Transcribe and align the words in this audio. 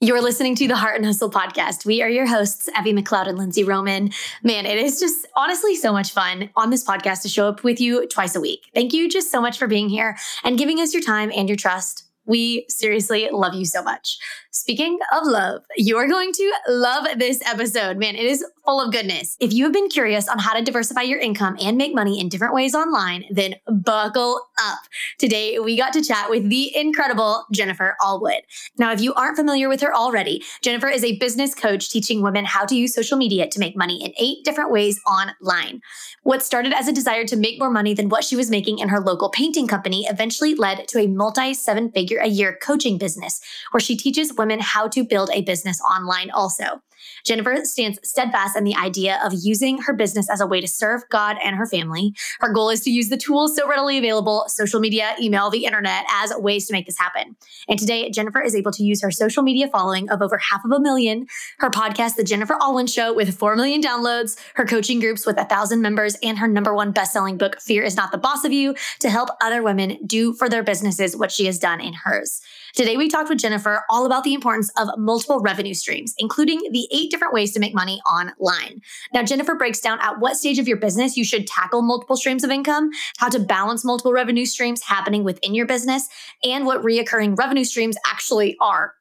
You're 0.00 0.20
listening 0.20 0.56
to 0.56 0.66
the 0.66 0.76
Heart 0.76 0.96
and 0.96 1.06
Hustle 1.06 1.30
podcast. 1.30 1.86
We 1.86 2.02
are 2.02 2.08
your 2.08 2.26
hosts, 2.26 2.68
Evie 2.78 2.92
McLeod 2.92 3.28
and 3.28 3.38
Lindsay 3.38 3.62
Roman. 3.62 4.10
Man, 4.42 4.66
it 4.66 4.76
is 4.76 4.98
just 4.98 5.26
honestly 5.36 5.76
so 5.76 5.92
much 5.92 6.10
fun 6.10 6.50
on 6.56 6.70
this 6.70 6.84
podcast 6.84 7.22
to 7.22 7.28
show 7.28 7.48
up 7.48 7.62
with 7.62 7.80
you 7.80 8.06
twice 8.08 8.34
a 8.34 8.40
week. 8.40 8.70
Thank 8.74 8.92
you 8.92 9.08
just 9.08 9.30
so 9.30 9.40
much 9.40 9.56
for 9.56 9.68
being 9.68 9.88
here 9.88 10.18
and 10.42 10.58
giving 10.58 10.80
us 10.80 10.92
your 10.92 11.02
time 11.02 11.30
and 11.34 11.48
your 11.48 11.56
trust. 11.56 12.03
We 12.26 12.66
seriously 12.68 13.28
love 13.30 13.54
you 13.54 13.64
so 13.64 13.82
much. 13.82 14.18
Speaking 14.50 14.98
of 15.12 15.26
love, 15.26 15.62
you're 15.76 16.08
going 16.08 16.32
to 16.32 16.52
love 16.68 17.06
this 17.18 17.42
episode. 17.44 17.96
Man, 17.96 18.14
it 18.14 18.24
is 18.24 18.44
full 18.64 18.80
of 18.80 18.92
goodness. 18.92 19.36
If 19.40 19.52
you 19.52 19.64
have 19.64 19.72
been 19.72 19.88
curious 19.88 20.28
on 20.28 20.38
how 20.38 20.54
to 20.54 20.62
diversify 20.62 21.02
your 21.02 21.18
income 21.18 21.56
and 21.60 21.76
make 21.76 21.94
money 21.94 22.20
in 22.20 22.28
different 22.28 22.54
ways 22.54 22.74
online, 22.74 23.24
then 23.30 23.56
buckle 23.66 24.40
up. 24.58 24.78
Today, 25.18 25.58
we 25.58 25.76
got 25.76 25.92
to 25.94 26.02
chat 26.02 26.30
with 26.30 26.48
the 26.48 26.74
incredible 26.76 27.44
Jennifer 27.52 27.96
Allwood. 28.00 28.40
Now, 28.78 28.92
if 28.92 29.00
you 29.00 29.12
aren't 29.14 29.36
familiar 29.36 29.68
with 29.68 29.80
her 29.80 29.94
already, 29.94 30.42
Jennifer 30.62 30.88
is 30.88 31.04
a 31.04 31.18
business 31.18 31.54
coach 31.54 31.90
teaching 31.90 32.22
women 32.22 32.44
how 32.44 32.64
to 32.64 32.76
use 32.76 32.94
social 32.94 33.18
media 33.18 33.48
to 33.48 33.58
make 33.58 33.76
money 33.76 34.04
in 34.04 34.12
eight 34.18 34.44
different 34.44 34.70
ways 34.70 35.00
online. 35.06 35.80
What 36.22 36.42
started 36.42 36.72
as 36.72 36.88
a 36.88 36.92
desire 36.92 37.24
to 37.26 37.36
make 37.36 37.58
more 37.58 37.70
money 37.70 37.92
than 37.92 38.08
what 38.08 38.24
she 38.24 38.36
was 38.36 38.50
making 38.50 38.78
in 38.78 38.88
her 38.88 39.00
local 39.00 39.28
painting 39.28 39.66
company 39.66 40.06
eventually 40.08 40.54
led 40.54 40.88
to 40.88 41.00
a 41.00 41.06
multi 41.06 41.52
seven 41.54 41.90
figure 41.90 42.13
a 42.20 42.26
year 42.26 42.58
coaching 42.62 42.98
business 42.98 43.40
where 43.70 43.80
she 43.80 43.96
teaches 43.96 44.34
women 44.34 44.60
how 44.60 44.88
to 44.88 45.04
build 45.04 45.30
a 45.32 45.42
business 45.42 45.80
online 45.80 46.30
also. 46.30 46.80
Jennifer 47.24 47.64
stands 47.64 47.98
steadfast 48.02 48.56
in 48.56 48.64
the 48.64 48.76
idea 48.76 49.20
of 49.24 49.32
using 49.42 49.78
her 49.78 49.92
business 49.92 50.28
as 50.30 50.40
a 50.40 50.46
way 50.46 50.60
to 50.60 50.68
serve 50.68 51.02
God 51.10 51.36
and 51.42 51.56
her 51.56 51.66
family. 51.66 52.14
Her 52.40 52.52
goal 52.52 52.70
is 52.70 52.80
to 52.80 52.90
use 52.90 53.08
the 53.08 53.16
tools 53.16 53.56
so 53.56 53.68
readily 53.68 53.98
available 53.98 54.44
social 54.48 54.80
media, 54.80 55.14
email, 55.20 55.50
the 55.50 55.64
internet 55.64 56.04
as 56.10 56.32
ways 56.36 56.66
to 56.66 56.72
make 56.72 56.86
this 56.86 56.98
happen. 56.98 57.36
And 57.68 57.78
today, 57.78 58.10
Jennifer 58.10 58.42
is 58.42 58.54
able 58.54 58.72
to 58.72 58.82
use 58.82 59.02
her 59.02 59.10
social 59.10 59.42
media 59.42 59.68
following 59.68 60.10
of 60.10 60.22
over 60.22 60.38
half 60.38 60.64
of 60.64 60.70
a 60.70 60.80
million, 60.80 61.26
her 61.58 61.70
podcast, 61.70 62.16
The 62.16 62.24
Jennifer 62.24 62.54
Allwood 62.54 62.92
Show, 62.92 63.14
with 63.14 63.36
4 63.36 63.56
million 63.56 63.80
downloads, 63.80 64.38
her 64.54 64.64
coaching 64.64 65.00
groups 65.00 65.26
with 65.26 65.38
a 65.38 65.44
thousand 65.44 65.82
members, 65.82 66.16
and 66.22 66.38
her 66.38 66.48
number 66.48 66.74
one 66.74 66.92
best-selling 66.92 67.38
book, 67.38 67.60
Fear 67.60 67.82
is 67.84 67.96
Not 67.96 68.12
the 68.12 68.18
Boss 68.18 68.44
of 68.44 68.52
You, 68.52 68.74
to 69.00 69.10
help 69.10 69.30
other 69.40 69.62
women 69.62 69.98
do 70.06 70.32
for 70.32 70.48
their 70.48 70.62
businesses 70.62 71.16
what 71.16 71.32
she 71.32 71.46
has 71.46 71.58
done 71.58 71.80
in 71.80 71.94
hers. 71.94 72.40
Today, 72.74 72.96
we 72.96 73.08
talked 73.08 73.28
with 73.28 73.38
Jennifer 73.38 73.84
all 73.88 74.04
about 74.04 74.24
the 74.24 74.34
importance 74.34 74.68
of 74.76 74.88
multiple 74.98 75.38
revenue 75.38 75.74
streams, 75.74 76.12
including 76.18 76.58
the 76.72 76.88
eight 76.90 77.08
different 77.08 77.32
ways 77.32 77.52
to 77.52 77.60
make 77.60 77.72
money 77.72 78.00
online. 78.00 78.82
Now, 79.12 79.22
Jennifer 79.22 79.54
breaks 79.54 79.78
down 79.78 80.00
at 80.00 80.18
what 80.18 80.36
stage 80.36 80.58
of 80.58 80.66
your 80.66 80.76
business 80.76 81.16
you 81.16 81.24
should 81.24 81.46
tackle 81.46 81.82
multiple 81.82 82.16
streams 82.16 82.42
of 82.42 82.50
income, 82.50 82.90
how 83.18 83.28
to 83.28 83.38
balance 83.38 83.84
multiple 83.84 84.12
revenue 84.12 84.44
streams 84.44 84.82
happening 84.82 85.22
within 85.22 85.54
your 85.54 85.66
business, 85.66 86.08
and 86.42 86.66
what 86.66 86.82
reoccurring 86.82 87.38
revenue 87.38 87.62
streams 87.62 87.96
actually 88.04 88.56
are. 88.60 88.94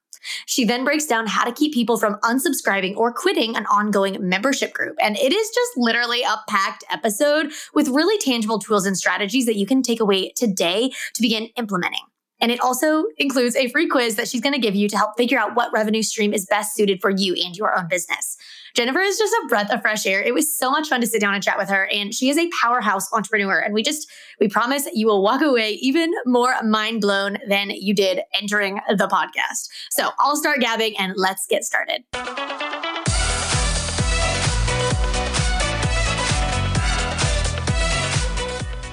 She 0.45 0.65
then 0.65 0.85
breaks 0.85 1.07
down 1.07 1.25
how 1.25 1.43
to 1.43 1.51
keep 1.51 1.73
people 1.73 1.97
from 1.97 2.19
unsubscribing 2.21 2.95
or 2.95 3.11
quitting 3.11 3.55
an 3.55 3.65
ongoing 3.65 4.17
membership 4.19 4.73
group. 4.73 4.95
And 5.01 5.17
it 5.17 5.33
is 5.33 5.49
just 5.49 5.71
literally 5.77 6.21
a 6.21 6.37
packed 6.47 6.83
episode 6.91 7.51
with 7.73 7.87
really 7.87 8.19
tangible 8.19 8.59
tools 8.59 8.85
and 8.85 8.95
strategies 8.95 9.47
that 9.47 9.55
you 9.55 9.65
can 9.65 9.81
take 9.81 9.99
away 9.99 10.29
today 10.35 10.91
to 11.15 11.21
begin 11.23 11.47
implementing. 11.57 12.03
And 12.43 12.51
it 12.51 12.59
also 12.59 13.05
includes 13.17 13.55
a 13.55 13.69
free 13.69 13.87
quiz 13.87 14.17
that 14.17 14.27
she's 14.27 14.41
going 14.41 14.53
to 14.53 14.59
give 14.59 14.75
you 14.75 14.89
to 14.89 14.97
help 14.97 15.15
figure 15.15 15.39
out 15.39 15.55
what 15.55 15.71
revenue 15.71 16.03
stream 16.03 16.33
is 16.33 16.45
best 16.45 16.75
suited 16.75 16.99
for 16.99 17.09
you 17.09 17.33
and 17.41 17.55
your 17.55 17.73
own 17.73 17.87
business. 17.87 18.35
Jennifer 18.75 18.99
is 18.99 19.17
just 19.17 19.33
a 19.33 19.47
breath 19.47 19.71
of 19.71 19.81
fresh 19.81 20.05
air. 20.05 20.21
It 20.21 20.33
was 20.33 20.53
so 20.53 20.69
much 20.69 20.89
fun 20.89 20.99
to 20.99 21.07
sit 21.07 21.21
down 21.21 21.33
and 21.33 21.41
chat 21.41 21.57
with 21.57 21.69
her. 21.69 21.87
And 21.87 22.13
she 22.13 22.29
is 22.29 22.37
a 22.37 22.49
powerhouse 22.61 23.07
entrepreneur. 23.13 23.59
And 23.59 23.73
we 23.73 23.81
just, 23.81 24.11
we 24.41 24.49
promise 24.49 24.89
you 24.93 25.07
will 25.07 25.23
walk 25.23 25.41
away 25.41 25.71
even 25.75 26.11
more 26.25 26.53
mind 26.63 26.99
blown 26.99 27.37
than 27.47 27.69
you 27.69 27.93
did 27.93 28.19
entering 28.33 28.81
the 28.89 29.07
podcast. 29.07 29.69
So 29.89 30.09
I'll 30.19 30.35
start 30.35 30.59
gabbing 30.59 30.97
and 30.97 31.13
let's 31.15 31.47
get 31.47 31.63
started. 31.63 32.03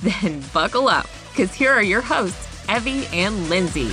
Then 0.22 0.42
buckle 0.54 0.88
up, 0.88 1.06
because 1.30 1.52
here 1.52 1.70
are 1.70 1.82
your 1.82 2.00
hosts, 2.00 2.48
Evie 2.74 3.06
and 3.12 3.50
Lindsay. 3.50 3.90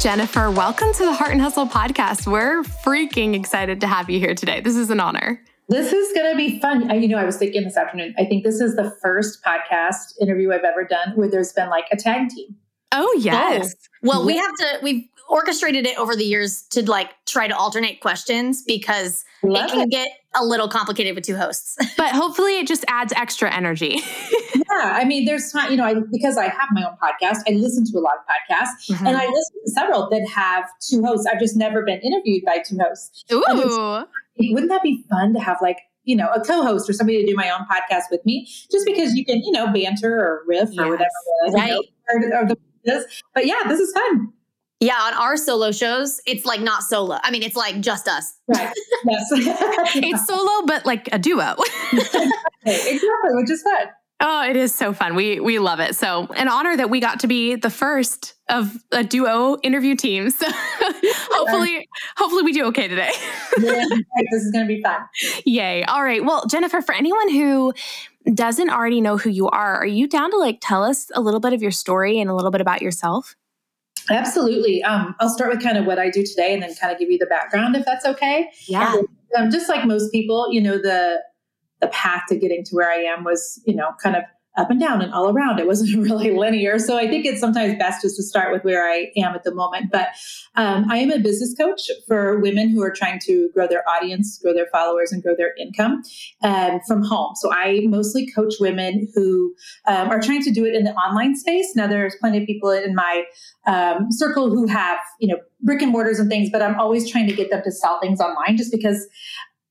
Jennifer, 0.00 0.50
welcome 0.50 0.92
to 0.94 1.04
the 1.04 1.12
Heart 1.12 1.30
and 1.30 1.40
Hustle 1.40 1.66
podcast. 1.66 2.26
We're 2.26 2.62
freaking 2.62 3.36
excited 3.36 3.80
to 3.82 3.86
have 3.86 4.10
you 4.10 4.18
here 4.18 4.34
today. 4.34 4.60
This 4.60 4.74
is 4.74 4.90
an 4.90 4.98
honor. 4.98 5.40
This 5.68 5.92
is 5.92 6.12
going 6.12 6.32
to 6.32 6.36
be 6.36 6.58
fun. 6.58 6.90
I, 6.90 6.94
you 6.94 7.06
know, 7.06 7.18
I 7.18 7.24
was 7.24 7.36
thinking 7.36 7.62
this 7.62 7.76
afternoon, 7.76 8.16
I 8.18 8.24
think 8.24 8.42
this 8.42 8.60
is 8.60 8.74
the 8.74 8.90
first 9.00 9.44
podcast 9.44 10.14
interview 10.20 10.52
I've 10.52 10.64
ever 10.64 10.82
done 10.82 11.12
where 11.14 11.28
there's 11.28 11.52
been 11.52 11.68
like 11.68 11.84
a 11.92 11.96
tag 11.96 12.30
team. 12.30 12.56
Oh, 12.90 13.16
yes. 13.20 13.76
Oh. 13.76 13.86
Well, 14.02 14.26
we 14.26 14.36
have 14.36 14.56
to, 14.56 14.78
we've 14.82 15.04
orchestrated 15.30 15.86
it 15.86 15.96
over 15.96 16.16
the 16.16 16.24
years 16.24 16.62
to 16.62 16.88
like 16.90 17.10
try 17.24 17.46
to 17.46 17.56
alternate 17.56 18.00
questions 18.00 18.62
because 18.66 19.24
Love 19.42 19.70
it 19.70 19.70
can 19.70 19.80
it. 19.82 19.90
get 19.90 20.08
a 20.34 20.44
little 20.44 20.68
complicated 20.68 21.14
with 21.14 21.24
two 21.24 21.36
hosts. 21.36 21.76
but 21.96 22.10
hopefully 22.10 22.58
it 22.58 22.66
just 22.66 22.84
adds 22.88 23.12
extra 23.14 23.50
energy. 23.50 24.00
yeah. 24.54 24.62
I 24.70 25.04
mean, 25.04 25.24
there's 25.24 25.52
time, 25.52 25.70
you 25.70 25.76
know, 25.76 25.84
I, 25.84 25.94
because 26.10 26.36
I 26.36 26.48
have 26.48 26.68
my 26.72 26.82
own 26.82 26.96
podcast, 27.02 27.42
I 27.48 27.52
listen 27.52 27.84
to 27.86 27.98
a 27.98 28.00
lot 28.00 28.14
of 28.14 28.24
podcasts 28.26 28.90
mm-hmm. 28.90 29.06
and 29.06 29.16
I 29.16 29.26
listen 29.26 29.56
to 29.64 29.70
several 29.70 30.10
that 30.10 30.28
have 30.34 30.64
two 30.80 31.02
hosts. 31.02 31.26
I've 31.32 31.40
just 31.40 31.56
never 31.56 31.84
been 31.84 32.00
interviewed 32.00 32.44
by 32.44 32.58
two 32.66 32.78
hosts. 32.78 33.24
Ooh. 33.32 34.04
Wouldn't 34.52 34.70
that 34.70 34.82
be 34.82 35.04
fun 35.08 35.32
to 35.34 35.40
have 35.40 35.58
like, 35.62 35.78
you 36.04 36.16
know, 36.16 36.28
a 36.32 36.40
co-host 36.40 36.90
or 36.90 36.92
somebody 36.92 37.20
to 37.20 37.26
do 37.26 37.36
my 37.36 37.50
own 37.50 37.66
podcast 37.70 38.04
with 38.10 38.24
me, 38.24 38.48
just 38.70 38.84
because 38.84 39.14
you 39.14 39.24
can, 39.24 39.42
you 39.44 39.52
know, 39.52 39.72
banter 39.72 40.12
or 40.12 40.42
riff 40.46 40.70
yes. 40.72 40.84
or 40.84 40.90
whatever. 40.90 41.08
Right. 41.52 41.70
You 41.70 42.20
know, 42.20 42.36
or, 42.36 42.42
or 42.42 42.48
the, 42.48 43.06
but 43.34 43.46
yeah, 43.46 43.62
this 43.68 43.78
is 43.78 43.92
fun. 43.92 44.32
Yeah, 44.80 44.96
on 44.98 45.12
our 45.12 45.36
solo 45.36 45.72
shows, 45.72 46.22
it's 46.26 46.46
like 46.46 46.60
not 46.60 46.82
solo. 46.82 47.18
I 47.22 47.30
mean, 47.30 47.42
it's 47.42 47.56
like 47.56 47.80
just 47.80 48.08
us. 48.08 48.32
Right. 48.48 48.72
Yes. 49.04 49.28
it's 49.96 50.26
solo, 50.26 50.66
but 50.66 50.86
like 50.86 51.08
a 51.12 51.18
duo. 51.18 51.54
exactly, 51.92 53.30
which 53.32 53.50
is 53.50 53.62
fun. 53.62 53.88
Oh, 54.22 54.48
it 54.48 54.56
is 54.56 54.74
so 54.74 54.92
fun. 54.92 55.14
We 55.14 55.38
we 55.40 55.58
love 55.58 55.80
it. 55.80 55.96
So 55.96 56.26
an 56.36 56.48
honor 56.48 56.76
that 56.76 56.88
we 56.88 57.00
got 57.00 57.20
to 57.20 57.26
be 57.26 57.56
the 57.56 57.70
first 57.70 58.34
of 58.48 58.74
a 58.90 59.04
duo 59.04 59.58
interview 59.62 59.96
team. 59.96 60.30
So 60.30 60.46
hopefully, 60.50 61.86
hopefully 62.16 62.42
we 62.42 62.52
do 62.52 62.64
okay 62.66 62.88
today. 62.88 63.10
yeah, 63.58 63.84
this 64.30 64.42
is 64.42 64.50
gonna 64.50 64.66
be 64.66 64.82
fun. 64.82 65.00
Yay. 65.44 65.84
All 65.84 66.02
right. 66.02 66.24
Well, 66.24 66.46
Jennifer, 66.46 66.80
for 66.82 66.94
anyone 66.94 67.30
who 67.30 67.72
doesn't 68.34 68.70
already 68.70 69.00
know 69.00 69.16
who 69.16 69.30
you 69.30 69.48
are, 69.48 69.76
are 69.76 69.86
you 69.86 70.06
down 70.06 70.30
to 70.30 70.38
like 70.38 70.58
tell 70.60 70.84
us 70.84 71.10
a 71.14 71.20
little 71.20 71.40
bit 71.40 71.52
of 71.52 71.62
your 71.62 71.70
story 71.70 72.18
and 72.18 72.30
a 72.30 72.34
little 72.34 72.50
bit 72.50 72.60
about 72.60 72.82
yourself? 72.82 73.36
Absolutely. 74.08 74.82
Um, 74.82 75.14
I'll 75.20 75.28
start 75.28 75.50
with 75.50 75.62
kind 75.62 75.76
of 75.76 75.84
what 75.84 75.98
I 75.98 76.10
do 76.10 76.24
today 76.24 76.54
and 76.54 76.62
then 76.62 76.74
kind 76.74 76.92
of 76.92 76.98
give 76.98 77.10
you 77.10 77.18
the 77.18 77.26
background 77.26 77.76
if 77.76 77.84
that's 77.84 78.06
okay. 78.06 78.50
Yeah. 78.66 78.96
Um, 79.36 79.50
just 79.50 79.68
like 79.68 79.86
most 79.86 80.10
people, 80.10 80.50
you 80.50 80.60
know, 80.60 80.78
the 80.78 81.22
the 81.80 81.88
path 81.88 82.24
to 82.28 82.36
getting 82.36 82.62
to 82.64 82.74
where 82.74 82.90
I 82.90 82.96
am 82.96 83.24
was, 83.24 83.60
you 83.64 83.74
know, 83.74 83.92
kind 84.02 84.16
of 84.16 84.22
up 84.56 84.70
and 84.70 84.80
down 84.80 85.00
and 85.00 85.12
all 85.12 85.30
around. 85.30 85.58
It 85.58 85.66
wasn't 85.66 85.98
really 86.10 86.30
linear. 86.30 86.78
So 86.78 86.98
I 86.98 87.08
think 87.08 87.24
it's 87.24 87.40
sometimes 87.40 87.78
best 87.78 88.02
just 88.02 88.16
to 88.16 88.22
start 88.22 88.52
with 88.52 88.64
where 88.64 88.88
I 88.88 89.10
am 89.16 89.34
at 89.34 89.44
the 89.44 89.54
moment. 89.54 89.90
But 89.92 90.08
um, 90.56 90.90
I 90.90 90.98
am 90.98 91.10
a 91.10 91.18
business 91.18 91.54
coach 91.56 91.90
for 92.06 92.40
women 92.40 92.70
who 92.70 92.82
are 92.82 92.90
trying 92.90 93.20
to 93.26 93.48
grow 93.54 93.66
their 93.66 93.88
audience, 93.88 94.38
grow 94.42 94.52
their 94.52 94.68
followers, 94.72 95.12
and 95.12 95.22
grow 95.22 95.34
their 95.36 95.54
income 95.58 96.02
um, 96.42 96.80
from 96.86 97.02
home. 97.02 97.34
So 97.36 97.52
I 97.52 97.82
mostly 97.84 98.30
coach 98.30 98.54
women 98.60 99.08
who 99.14 99.54
um, 99.86 100.08
are 100.10 100.20
trying 100.20 100.42
to 100.42 100.50
do 100.50 100.64
it 100.64 100.74
in 100.74 100.84
the 100.84 100.92
online 100.92 101.36
space. 101.36 101.72
Now, 101.76 101.86
there's 101.86 102.16
plenty 102.20 102.38
of 102.38 102.46
people 102.46 102.70
in 102.70 102.94
my 102.94 103.24
um, 103.66 104.06
circle 104.10 104.50
who 104.50 104.66
have, 104.66 104.98
you 105.20 105.28
know, 105.28 105.40
brick 105.62 105.82
and 105.82 105.92
mortars 105.92 106.18
and 106.18 106.28
things, 106.28 106.48
but 106.50 106.62
I'm 106.62 106.78
always 106.80 107.10
trying 107.10 107.26
to 107.28 107.34
get 107.34 107.50
them 107.50 107.62
to 107.62 107.70
sell 107.70 108.00
things 108.00 108.20
online 108.20 108.56
just 108.56 108.72
because 108.72 109.06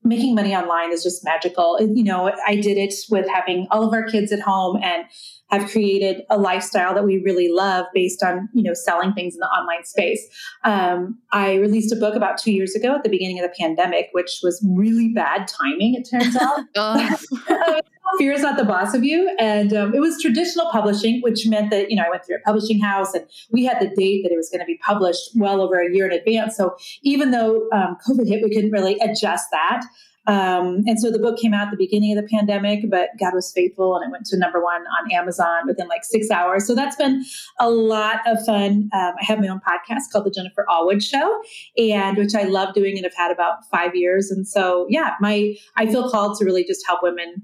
making 0.02 0.34
money 0.34 0.54
online 0.54 0.92
is 0.92 1.02
just 1.02 1.24
magical. 1.24 1.78
You 1.80 2.04
know, 2.04 2.32
I 2.46 2.56
did 2.56 2.78
it 2.78 2.94
with 3.10 3.28
having 3.28 3.66
all 3.70 3.86
of 3.86 3.92
our 3.92 4.04
kids 4.04 4.32
at 4.32 4.40
home 4.40 4.78
and 4.82 5.04
have 5.50 5.70
created 5.70 6.22
a 6.30 6.38
lifestyle 6.38 6.94
that 6.94 7.04
we 7.04 7.18
really 7.18 7.50
love 7.50 7.86
based 7.94 8.22
on, 8.22 8.48
you 8.54 8.62
know, 8.62 8.74
selling 8.74 9.12
things 9.12 9.34
in 9.34 9.40
the 9.40 9.46
online 9.46 9.84
space. 9.84 10.26
Um, 10.64 11.18
I 11.32 11.54
released 11.56 11.92
a 11.92 11.96
book 11.96 12.14
about 12.14 12.38
two 12.38 12.52
years 12.52 12.74
ago 12.74 12.94
at 12.94 13.02
the 13.02 13.10
beginning 13.10 13.38
of 13.38 13.44
the 13.44 13.54
pandemic, 13.58 14.08
which 14.12 14.40
was 14.42 14.64
really 14.76 15.08
bad 15.08 15.48
timing, 15.48 15.94
it 15.94 16.08
turns 16.08 16.36
out. 16.36 16.60
fear 18.18 18.32
is 18.32 18.42
not 18.42 18.56
the 18.56 18.64
boss 18.64 18.94
of 18.94 19.04
you. 19.04 19.34
And 19.38 19.72
um, 19.72 19.94
it 19.94 20.00
was 20.00 20.20
traditional 20.20 20.70
publishing, 20.70 21.20
which 21.22 21.46
meant 21.46 21.70
that, 21.70 21.90
you 21.90 21.96
know, 21.96 22.04
I 22.04 22.10
went 22.10 22.24
through 22.24 22.36
a 22.36 22.40
publishing 22.40 22.80
house 22.80 23.14
and 23.14 23.26
we 23.50 23.64
had 23.64 23.80
the 23.80 23.88
date 23.88 24.22
that 24.22 24.32
it 24.32 24.36
was 24.36 24.48
going 24.50 24.60
to 24.60 24.66
be 24.66 24.78
published 24.84 25.30
well 25.34 25.60
over 25.60 25.80
a 25.80 25.92
year 25.92 26.06
in 26.06 26.12
advance. 26.12 26.56
So 26.56 26.76
even 27.02 27.30
though 27.30 27.68
um, 27.72 27.96
COVID 28.06 28.28
hit, 28.28 28.42
we 28.42 28.54
couldn't 28.54 28.70
really 28.70 28.98
adjust 29.00 29.46
that. 29.52 29.82
Um, 30.30 30.84
and 30.86 31.00
so 31.00 31.10
the 31.10 31.18
book 31.18 31.40
came 31.40 31.52
out 31.52 31.66
at 31.66 31.70
the 31.72 31.76
beginning 31.76 32.16
of 32.16 32.22
the 32.22 32.28
pandemic, 32.28 32.88
but 32.88 33.08
God 33.18 33.34
was 33.34 33.50
faithful 33.52 33.96
and 33.96 34.04
it 34.06 34.12
went 34.12 34.26
to 34.26 34.38
number 34.38 34.62
one 34.62 34.82
on 34.82 35.10
Amazon 35.10 35.66
within 35.66 35.88
like 35.88 36.04
six 36.04 36.30
hours. 36.30 36.68
So 36.68 36.76
that's 36.76 36.94
been 36.94 37.24
a 37.58 37.68
lot 37.68 38.20
of 38.26 38.38
fun. 38.46 38.90
Um, 38.92 39.14
I 39.20 39.24
have 39.24 39.40
my 39.40 39.48
own 39.48 39.60
podcast 39.68 40.12
called 40.12 40.26
The 40.26 40.30
Jennifer 40.30 40.64
Allwood 40.68 41.02
Show, 41.02 41.42
and 41.76 42.16
which 42.16 42.36
I 42.36 42.44
love 42.44 42.74
doing 42.74 42.96
and 42.96 43.04
have 43.04 43.14
had 43.16 43.32
about 43.32 43.68
five 43.72 43.96
years. 43.96 44.30
And 44.30 44.46
so, 44.46 44.86
yeah, 44.88 45.14
my 45.20 45.56
I 45.76 45.86
feel 45.86 46.08
called 46.08 46.38
to 46.38 46.44
really 46.44 46.62
just 46.62 46.86
help 46.86 47.02
women 47.02 47.42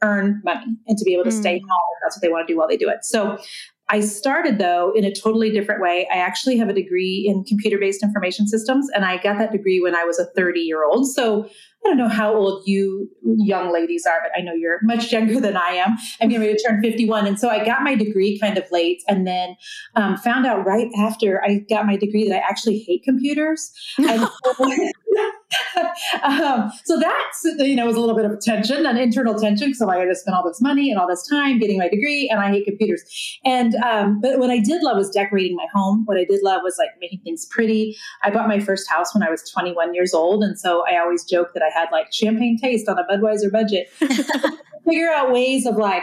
earn 0.00 0.40
money 0.42 0.78
and 0.86 0.96
to 0.96 1.04
be 1.04 1.12
able 1.12 1.24
to 1.24 1.30
mm. 1.30 1.40
stay 1.40 1.58
home. 1.58 1.96
That's 2.02 2.16
what 2.16 2.22
they 2.22 2.30
want 2.30 2.48
to 2.48 2.54
do 2.54 2.56
while 2.56 2.68
they 2.68 2.78
do 2.78 2.88
it. 2.88 3.04
So 3.04 3.38
I 3.88 4.00
started 4.00 4.58
though 4.58 4.92
in 4.94 5.04
a 5.04 5.14
totally 5.14 5.50
different 5.50 5.80
way. 5.80 6.08
I 6.12 6.16
actually 6.16 6.56
have 6.58 6.68
a 6.68 6.72
degree 6.72 7.24
in 7.28 7.44
computer 7.44 7.78
based 7.78 8.02
information 8.02 8.48
systems, 8.48 8.88
and 8.94 9.04
I 9.04 9.18
got 9.18 9.38
that 9.38 9.52
degree 9.52 9.80
when 9.80 9.94
I 9.94 10.04
was 10.04 10.18
a 10.18 10.26
30 10.36 10.60
year 10.60 10.84
old. 10.84 11.08
So 11.08 11.48
I 11.86 11.90
don't 11.90 11.98
know 11.98 12.08
how 12.08 12.34
old 12.34 12.64
you 12.66 13.08
young 13.22 13.72
ladies 13.72 14.06
are, 14.06 14.20
but 14.20 14.32
I 14.36 14.42
know 14.42 14.52
you're 14.52 14.80
much 14.82 15.12
younger 15.12 15.40
than 15.40 15.56
I 15.56 15.68
am. 15.70 15.96
I'm 16.20 16.28
getting 16.28 16.40
ready 16.40 16.56
to 16.56 16.62
turn 16.66 16.82
51. 16.82 17.28
And 17.28 17.38
so 17.38 17.48
I 17.48 17.64
got 17.64 17.82
my 17.82 17.94
degree 17.94 18.40
kind 18.40 18.58
of 18.58 18.64
late 18.72 19.04
and 19.08 19.24
then 19.24 19.56
um, 19.94 20.16
found 20.16 20.46
out 20.46 20.66
right 20.66 20.88
after 20.98 21.40
I 21.44 21.64
got 21.70 21.86
my 21.86 21.96
degree 21.96 22.28
that 22.28 22.34
I 22.34 22.38
actually 22.38 22.80
hate 22.80 23.04
computers. 23.04 23.70
and 23.98 24.28
um, 26.26 26.72
so 26.84 26.98
that's 26.98 27.44
you 27.58 27.76
know 27.76 27.86
was 27.86 27.96
a 27.96 28.00
little 28.00 28.16
bit 28.16 28.24
of 28.24 28.40
tension, 28.40 28.84
an 28.84 28.96
internal 28.96 29.38
tension. 29.38 29.74
So 29.74 29.88
I 29.88 29.98
had 29.98 30.06
to 30.06 30.14
spend 30.14 30.34
all 30.36 30.44
this 30.46 30.60
money 30.60 30.90
and 30.90 30.98
all 30.98 31.08
this 31.08 31.26
time 31.28 31.58
getting 31.58 31.78
my 31.78 31.88
degree, 31.88 32.28
and 32.28 32.40
I 32.40 32.50
hate 32.50 32.66
computers. 32.66 33.02
And 33.44 33.74
um, 33.76 34.20
but 34.20 34.38
what 34.38 34.50
I 34.50 34.58
did 34.58 34.82
love 34.82 34.96
was 34.96 35.10
decorating 35.10 35.56
my 35.56 35.66
home. 35.72 36.02
What 36.04 36.16
I 36.16 36.24
did 36.24 36.40
love 36.42 36.62
was 36.64 36.76
like 36.78 36.90
making 37.00 37.20
things 37.20 37.46
pretty. 37.46 37.96
I 38.22 38.30
bought 38.30 38.48
my 38.48 38.58
first 38.58 38.88
house 38.90 39.14
when 39.14 39.22
I 39.22 39.30
was 39.30 39.48
21 39.50 39.94
years 39.94 40.14
old, 40.14 40.42
and 40.42 40.58
so 40.58 40.84
I 40.90 40.98
always 40.98 41.24
joke 41.24 41.48
that 41.54 41.62
I 41.62 41.70
had 41.76 41.88
like 41.92 42.12
champagne 42.12 42.58
taste 42.58 42.88
on 42.88 42.98
a 42.98 43.04
Budweiser 43.04 43.50
budget. 43.50 43.88
Figure 44.84 45.10
out 45.10 45.32
ways 45.32 45.66
of 45.66 45.76
like 45.76 46.02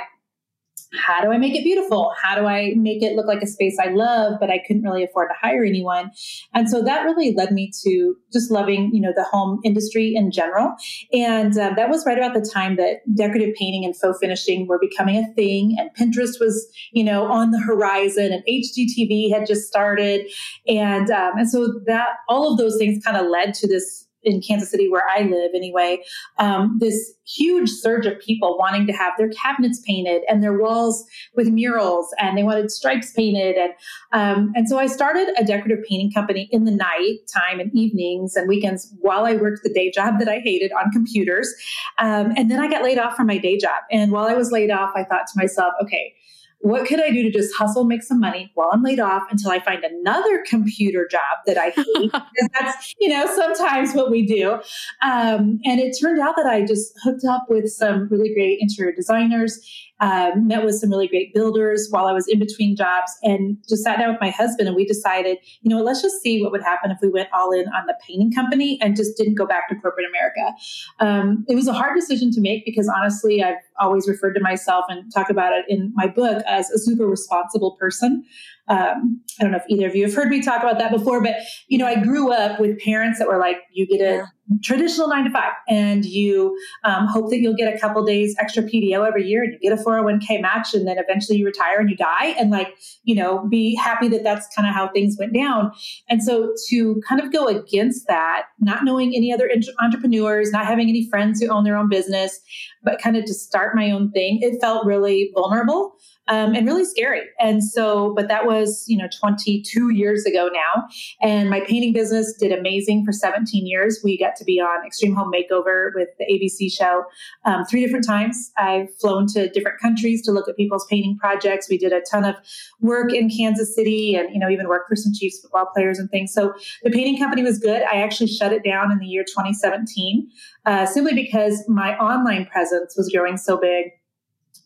how 0.95 1.22
do 1.22 1.31
I 1.31 1.38
make 1.38 1.56
it 1.56 1.63
beautiful? 1.63 2.13
How 2.22 2.36
do 2.36 2.45
I 2.45 2.74
make 2.75 3.01
it 3.01 3.16
look 3.16 3.25
like 3.25 3.42
a 3.42 3.48
space 3.48 3.78
I 3.80 3.90
love, 3.90 4.36
but 4.40 4.50
I 4.50 4.60
couldn't 4.66 4.84
really 4.84 5.04
afford 5.04 5.30
to 5.30 5.36
hire 5.40 5.63
anyone? 5.63 6.12
And 6.54 6.69
so 6.69 6.84
that 6.84 7.04
really 7.04 7.34
led 7.36 7.51
me 7.51 7.72
to 7.84 8.16
just 8.31 8.51
loving, 8.51 8.92
you 8.94 9.01
know, 9.01 9.13
the 9.16 9.24
home 9.24 9.60
industry 9.63 10.13
in 10.16 10.31
general. 10.31 10.75
And 11.12 11.57
uh, 11.57 11.72
that 11.75 11.90
was 11.90 12.06
right 12.06 12.18
about 12.18 12.34
the 12.34 12.48
time 12.54 12.75
that 12.78 13.01
decorative 13.16 13.56
painting 13.56 13.86
and 13.86 13.95
faux 13.95 14.19
finishing 14.19 14.68
were 14.68 14.80
becoming 14.80 15.18
a 15.18 15.34
thing, 15.34 15.75
and 15.80 15.90
Pinterest 15.95 16.40
was, 16.40 16.68
you 16.92 17.04
know, 17.04 17.25
on 17.25 17.51
the 17.51 17.60
horizon, 17.60 18.31
and 18.31 18.44
HGTV 18.48 19.31
had 19.31 19.48
just 19.48 19.68
started, 19.68 20.30
and 20.68 21.10
um, 21.10 21.38
and 21.38 21.50
so 21.50 21.80
that 21.86 22.10
all 22.30 22.51
of 22.51 22.57
those 22.57 22.78
things 22.78 23.04
kind 23.04 23.18
of 23.18 23.28
led 23.28 23.54
to 23.56 23.68
this 23.68 24.03
in 24.24 24.42
Kansas 24.42 24.70
City, 24.70 24.90
where 24.90 25.04
I 25.10 25.22
live 25.22 25.52
anyway, 25.56 26.04
um, 26.40 26.78
this 26.80 27.14
huge 27.25 27.70
surge 27.70 28.06
of 28.06 28.20
people 28.20 28.58
wanting 28.58 28.86
to 28.88 28.94
have 28.94 29.14
their 29.18 29.30
cabinets 29.30 29.81
painted 29.86 30.24
and 30.28 30.44
their 30.44 30.58
walls 30.58 31.06
with 31.36 31.48
murals, 31.50 32.14
and 32.20 32.38
they 32.38 32.44
wanted 32.44 32.72
stripes 32.72 33.12
painted, 33.12 33.56
and 33.56 33.74
um, 34.12 34.52
and 34.56 34.68
so 34.68 34.80
I 34.80 34.88
started 34.88 35.30
a 35.38 35.44
decorative 35.44 35.84
painting 35.88 36.12
company 36.12 36.50
in 36.52 36.66
the 36.66 36.72
night 36.72 37.20
time 37.34 37.60
and 37.60 37.74
evenings 37.74 38.36
and 38.36 38.48
weekends 38.48 38.94
while 39.02 39.25
I 39.25 39.36
worked 39.36 39.64
the 39.64 39.74
day 39.74 39.92
job 39.92 40.20
that 40.20 40.30
I 40.30 40.40
hated 40.40 40.72
on 40.74 40.92
computers, 40.92 41.54
um, 42.00 42.34
and 42.36 42.50
then 42.50 42.60
I 42.60 42.69
got 42.69 42.84
laid 42.84 42.98
off 42.98 43.16
from 43.16 43.28
my 43.28 43.38
day 43.38 43.58
job, 43.58 43.84
and 43.92 44.12
while 44.12 44.26
I 44.26 44.34
was 44.34 44.52
laid 44.52 44.72
off, 44.72 44.92
I 44.96 45.04
thought 45.04 45.28
to 45.28 45.40
myself, 45.40 45.74
okay 45.81 46.14
what 46.63 46.88
could 46.88 47.01
I 47.01 47.12
do 47.12 47.24
to 47.24 47.30
just 47.30 47.54
hustle, 47.57 47.83
make 47.83 48.04
some 48.04 48.21
money 48.21 48.50
while 48.54 48.69
I'm 48.71 48.81
laid 48.81 49.01
off 49.01 49.24
until 49.30 49.51
I 49.51 49.60
find 49.60 49.83
another 49.83 50.42
computer 50.48 51.06
job 51.12 51.21
that 51.45 51.57
I 51.57 51.71
hate? 51.71 52.12
that's, 52.54 52.95
you 53.01 53.10
know, 53.10 53.25
sometimes 53.36 53.94
what 53.94 54.10
we 54.10 54.25
do. 54.25 54.54
Um, 55.01 55.60
and 55.65 55.81
it 55.81 55.98
turned 56.01 56.21
out 56.21 56.36
that 56.38 56.45
I 56.45 56.65
just 56.65 56.94
hooked 57.04 57.25
up 57.25 57.48
with 57.50 57.69
some 57.69 58.07
really 58.07 58.33
great 58.33 58.60
interior 58.62 58.94
designers 58.94 59.60
um, 60.04 60.48
met 60.48 60.66
with 60.66 60.76
some 60.76 60.90
really 60.90 61.08
great 61.08 61.34
builders 61.34 61.88
while 61.90 62.08
I 62.08 62.12
was 62.12 62.28
in 62.28 62.38
between 62.38 62.76
jobs 62.76 63.10
and 63.24 63.58
just 63.70 63.84
sat 63.84 63.98
down 63.98 64.12
with 64.12 64.20
my 64.20 64.32
husband 64.32 64.68
and 64.68 64.76
we 64.76 64.86
decided, 64.86 65.38
you 65.62 65.70
know, 65.70 65.82
let's 65.82 66.02
just 66.02 66.22
see 66.22 66.44
what 66.44 66.52
would 66.52 66.62
happen 66.62 66.92
if 66.92 66.98
we 67.02 67.08
went 67.08 67.30
all 67.32 67.54
in 67.54 67.68
on 67.70 67.86
the 67.88 67.96
painting 68.06 68.30
company 68.34 68.78
and 68.82 68.98
just 68.98 69.16
didn't 69.16 69.36
go 69.36 69.46
back 69.46 69.70
to 69.70 69.76
corporate 69.76 70.06
America. 70.10 70.54
Um, 71.00 71.46
it 71.48 71.56
was 71.56 71.70
a 71.70 71.74
hard 71.74 71.96
decision 71.96 72.32
to 72.32 72.42
make 72.42 72.66
because 72.66 72.92
honestly, 72.94 73.42
I've 73.42 73.56
always 73.80 74.06
referred 74.06 74.34
to 74.34 74.42
myself 74.42 74.84
and 74.90 75.10
talk 75.14 75.30
about 75.30 75.54
it 75.54 75.64
in 75.70 75.94
my 75.96 76.08
book 76.08 76.44
as 76.46 76.70
a 76.70 76.80
super 76.80 77.08
responsible 77.08 77.78
person. 77.80 78.26
Um, 78.68 79.21
I 79.39 79.44
don't 79.44 79.51
know 79.51 79.57
if 79.57 79.65
either 79.68 79.88
of 79.88 79.95
you 79.95 80.06
have 80.06 80.13
heard 80.13 80.30
me 80.30 80.42
talk 80.42 80.62
about 80.62 80.77
that 80.80 80.92
before, 80.92 81.21
but 81.21 81.36
you 81.68 81.77
know, 81.77 81.86
I 81.86 82.01
grew 82.01 82.31
up 82.31 82.60
with 82.60 82.80
parents 82.80 83.19
that 83.19 83.27
were 83.27 83.38
like, 83.39 83.57
you 83.71 83.86
get 83.86 84.01
a 84.01 84.25
traditional 84.62 85.07
nine 85.07 85.24
to 85.24 85.31
five 85.31 85.54
and 85.68 86.06
you 86.06 86.57
um, 86.83 87.07
hope 87.07 87.30
that 87.30 87.39
you'll 87.39 87.56
get 87.56 87.74
a 87.74 87.80
couple 87.80 88.04
days 88.06 88.36
extra 88.39 88.62
PTO 88.63 89.07
every 89.07 89.25
year 89.25 89.44
and 89.44 89.54
you 89.54 89.60
get 89.60 89.77
a 89.77 89.81
401k 89.81 90.42
match 90.42 90.74
and 90.74 90.88
then 90.88 90.98
eventually 90.98 91.38
you 91.38 91.45
retire 91.45 91.80
and 91.80 91.89
you 91.89 91.95
die 91.95 92.36
and 92.38 92.51
like, 92.51 92.75
you 93.04 93.15
know, 93.15 93.48
be 93.48 93.75
happy 93.75 94.07
that 94.10 94.24
that's 94.24 94.48
kind 94.56 94.68
of 94.68 94.74
how 94.74 94.89
things 94.89 95.16
went 95.18 95.33
down. 95.33 95.71
And 96.09 96.21
so 96.21 96.54
to 96.69 97.01
kind 97.07 97.21
of 97.21 97.31
go 97.31 97.48
against 97.48 98.07
that, 98.07 98.44
not 98.59 98.83
knowing 98.83 99.16
any 99.16 99.33
other 99.33 99.50
entrepreneurs, 99.81 100.51
not 100.51 100.66
having 100.66 100.89
any 100.89 101.09
friends 101.09 101.42
who 101.42 101.48
own 101.48 101.63
their 101.63 101.77
own 101.77 101.89
business, 101.89 102.39
but 102.83 103.01
kind 103.01 103.18
of 103.18 103.25
to 103.25 103.33
start 103.33 103.75
my 103.75 103.91
own 103.91 104.12
thing, 104.12 104.39
it 104.41 104.59
felt 104.59 104.85
really 104.85 105.31
vulnerable 105.33 105.95
um, 106.27 106.56
and 106.56 106.65
really 106.65 106.85
scary. 106.85 107.21
And 107.39 107.63
so, 107.63 108.13
but 108.15 108.27
that 108.30 108.45
was, 108.45 108.85
you 108.88 108.97
know, 108.97 109.07
22 109.19 109.89
years 109.89 110.25
ago 110.25 110.50
now. 110.53 110.85
And 111.21 111.50
my 111.50 111.59
painting 111.62 111.91
business 111.94 112.33
did 112.39 112.57
amazing 112.57 113.06
for 113.06 113.12
17 113.12 113.68
years. 113.68 114.00
We 114.03 114.18
got 114.18 114.35
to 114.38 114.45
be 114.45 114.59
on 114.59 114.85
Extreme 114.85 115.15
Home 115.15 115.31
Makeover 115.33 115.91
with 115.95 116.09
the 116.19 116.25
ABC 116.25 116.71
show 116.71 117.03
um, 117.45 117.65
three 117.65 117.83
different 117.83 118.06
times. 118.06 118.51
I've 118.57 118.94
flown 119.01 119.27
to 119.33 119.50
different 119.50 119.81
countries 119.81 120.21
to 120.24 120.31
look 120.31 120.47
at 120.47 120.56
people's 120.56 120.85
painting 120.89 121.18
projects. 121.18 121.68
We 121.69 121.77
did 121.77 121.91
a 121.91 122.01
ton 122.09 122.24
of 122.24 122.35
work 122.80 123.13
in 123.13 123.30
Kansas 123.30 123.75
City 123.75 124.15
and, 124.15 124.33
you 124.33 124.39
know, 124.39 124.50
even 124.50 124.68
worked 124.68 124.88
for 124.88 124.95
some 124.95 125.13
Chiefs 125.13 125.41
football 125.41 125.68
players 125.74 126.00
and 126.00 126.09
things. 126.09 126.33
So 126.33 126.53
the 126.83 126.89
painting 126.89 127.18
company 127.18 127.44
was 127.44 127.59
good. 127.59 127.81
I 127.83 128.01
actually 128.01 128.27
shut 128.27 128.53
it 128.53 128.63
down 128.63 128.91
in 128.91 129.00
the 129.00 129.07
year 129.07 129.24
2017 129.24 130.30
uh, 130.65 130.86
simply 130.86 131.13
because 131.13 131.63
my 131.68 131.98
online 131.98 132.45
presence 132.45 132.95
was 132.98 133.10
growing 133.10 133.38
so 133.38 133.57
big 133.57 133.92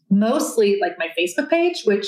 mostly 0.10 0.80
like 0.82 0.98
my 0.98 1.10
Facebook 1.18 1.50
page, 1.50 1.84
which 1.84 2.08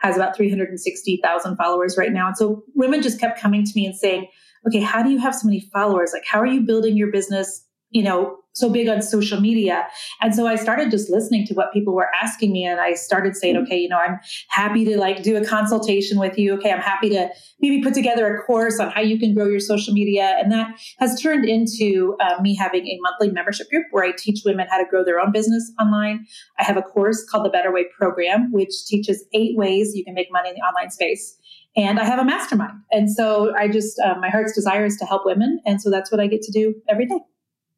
has 0.00 0.16
about 0.16 0.36
360,000 0.36 1.56
followers 1.56 1.96
right 1.98 2.12
now. 2.12 2.28
And 2.28 2.36
so 2.36 2.62
women 2.74 3.02
just 3.02 3.20
kept 3.20 3.40
coming 3.40 3.64
to 3.64 3.72
me 3.74 3.86
and 3.86 3.94
saying, 3.94 4.28
okay, 4.66 4.80
how 4.80 5.02
do 5.02 5.10
you 5.10 5.18
have 5.18 5.34
so 5.34 5.46
many 5.46 5.60
followers? 5.72 6.12
Like, 6.12 6.24
how 6.26 6.40
are 6.40 6.46
you 6.46 6.62
building 6.62 6.96
your 6.96 7.10
business, 7.10 7.64
you 7.90 8.02
know, 8.02 8.36
so 8.52 8.68
big 8.68 8.88
on 8.88 9.00
social 9.00 9.40
media. 9.40 9.86
And 10.20 10.34
so 10.34 10.46
I 10.46 10.56
started 10.56 10.90
just 10.90 11.08
listening 11.08 11.46
to 11.46 11.54
what 11.54 11.72
people 11.72 11.94
were 11.94 12.08
asking 12.20 12.52
me. 12.52 12.64
And 12.64 12.80
I 12.80 12.94
started 12.94 13.36
saying, 13.36 13.54
mm-hmm. 13.54 13.64
okay, 13.64 13.78
you 13.78 13.88
know, 13.88 13.98
I'm 13.98 14.18
happy 14.48 14.84
to 14.86 14.98
like 14.98 15.22
do 15.22 15.36
a 15.36 15.44
consultation 15.44 16.18
with 16.18 16.36
you. 16.36 16.54
Okay, 16.54 16.72
I'm 16.72 16.80
happy 16.80 17.08
to 17.10 17.28
maybe 17.60 17.82
put 17.82 17.94
together 17.94 18.34
a 18.34 18.42
course 18.42 18.80
on 18.80 18.90
how 18.90 19.00
you 19.00 19.18
can 19.18 19.34
grow 19.34 19.46
your 19.46 19.60
social 19.60 19.94
media. 19.94 20.36
And 20.40 20.50
that 20.50 20.68
has 20.98 21.20
turned 21.20 21.44
into 21.44 22.16
uh, 22.20 22.40
me 22.40 22.56
having 22.56 22.86
a 22.86 22.98
monthly 23.02 23.30
membership 23.30 23.68
group 23.70 23.86
where 23.92 24.04
I 24.04 24.12
teach 24.16 24.42
women 24.44 24.66
how 24.68 24.78
to 24.78 24.88
grow 24.88 25.04
their 25.04 25.20
own 25.20 25.32
business 25.32 25.70
online. 25.80 26.26
I 26.58 26.64
have 26.64 26.76
a 26.76 26.82
course 26.82 27.24
called 27.30 27.44
the 27.44 27.50
Better 27.50 27.72
Way 27.72 27.86
Program, 27.96 28.50
which 28.52 28.84
teaches 28.86 29.24
eight 29.32 29.56
ways 29.56 29.92
you 29.94 30.04
can 30.04 30.14
make 30.14 30.28
money 30.32 30.48
in 30.48 30.56
the 30.56 30.62
online 30.62 30.90
space 30.90 31.36
and 31.76 32.00
I 32.00 32.04
have 32.04 32.18
a 32.18 32.24
mastermind. 32.24 32.80
And 32.90 33.08
so 33.08 33.54
I 33.54 33.68
just, 33.68 33.96
uh, 34.00 34.16
my 34.20 34.28
heart's 34.28 34.52
desire 34.54 34.84
is 34.84 34.96
to 34.96 35.04
help 35.04 35.22
women. 35.24 35.60
And 35.64 35.80
so 35.80 35.88
that's 35.88 36.10
what 36.10 36.20
I 36.20 36.26
get 36.26 36.42
to 36.42 36.50
do 36.50 36.74
every 36.88 37.06
day. 37.06 37.20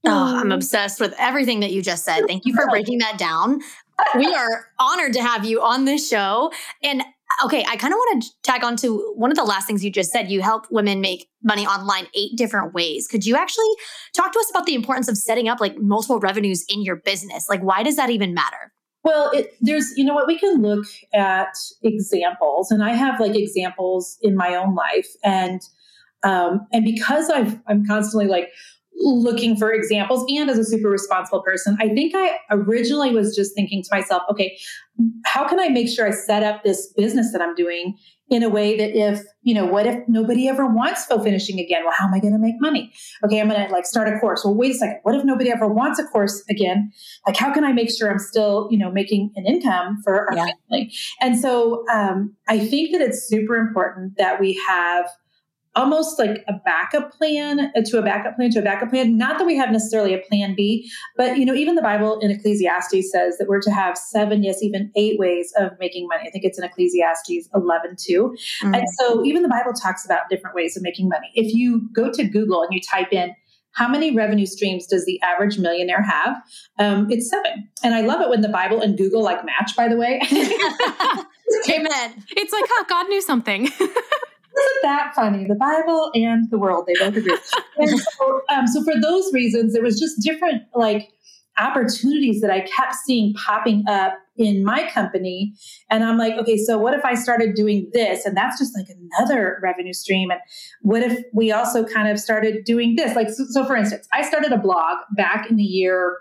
Oh, 0.05 0.37
I'm 0.37 0.53
obsessed 0.53 1.01
with 1.01 1.15
everything 1.19 1.61
that 1.61 1.73
you 1.73 1.83
just 1.83 2.05
said. 2.05 2.25
Thank 2.27 2.45
you 2.45 2.55
for 2.55 2.67
breaking 2.71 2.99
that 2.99 3.19
down. 3.19 3.61
We 4.17 4.27
are 4.27 4.67
honored 4.81 5.13
to 5.13 5.23
have 5.23 5.45
you 5.45 5.63
on 5.63 5.85
this 5.85 6.09
show. 6.09 6.53
And 6.83 7.03
okay, 7.45 7.65
I 7.69 7.77
kind 7.77 7.93
of 7.93 7.99
want 7.99 8.23
to 8.23 8.31
tag 8.43 8.65
on 8.65 8.77
to 8.79 9.13
one 9.17 9.31
of 9.31 9.37
the 9.37 9.45
last 9.45 9.67
things 9.67 9.85
you 9.85 9.91
just 9.91 10.11
said. 10.11 10.31
You 10.31 10.43
help 10.43 10.67
women 10.71 11.01
make 11.01 11.29
money 11.43 11.67
online 11.67 12.07
eight 12.15 12.37
different 12.37 12.75
ways. 12.75 13.07
Could 13.07 13.25
you 13.25 13.37
actually 13.37 13.71
talk 14.15 14.33
to 14.33 14.39
us 14.39 14.51
about 14.51 14.67
the 14.67 14.75
importance 14.75 15.09
of 15.09 15.17
setting 15.17 15.49
up 15.49 15.61
like 15.61 15.79
multiple 15.79 16.19
revenues 16.19 16.65
in 16.69 16.83
your 16.83 16.97
business? 16.97 17.49
Like, 17.49 17.63
why 17.63 17.83
does 17.83 17.97
that 17.97 18.11
even 18.11 18.35
matter? 18.35 18.73
Well, 19.05 19.31
it, 19.33 19.55
there's, 19.61 19.93
you 19.97 20.05
know 20.05 20.15
what, 20.15 20.29
we 20.29 20.39
can 20.39 20.63
look 20.63 20.87
at 21.13 21.55
examples, 21.83 22.71
and 22.71 22.85
I 22.85 22.91
have 22.95 23.19
like 23.19 23.35
examples 23.35 24.17
in 24.23 24.37
my 24.37 24.55
own 24.55 24.77
life. 24.77 25.09
And, 25.25 25.61
um, 26.23 26.67
and 26.73 26.85
because 26.85 27.29
I've, 27.29 27.59
I'm 27.67 27.85
constantly 27.85 28.29
like, 28.29 28.51
looking 28.97 29.57
for 29.57 29.73
examples 29.73 30.25
and 30.29 30.49
as 30.49 30.59
a 30.59 30.65
super 30.65 30.89
responsible 30.89 31.43
person, 31.43 31.77
I 31.81 31.89
think 31.89 32.15
I 32.15 32.39
originally 32.51 33.15
was 33.15 33.35
just 33.35 33.55
thinking 33.55 33.83
to 33.83 33.89
myself, 33.91 34.23
okay, 34.31 34.57
how 35.25 35.49
can 35.49 35.59
I 35.59 35.69
make 35.69 35.89
sure 35.89 36.07
I 36.07 36.11
set 36.11 36.43
up 36.43 36.63
this 36.63 36.93
business 36.97 37.33
that 37.33 37.43
I'm 37.43 37.55
doing 37.55 37.97
in 38.31 38.43
a 38.43 38.49
way 38.49 38.79
that 38.79 38.97
if, 38.97 39.23
you 39.43 39.53
know, 39.53 39.67
what 39.67 39.87
if 39.87 39.97
nobody 40.09 40.49
ever 40.49 40.67
wants 40.67 41.05
faux 41.05 41.23
finishing 41.23 41.61
again? 41.61 41.83
Well, 41.85 41.93
how 41.95 42.07
am 42.07 42.15
I 42.15 42.19
going 42.19 42.33
to 42.33 42.39
make 42.39 42.55
money? 42.61 42.91
Okay, 43.25 43.41
I'm 43.41 43.49
going 43.49 43.67
to 43.67 43.71
like 43.71 43.85
start 43.85 44.09
a 44.09 44.19
course. 44.21 44.43
Well, 44.43 44.55
wait 44.55 44.71
a 44.71 44.75
second. 44.75 45.01
What 45.03 45.15
if 45.15 45.25
nobody 45.25 45.51
ever 45.51 45.69
wants 45.69 45.99
a 45.99 46.05
course 46.05 46.43
again? 46.49 46.91
Like, 47.27 47.37
how 47.37 47.53
can 47.53 47.63
I 47.63 47.73
make 47.73 47.91
sure 47.91 48.11
I'm 48.11 48.19
still, 48.19 48.69
you 48.71 48.79
know, 48.79 48.91
making 48.91 49.33
an 49.37 49.45
income 49.45 50.01
for 50.03 50.31
our 50.31 50.37
yeah. 50.37 50.47
family? 50.71 50.95
And 51.21 51.39
so 51.39 51.85
um, 51.93 52.35
I 52.49 52.59
think 52.59 52.93
that 52.93 53.03
it's 53.03 53.29
super 53.29 53.57
important 53.57 54.17
that 54.17 54.41
we 54.41 54.55
have 54.67 55.11
almost 55.75 56.19
like 56.19 56.45
a 56.49 56.53
backup 56.65 57.13
plan 57.13 57.73
to 57.85 57.99
a 57.99 58.03
backup 58.03 58.37
plan 58.37 58.51
to 58.51 58.59
a 58.59 58.63
backup 58.63 58.91
plan. 58.91 59.17
Not 59.17 59.39
that 59.39 59.45
we 59.45 59.57
have 59.57 59.71
necessarily 59.71 60.15
a 60.15 60.19
plan 60.19 60.55
B, 60.55 60.91
but 61.17 61.39
you 61.39 61.47
know, 61.47 61.55
even 61.55 61.75
the 61.75 61.83
Bible 61.83 62.19
in 62.21 62.31
Ecclesiastes 62.31 63.11
says 63.11 63.39
that 63.39 63.49
we're 63.49 63.61
to 63.63 63.71
have 63.71 63.97
seven, 63.97 64.43
yes, 64.43 64.63
even 64.63 64.91
eight 64.97 65.19
ways 65.19 65.53
of 65.59 65.73
making 65.79 66.09
money. 66.09 66.25
I 66.27 66.31
think 66.31 66.45
it's 66.45 66.59
in 66.59 66.65
Ecclesiastes 66.65 67.49
11 67.55 67.97
too. 67.99 68.37
Mm-hmm. 68.63 68.75
And 68.75 68.85
so 68.99 69.25
even 69.25 69.43
the 69.43 69.49
Bible 69.49 69.73
talks 69.73 70.05
about 70.05 70.29
different 70.29 70.55
ways 70.55 70.77
of 70.77 70.83
making 70.83 71.09
money. 71.09 71.31
If 71.35 71.55
you 71.55 71.89
go 71.93 72.11
to 72.13 72.25
Google 72.25 72.63
and 72.63 72.73
you 72.73 72.81
type 72.81 73.13
in 73.13 73.35
how 73.75 73.89
many 73.89 74.15
revenue 74.15 74.47
streams 74.47 74.87
does 74.87 75.07
the 75.07 75.21
average 75.23 75.59
millionaire 75.59 76.03
have? 76.03 76.43
Um, 76.79 77.11
it's 77.11 77.31
seven. 77.31 77.69
And 77.83 77.95
I 77.95 78.03
love 78.03 78.21
it 78.21 78.29
when 78.29 78.43
the 78.43 78.49
Bible 78.49 78.83
and 78.83 78.99
Google 78.99 79.23
like 79.23 79.45
match, 79.45 79.75
by 79.77 79.89
the 79.89 79.97
way. 79.97 80.21
Amen. 81.71 82.25
It's 82.37 82.53
like, 82.53 82.65
oh, 82.69 82.85
God 82.89 83.09
knew 83.09 83.23
something. 83.23 83.69
Isn't 84.57 84.83
that 84.83 85.13
funny? 85.15 85.47
The 85.47 85.55
Bible 85.55 86.11
and 86.15 86.51
the 86.51 86.59
world, 86.59 86.87
they 86.87 86.95
both 86.99 87.17
agree. 87.17 87.39
and 87.79 87.99
so, 87.99 88.41
um, 88.51 88.67
so 88.67 88.83
for 88.85 89.01
those 89.01 89.33
reasons, 89.33 89.73
there 89.73 89.83
was 89.83 89.99
just 89.99 90.21
different 90.21 90.63
like 90.75 91.11
opportunities 91.59 92.41
that 92.41 92.51
I 92.51 92.61
kept 92.61 92.95
seeing 93.05 93.35
popping 93.35 93.85
up 93.89 94.15
in 94.37 94.65
my 94.65 94.89
company. 94.91 95.55
And 95.91 96.03
I'm 96.03 96.17
like, 96.17 96.35
okay, 96.35 96.57
so 96.57 96.79
what 96.79 96.95
if 96.95 97.05
I 97.05 97.15
started 97.15 97.55
doing 97.55 97.91
this? 97.93 98.25
And 98.25 98.37
that's 98.37 98.59
just 98.59 98.77
like 98.77 98.87
another 98.89 99.59
revenue 99.63 99.93
stream. 99.93 100.31
And 100.31 100.41
what 100.81 101.03
if 101.03 101.23
we 101.35 101.53
also 101.53 101.85
kind 101.85 102.09
of 102.09 102.19
started 102.19 102.65
doing 102.65 102.97
this? 102.97 103.15
Like, 103.15 103.29
so, 103.29 103.45
so 103.51 103.65
for 103.67 103.77
instance, 103.77 104.09
I 104.13 104.23
started 104.23 104.53
a 104.53 104.59
blog 104.59 104.99
back 105.17 105.51
in 105.51 105.57
the 105.57 105.63
year, 105.63 106.19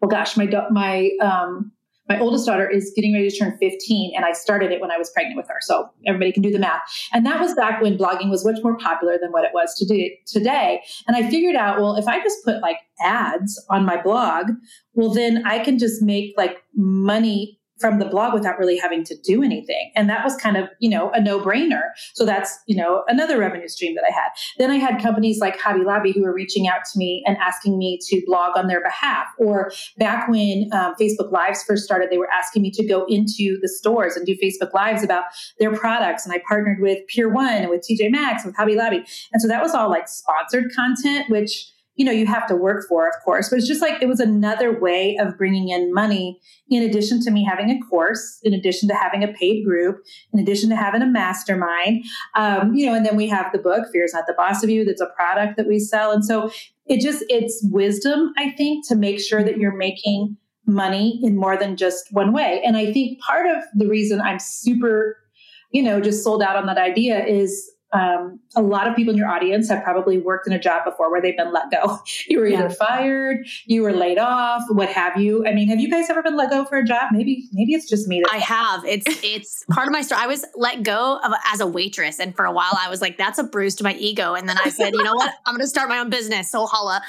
well, 0.00 0.10
gosh, 0.10 0.36
my, 0.36 0.48
my, 0.70 1.10
um, 1.22 1.72
my 2.10 2.18
oldest 2.18 2.44
daughter 2.44 2.68
is 2.68 2.92
getting 2.96 3.14
ready 3.14 3.30
to 3.30 3.38
turn 3.38 3.56
15 3.58 4.12
and 4.16 4.24
i 4.24 4.32
started 4.32 4.72
it 4.72 4.80
when 4.80 4.90
i 4.90 4.98
was 4.98 5.10
pregnant 5.10 5.36
with 5.36 5.46
her 5.48 5.58
so 5.60 5.88
everybody 6.06 6.32
can 6.32 6.42
do 6.42 6.50
the 6.50 6.58
math. 6.58 6.80
And 7.12 7.24
that 7.24 7.40
was 7.40 7.54
back 7.54 7.80
when 7.80 7.96
blogging 7.96 8.30
was 8.30 8.44
much 8.44 8.58
more 8.64 8.76
popular 8.76 9.16
than 9.20 9.30
what 9.30 9.44
it 9.44 9.52
was 9.54 9.74
to 9.76 9.86
do 9.86 10.10
today. 10.26 10.82
And 11.06 11.16
i 11.16 11.30
figured 11.30 11.54
out 11.54 11.80
well 11.80 11.94
if 11.94 12.08
i 12.08 12.20
just 12.20 12.44
put 12.44 12.60
like 12.60 12.78
ads 13.00 13.64
on 13.70 13.86
my 13.86 14.02
blog 14.02 14.50
well 14.94 15.10
then 15.10 15.46
i 15.46 15.60
can 15.60 15.78
just 15.78 16.02
make 16.02 16.34
like 16.36 16.58
money 16.74 17.59
from 17.80 17.98
the 17.98 18.04
blog 18.04 18.34
without 18.34 18.58
really 18.58 18.76
having 18.76 19.04
to 19.04 19.16
do 19.16 19.42
anything. 19.42 19.90
And 19.96 20.08
that 20.10 20.22
was 20.24 20.36
kind 20.36 20.56
of, 20.56 20.68
you 20.78 20.90
know, 20.90 21.10
a 21.10 21.20
no 21.20 21.40
brainer. 21.40 21.82
So 22.14 22.26
that's, 22.26 22.58
you 22.66 22.76
know, 22.76 23.04
another 23.08 23.38
revenue 23.38 23.68
stream 23.68 23.94
that 23.94 24.04
I 24.04 24.12
had. 24.12 24.28
Then 24.58 24.70
I 24.70 24.76
had 24.76 25.00
companies 25.00 25.40
like 25.40 25.58
Hobby 25.58 25.84
Lobby 25.84 26.12
who 26.12 26.22
were 26.22 26.34
reaching 26.34 26.68
out 26.68 26.80
to 26.92 26.98
me 26.98 27.22
and 27.26 27.36
asking 27.38 27.78
me 27.78 27.98
to 28.08 28.22
blog 28.26 28.56
on 28.56 28.66
their 28.66 28.82
behalf. 28.82 29.26
Or 29.38 29.72
back 29.98 30.28
when 30.28 30.68
um, 30.72 30.94
Facebook 31.00 31.32
Lives 31.32 31.62
first 31.62 31.84
started, 31.84 32.10
they 32.10 32.18
were 32.18 32.30
asking 32.30 32.62
me 32.62 32.70
to 32.72 32.86
go 32.86 33.06
into 33.06 33.58
the 33.60 33.68
stores 33.68 34.16
and 34.16 34.26
do 34.26 34.36
Facebook 34.36 34.72
Lives 34.74 35.02
about 35.02 35.24
their 35.58 35.74
products. 35.74 36.26
And 36.26 36.34
I 36.34 36.42
partnered 36.46 36.80
with 36.80 37.06
Pier 37.08 37.28
One 37.28 37.48
and 37.48 37.70
with 37.70 37.82
TJ 37.88 38.10
Maxx, 38.10 38.44
with 38.44 38.56
Hobby 38.56 38.76
Lobby. 38.76 39.04
And 39.32 39.40
so 39.40 39.48
that 39.48 39.62
was 39.62 39.74
all 39.74 39.88
like 39.88 40.08
sponsored 40.08 40.72
content, 40.74 41.30
which 41.30 41.69
you 41.96 42.04
know 42.04 42.12
you 42.12 42.26
have 42.26 42.46
to 42.46 42.56
work 42.56 42.86
for 42.88 43.06
of 43.08 43.14
course 43.24 43.50
but 43.50 43.58
it's 43.58 43.68
just 43.68 43.82
like 43.82 44.00
it 44.02 44.08
was 44.08 44.20
another 44.20 44.78
way 44.78 45.16
of 45.20 45.36
bringing 45.36 45.68
in 45.68 45.92
money 45.92 46.40
in 46.68 46.82
addition 46.82 47.20
to 47.20 47.30
me 47.30 47.44
having 47.44 47.70
a 47.70 47.78
course 47.88 48.38
in 48.42 48.54
addition 48.54 48.88
to 48.88 48.94
having 48.94 49.22
a 49.22 49.28
paid 49.28 49.64
group 49.64 49.98
in 50.32 50.40
addition 50.40 50.70
to 50.70 50.76
having 50.76 51.02
a 51.02 51.06
mastermind. 51.06 52.04
Um, 52.36 52.74
you 52.74 52.86
know 52.86 52.94
and 52.94 53.04
then 53.04 53.16
we 53.16 53.28
have 53.28 53.52
the 53.52 53.58
book 53.58 53.86
fear 53.92 54.04
is 54.04 54.14
not 54.14 54.24
the 54.26 54.34
boss 54.34 54.62
of 54.62 54.70
you 54.70 54.84
that's 54.84 55.00
a 55.00 55.10
product 55.16 55.56
that 55.56 55.66
we 55.66 55.78
sell. 55.78 56.12
And 56.12 56.24
so 56.24 56.50
it 56.86 57.00
just 57.00 57.24
it's 57.28 57.64
wisdom 57.70 58.32
i 58.36 58.50
think 58.50 58.86
to 58.88 58.96
make 58.96 59.20
sure 59.20 59.44
that 59.44 59.58
you're 59.58 59.76
making 59.76 60.36
money 60.66 61.20
in 61.22 61.36
more 61.36 61.56
than 61.56 61.76
just 61.76 62.06
one 62.12 62.32
way. 62.32 62.62
And 62.64 62.76
i 62.76 62.92
think 62.92 63.20
part 63.20 63.46
of 63.46 63.62
the 63.74 63.86
reason 63.86 64.20
i'm 64.20 64.38
super 64.38 65.16
you 65.72 65.82
know 65.82 66.00
just 66.00 66.24
sold 66.24 66.42
out 66.42 66.56
on 66.56 66.66
that 66.66 66.78
idea 66.78 67.24
is 67.24 67.70
um, 67.92 68.38
a 68.54 68.62
lot 68.62 68.86
of 68.86 68.94
people 68.94 69.12
in 69.12 69.18
your 69.18 69.28
audience 69.28 69.68
have 69.68 69.82
probably 69.82 70.18
worked 70.18 70.46
in 70.46 70.52
a 70.52 70.58
job 70.58 70.84
before 70.84 71.10
where 71.10 71.20
they've 71.20 71.36
been 71.36 71.52
let 71.52 71.70
go. 71.70 71.98
You 72.28 72.38
were 72.38 72.46
either 72.46 72.68
yeah. 72.68 72.74
fired, 72.86 73.46
you 73.66 73.82
were 73.82 73.92
laid 73.92 74.18
off, 74.18 74.62
what 74.68 74.88
have 74.88 75.16
you. 75.16 75.44
I 75.46 75.52
mean, 75.52 75.68
have 75.68 75.80
you 75.80 75.90
guys 75.90 76.08
ever 76.10 76.22
been 76.22 76.36
let 76.36 76.50
go 76.50 76.64
for 76.64 76.78
a 76.78 76.84
job? 76.84 77.08
Maybe, 77.12 77.48
maybe 77.52 77.72
it's 77.72 77.88
just 77.88 78.06
me. 78.06 78.20
That- 78.20 78.32
I 78.32 78.38
have. 78.38 78.84
It's 78.84 79.06
it's 79.24 79.64
part 79.70 79.88
of 79.88 79.92
my 79.92 80.02
story. 80.02 80.20
I 80.22 80.26
was 80.26 80.44
let 80.54 80.82
go 80.82 81.18
of, 81.24 81.32
as 81.52 81.60
a 81.60 81.66
waitress, 81.66 82.20
and 82.20 82.36
for 82.36 82.44
a 82.44 82.52
while 82.52 82.76
I 82.78 82.88
was 82.88 83.00
like, 83.00 83.18
"That's 83.18 83.38
a 83.38 83.42
bruise 83.42 83.74
to 83.76 83.84
my 83.84 83.94
ego." 83.94 84.34
And 84.34 84.48
then 84.48 84.58
I 84.62 84.68
said, 84.68 84.92
"You 84.94 85.02
know 85.02 85.14
what? 85.14 85.32
I'm 85.46 85.54
going 85.54 85.64
to 85.64 85.68
start 85.68 85.88
my 85.88 85.98
own 85.98 86.10
business." 86.10 86.50
So 86.50 86.66
holla. 86.66 87.02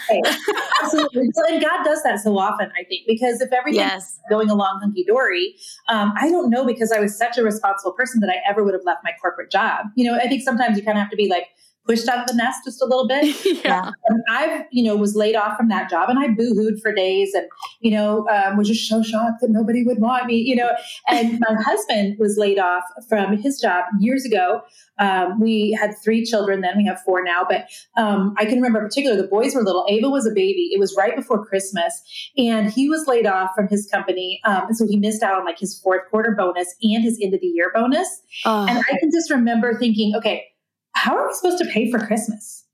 Absolutely. 0.81 1.29
and 1.50 1.61
God 1.61 1.83
does 1.83 2.01
that 2.03 2.19
so 2.19 2.38
often, 2.38 2.71
I 2.79 2.83
think, 2.85 3.05
because 3.07 3.41
if 3.41 3.51
everything's 3.51 3.77
yes. 3.77 4.19
going 4.29 4.50
along 4.50 4.79
hunky 4.81 5.03
dory, 5.03 5.55
um, 5.89 6.13
I 6.17 6.29
don't 6.29 6.50
know 6.50 6.65
because 6.65 6.91
I 6.91 7.00
was 7.00 7.15
such 7.17 7.38
a 7.38 7.43
responsible 7.43 7.91
person 7.91 8.21
that 8.21 8.29
I 8.29 8.35
ever 8.50 8.63
would 8.63 8.73
have 8.73 8.85
left 8.85 9.03
my 9.03 9.11
corporate 9.21 9.51
job. 9.51 9.88
You 9.95 10.05
know, 10.05 10.17
I 10.17 10.27
think 10.27 10.41
sometimes 10.41 10.71
sometimes 10.72 10.80
you 10.80 10.86
kind 10.86 10.98
of 10.98 11.04
have 11.04 11.12
to 11.12 11.18
be 11.18 11.30
like 11.30 11.48
pushed 11.88 12.08
out 12.08 12.20
of 12.20 12.28
the 12.28 12.36
nest 12.36 12.60
just 12.63 12.82
a 12.82 12.86
little 12.86 13.08
bit. 13.08 13.36
yeah. 13.66 13.88
Um, 13.88 14.22
I've, 14.30 14.66
you 14.72 14.84
know, 14.84 14.96
was 14.96 15.16
laid 15.16 15.36
off 15.36 15.58
from 15.58 15.68
that 15.70 15.90
job 15.90 16.10
and 16.10 16.20
I 16.20 16.28
boohooed 16.28 16.80
for 16.80 16.94
days 16.94 17.34
and, 17.34 17.48
you 17.80 17.90
know, 17.90 18.28
um, 18.30 18.56
was 18.56 18.68
just 18.68 18.88
so 18.88 19.01
shocked 19.01 19.42
that 19.42 19.50
nobody 19.50 19.84
would 19.84 20.00
want 20.00 20.28
me, 20.28 20.36
you 20.36 20.56
know. 20.56 20.70
And 21.08 21.40
my 21.40 21.56
husband 21.63 22.18
was 22.20 22.38
laid 22.38 22.60
off 22.60 22.84
from 23.10 23.36
his 23.36 23.60
job 23.60 23.86
years 24.00 24.25
ago. 24.25 24.62
Um, 25.00 25.40
we 25.42 25.75
had 25.80 25.96
three 26.04 26.24
children 26.24 26.62
then, 26.62 26.78
we 26.78 26.86
have 26.86 27.01
four 27.01 27.24
now, 27.24 27.48
but 27.50 27.66
um, 27.98 28.36
I 28.38 28.46
can 28.46 28.58
remember 28.58 28.80
in 28.80 28.86
particular 28.86 29.20
the 29.20 29.28
boys 29.28 29.56
were 29.56 29.63
little. 29.63 29.84
Ava 29.90 30.08
was 30.08 30.28
a 30.28 30.32
baby. 30.32 30.70
It 30.72 30.80
was 30.80 30.96
right 30.96 31.16
before 31.16 31.44
Christmas 31.44 32.00
and 32.38 32.72
he 32.72 32.88
was 32.88 33.08
laid 33.08 33.25
off 33.25 33.50
from 33.56 33.68
his 33.68 33.90
company. 33.92 34.40
Um, 34.46 34.68
and 34.68 34.78
so 34.78 34.86
he 34.88 34.98
missed 34.98 35.24
out 35.24 35.34
on 35.34 35.46
like 35.46 35.58
his 35.58 35.80
fourth 35.80 36.08
quarter 36.12 36.36
bonus 36.38 36.75
and 36.84 37.04
his 37.04 37.20
end 37.20 37.34
of 37.34 37.42
the 37.42 37.48
year 37.48 37.72
bonus. 37.74 38.22
Uh, 38.46 38.68
and 38.70 38.78
I 38.78 39.00
can 39.00 39.10
just 39.12 39.32
remember 39.32 39.78
thinking, 39.80 40.13
okay, 40.16 40.46
how 40.93 41.15
are 41.15 41.27
we 41.27 41.33
supposed 41.33 41.57
to 41.60 41.69
pay 41.71 41.89
for 41.89 42.00
Christmas? 42.00 42.65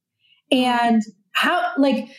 And 0.52 1.02
how, 1.34 1.72
like, 1.78 2.10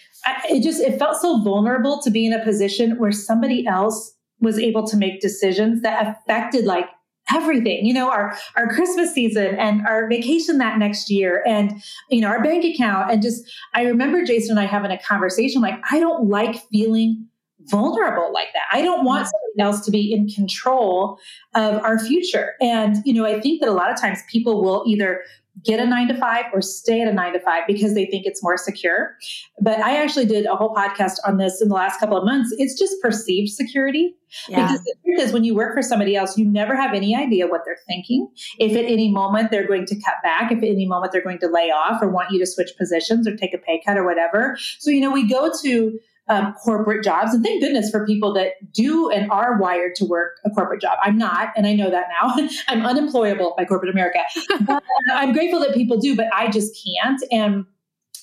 it 0.49 0.63
just, 0.63 0.81
it 0.81 0.99
felt 0.99 1.21
so 1.21 1.43
vulnerable 1.43 2.01
to 2.03 2.11
be 2.11 2.27
in 2.27 2.33
a 2.33 2.43
position 2.45 2.99
where 2.99 3.13
somebody 3.13 3.67
else 3.67 4.15
was 4.41 4.59
able 4.59 4.87
to 4.87 4.97
make 4.97 5.21
decisions 5.21 5.83
that 5.83 6.07
affected 6.07 6.65
like 6.65 6.87
everything 7.35 7.85
you 7.85 7.93
know 7.93 8.11
our 8.11 8.37
our 8.57 8.69
christmas 8.69 9.13
season 9.13 9.55
and 9.57 9.87
our 9.87 10.09
vacation 10.09 10.59
that 10.59 10.79
next 10.79 11.11
year 11.11 11.43
and 11.47 11.83
you 12.09 12.21
know 12.21 12.29
our 12.29 12.43
bank 12.43 12.65
account. 12.65 13.11
And 13.11 13.23
just 13.23 13.45
i 13.75 13.83
remember 13.83 14.25
jason 14.25 14.53
and 14.53 14.61
i 14.61 14.65
having 14.65 14.91
a 14.91 14.99
conversation 14.99 15.61
like 15.61 15.79
i 15.91 16.01
don't 16.01 16.29
like 16.29 16.57
feeling 16.71 17.27
vulnerable 17.71 18.33
like 18.33 18.49
that. 18.55 18.63
I 18.73 18.81
don't 18.81 19.05
want 19.05 19.27
somebody 19.27 19.61
else 19.61 19.85
to 19.85 19.91
be 19.91 20.11
in 20.11 20.29
control 20.29 21.19
of 21.55 21.83
our 21.83 21.99
future. 21.99 22.55
And 22.61 22.97
you 23.05 23.13
know 23.13 23.27
i 23.27 23.41
think 23.41 23.61
that 23.61 23.69
a 23.69 23.73
lot 23.73 23.93
of 23.93 24.01
times 24.01 24.21
people 24.31 24.63
will 24.63 24.85
either 24.87 25.23
get 25.65 25.79
a 25.79 25.83
mm-hmm. 25.83 25.91
nine 25.91 26.09
to 26.09 26.15
five 26.15 26.45
or 26.53 26.63
stay 26.63 27.01
at 27.01 27.09
a 27.09 27.13
nine 27.13 27.33
to 27.33 27.41
five 27.41 27.63
because 27.67 27.95
they 27.95 28.07
think 28.07 28.27
it's 28.27 28.43
more 28.43 28.57
secure. 28.57 29.17
But 29.61 29.81
I 29.81 30.03
actually 30.03 30.27
did 30.27 30.47
a 30.47 30.57
whole 30.57 30.75
podcast 30.75 31.17
on 31.27 31.39
this 31.39 31.61
in 31.61 31.69
the 31.69 31.75
last 31.75 32.01
couple 32.01 32.17
of 32.17 32.25
months. 32.25 32.55
It's 32.59 32.79
just 32.79 32.95
perceived 33.03 33.51
security. 33.51 34.15
Yeah. 34.49 34.67
Because 34.67 34.85
the 34.85 34.95
truth 35.05 35.21
is, 35.21 35.33
when 35.33 35.45
you 35.45 35.55
work 35.55 35.75
for 35.75 35.83
somebody 35.83 36.15
else, 36.15 36.37
you 36.37 36.45
never 36.45 36.77
have 36.77 36.95
any 36.95 37.17
idea 37.17 37.47
what 37.47 37.63
they're 37.65 37.79
thinking. 37.87 38.29
If 38.59 38.73
at 38.73 38.85
any 38.85 39.11
moment 39.11 39.51
they're 39.51 39.67
going 39.67 39.87
to 39.87 39.95
cut 39.95 40.15
back, 40.23 40.53
if 40.53 40.59
at 40.59 40.65
any 40.65 40.87
moment 40.87 41.13
they're 41.13 41.23
going 41.23 41.39
to 41.39 41.49
lay 41.49 41.71
off 41.71 42.03
or 42.03 42.09
want 42.09 42.31
you 42.31 42.39
to 42.39 42.47
switch 42.47 42.71
positions 42.77 43.27
or 43.27 43.35
take 43.37 43.55
a 43.55 43.59
pay 43.59 43.81
cut 43.85 43.97
or 43.97 44.05
whatever. 44.05 44.59
So, 44.79 44.91
you 44.91 45.01
know, 45.01 45.11
we 45.11 45.29
go 45.29 45.51
to 45.63 45.99
um, 46.29 46.55
corporate 46.55 47.05
jobs. 47.05 47.33
And 47.35 47.43
thank 47.43 47.63
goodness 47.63 47.91
for 47.91 48.07
people 48.07 48.33
that 48.35 48.73
do 48.73 49.11
and 49.11 49.31
are 49.31 49.59
wired 49.59 49.95
to 49.97 50.05
work 50.05 50.39
a 50.45 50.51
corporate 50.51 50.81
job. 50.81 50.99
I'm 51.03 51.17
not, 51.17 51.49
and 51.57 51.67
I 51.67 51.75
know 51.75 51.91
that 51.91 52.07
now. 52.21 52.35
I'm 52.69 52.85
unemployable 52.85 53.55
by 53.57 53.65
corporate 53.65 53.91
America. 53.91 54.21
but 54.67 54.83
I'm 55.13 55.33
grateful 55.33 55.61
that 55.61 55.75
people 55.75 55.99
do, 55.99 56.17
but 56.17 56.27
I 56.35 56.51
just 56.51 56.79
can't. 56.85 57.23
And 57.31 57.65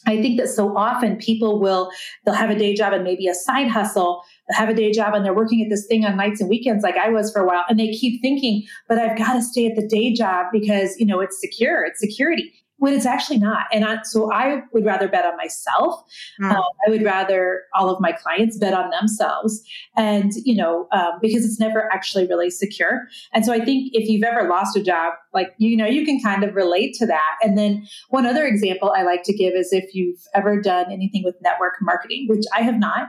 I 0.07 0.21
think 0.21 0.39
that 0.39 0.49
so 0.49 0.77
often 0.77 1.17
people 1.17 1.59
will, 1.59 1.89
they'll 2.23 2.35
have 2.35 2.51
a 2.51 2.57
day 2.57 2.75
job 2.75 2.93
and 2.93 3.03
maybe 3.03 3.27
a 3.27 3.33
side 3.33 3.67
hustle, 3.67 4.21
they'll 4.47 4.59
have 4.59 4.69
a 4.69 4.73
day 4.75 4.91
job 4.91 5.15
and 5.15 5.25
they're 5.25 5.33
working 5.33 5.63
at 5.63 5.69
this 5.69 5.87
thing 5.87 6.05
on 6.05 6.15
nights 6.15 6.39
and 6.39 6.49
weekends 6.49 6.83
like 6.83 6.95
I 6.95 7.09
was 7.09 7.31
for 7.31 7.41
a 7.41 7.47
while. 7.47 7.63
And 7.69 7.79
they 7.79 7.91
keep 7.91 8.21
thinking, 8.21 8.63
but 8.87 8.99
I've 8.99 9.17
got 9.17 9.33
to 9.33 9.41
stay 9.41 9.65
at 9.65 9.75
the 9.75 9.87
day 9.87 10.13
job 10.13 10.47
because, 10.51 10.95
you 10.99 11.07
know, 11.07 11.21
it's 11.21 11.39
secure, 11.41 11.83
it's 11.83 11.99
security. 11.99 12.53
When 12.77 12.93
it's 12.93 13.05
actually 13.05 13.37
not. 13.37 13.67
And 13.71 13.85
I, 13.85 14.01
so 14.03 14.31
I 14.31 14.61
would 14.73 14.85
rather 14.85 15.07
bet 15.07 15.25
on 15.25 15.37
myself. 15.37 16.03
Mm. 16.41 16.51
Um, 16.51 16.63
I 16.85 16.89
would 16.89 17.03
rather 17.03 17.63
all 17.73 17.89
of 17.89 18.01
my 18.01 18.11
clients 18.11 18.57
bet 18.57 18.73
on 18.73 18.89
themselves. 18.89 19.63
And, 19.95 20.33
you 20.43 20.55
know, 20.55 20.87
um, 20.91 21.13
because 21.21 21.45
it's 21.45 21.59
never 21.59 21.91
actually 21.91 22.27
really 22.27 22.49
secure. 22.49 23.07
And 23.33 23.45
so 23.45 23.53
I 23.53 23.63
think 23.63 23.91
if 23.93 24.09
you've 24.09 24.23
ever 24.23 24.47
lost 24.49 24.75
a 24.75 24.83
job, 24.83 25.13
like, 25.33 25.53
you 25.57 25.77
know, 25.77 25.85
you 25.85 26.05
can 26.05 26.21
kind 26.21 26.43
of 26.43 26.55
relate 26.55 26.95
to 26.95 27.05
that. 27.05 27.37
And 27.41 27.57
then 27.57 27.87
one 28.09 28.25
other 28.25 28.45
example 28.45 28.93
I 28.95 29.03
like 29.03 29.23
to 29.23 29.33
give 29.33 29.53
is 29.53 29.71
if 29.71 29.95
you've 29.95 30.19
ever 30.33 30.61
done 30.61 30.91
anything 30.91 31.23
with 31.23 31.35
network 31.41 31.75
marketing, 31.81 32.25
which 32.27 32.43
I 32.53 32.61
have 32.61 32.77
not. 32.77 33.07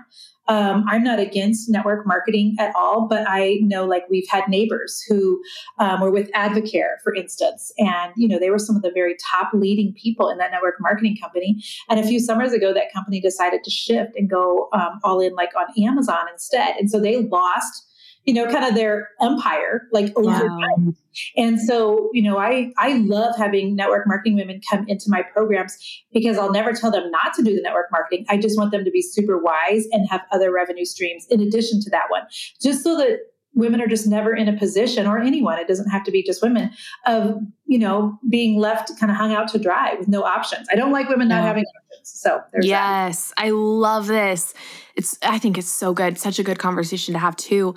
Um, 0.48 0.84
I'm 0.88 1.02
not 1.02 1.18
against 1.18 1.68
network 1.68 2.06
marketing 2.06 2.56
at 2.58 2.74
all, 2.76 3.06
but 3.08 3.24
I 3.28 3.58
know 3.62 3.84
like 3.84 4.04
we've 4.08 4.28
had 4.28 4.48
neighbors 4.48 5.02
who 5.08 5.42
um, 5.78 6.00
were 6.00 6.10
with 6.10 6.30
Advocare, 6.32 7.00
for 7.02 7.14
instance, 7.14 7.72
and 7.78 8.12
you 8.16 8.28
know 8.28 8.38
they 8.38 8.50
were 8.50 8.58
some 8.58 8.76
of 8.76 8.82
the 8.82 8.90
very 8.92 9.16
top 9.32 9.50
leading 9.52 9.92
people 9.94 10.28
in 10.28 10.38
that 10.38 10.50
network 10.50 10.76
marketing 10.80 11.16
company. 11.20 11.62
And 11.88 11.98
a 11.98 12.06
few 12.06 12.20
summers 12.20 12.52
ago, 12.52 12.72
that 12.72 12.92
company 12.92 13.20
decided 13.20 13.64
to 13.64 13.70
shift 13.70 14.12
and 14.16 14.28
go 14.30 14.68
um, 14.72 15.00
all 15.04 15.20
in 15.20 15.34
like 15.34 15.50
on 15.56 15.66
Amazon 15.82 16.26
instead, 16.32 16.76
and 16.76 16.90
so 16.90 17.00
they 17.00 17.22
lost 17.22 17.85
you 18.26 18.34
know, 18.34 18.50
kind 18.50 18.64
of 18.64 18.74
their 18.74 19.08
empire 19.20 19.88
like 19.92 20.12
overnight. 20.16 20.94
And 21.36 21.60
so, 21.60 22.10
you 22.12 22.22
know, 22.22 22.38
I 22.38 22.72
I 22.76 22.94
love 22.98 23.36
having 23.36 23.76
network 23.76 24.06
marketing 24.06 24.36
women 24.36 24.60
come 24.68 24.84
into 24.88 25.06
my 25.08 25.22
programs 25.22 25.78
because 26.12 26.36
I'll 26.36 26.52
never 26.52 26.72
tell 26.72 26.90
them 26.90 27.10
not 27.10 27.34
to 27.34 27.42
do 27.42 27.54
the 27.54 27.62
network 27.62 27.86
marketing. 27.90 28.26
I 28.28 28.36
just 28.36 28.58
want 28.58 28.72
them 28.72 28.84
to 28.84 28.90
be 28.90 29.00
super 29.00 29.38
wise 29.38 29.86
and 29.92 30.08
have 30.10 30.22
other 30.32 30.52
revenue 30.52 30.84
streams 30.84 31.26
in 31.30 31.40
addition 31.40 31.80
to 31.82 31.90
that 31.90 32.06
one, 32.10 32.22
just 32.60 32.82
so 32.82 32.96
that 32.98 33.20
women 33.56 33.80
are 33.80 33.86
just 33.86 34.06
never 34.06 34.34
in 34.34 34.48
a 34.48 34.56
position 34.56 35.06
or 35.06 35.18
anyone 35.18 35.58
it 35.58 35.66
doesn't 35.66 35.88
have 35.88 36.04
to 36.04 36.10
be 36.10 36.22
just 36.22 36.42
women 36.42 36.70
of 37.06 37.38
you 37.64 37.78
know 37.78 38.16
being 38.28 38.60
left 38.60 38.90
kind 39.00 39.10
of 39.10 39.16
hung 39.16 39.32
out 39.32 39.48
to 39.48 39.58
dry 39.58 39.94
with 39.98 40.06
no 40.06 40.22
options. 40.22 40.68
I 40.70 40.76
don't 40.76 40.92
like 40.92 41.08
women 41.08 41.28
not 41.28 41.42
having 41.42 41.64
options 41.64 42.08
so 42.08 42.40
yes 42.60 43.28
that. 43.28 43.46
i 43.46 43.50
love 43.50 44.06
this. 44.06 44.54
It's 44.94 45.18
i 45.22 45.38
think 45.38 45.58
it's 45.58 45.70
so 45.70 45.92
good. 45.92 46.18
Such 46.18 46.38
a 46.38 46.44
good 46.44 46.58
conversation 46.58 47.14
to 47.14 47.18
have 47.18 47.34
too 47.36 47.74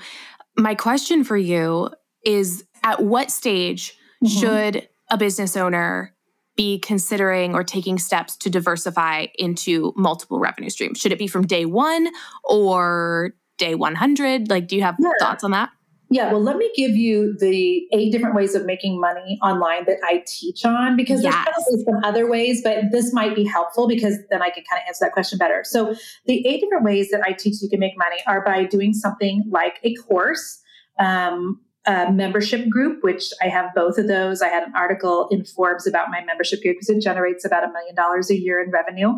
my 0.60 0.76
question 0.76 1.24
for 1.24 1.38
you 1.38 1.90
is 2.26 2.66
at 2.84 3.04
what 3.04 3.32
stage 3.32 3.94
mm-hmm. 4.24 4.28
should 4.28 4.90
a 5.10 5.18
business 5.18 5.58
owner 5.58 6.14
be 6.56 6.80
considering 6.80 7.56
or 7.56 7.64
taking 7.64 7.98
steps 7.98 8.36
to 8.36 8.50
diversify 8.50 9.28
into 9.38 9.94
multiple 9.96 10.40
revenue 10.40 10.70
streams? 10.70 11.00
Should 11.00 11.12
it 11.12 11.20
be 11.20 11.28
from 11.28 11.48
day 11.48 11.66
one 11.66 12.10
or 12.44 13.34
day 13.58 13.76
100? 13.76 14.50
Like, 14.50 14.68
do 14.68 14.76
you 14.76 14.82
have 14.82 14.98
yeah. 15.00 15.12
thoughts 15.20 15.44
on 15.44 15.52
that? 15.52 15.70
Yeah, 16.12 16.32
well, 16.32 16.42
let 16.42 16.58
me 16.58 16.72
give 16.76 16.96
you 16.96 17.36
the 17.38 17.88
eight 17.94 18.12
different 18.12 18.36
ways 18.36 18.56
of 18.56 18.66
making 18.66 19.00
money 19.00 19.38
online 19.44 19.86
that 19.86 20.00
I 20.04 20.24
teach 20.26 20.66
on 20.66 20.96
because 20.96 21.22
yes. 21.22 21.34
there's 21.34 21.46
probably 21.46 21.84
some 21.86 22.04
other 22.04 22.28
ways, 22.28 22.62
but 22.64 22.86
this 22.92 23.14
might 23.14 23.36
be 23.36 23.44
helpful 23.44 23.88
because 23.88 24.18
then 24.32 24.42
I 24.42 24.50
can 24.50 24.64
kind 24.70 24.82
of 24.82 24.88
answer 24.88 25.06
that 25.06 25.12
question 25.12 25.38
better. 25.38 25.64
So, 25.64 25.94
the 26.26 26.48
eight 26.48 26.62
different 26.62 26.84
ways 26.84 27.10
that 27.12 27.22
I 27.24 27.34
teach 27.34 27.62
you 27.62 27.70
can 27.70 27.80
make 27.80 27.96
money 27.96 28.18
are 28.26 28.44
by 28.44 28.64
doing 28.64 28.94
something 28.94 29.44
like 29.50 29.80
a 29.84 29.94
course. 29.96 30.62
Um, 30.98 31.62
a 31.86 32.12
membership 32.12 32.70
group, 32.70 33.04
which 33.04 33.32
I 33.42 33.48
have 33.48 33.74
both 33.74 33.98
of 33.98 34.08
those. 34.08 34.42
I 34.42 34.50
had 34.50 34.64
an 34.64 34.74
article 34.76 35.28
in 35.32 35.46
Forbes 35.46 35.88
about 35.88 36.10
my 36.12 36.24
membership 36.26 36.62
group 36.62 36.76
because 36.76 36.90
it 36.90 37.02
generates 37.02 37.46
about 37.46 37.64
a 37.64 37.72
million 37.72 37.96
dollars 37.96 38.30
a 38.30 38.38
year 38.38 38.62
in 38.62 38.70
revenue. 38.70 39.14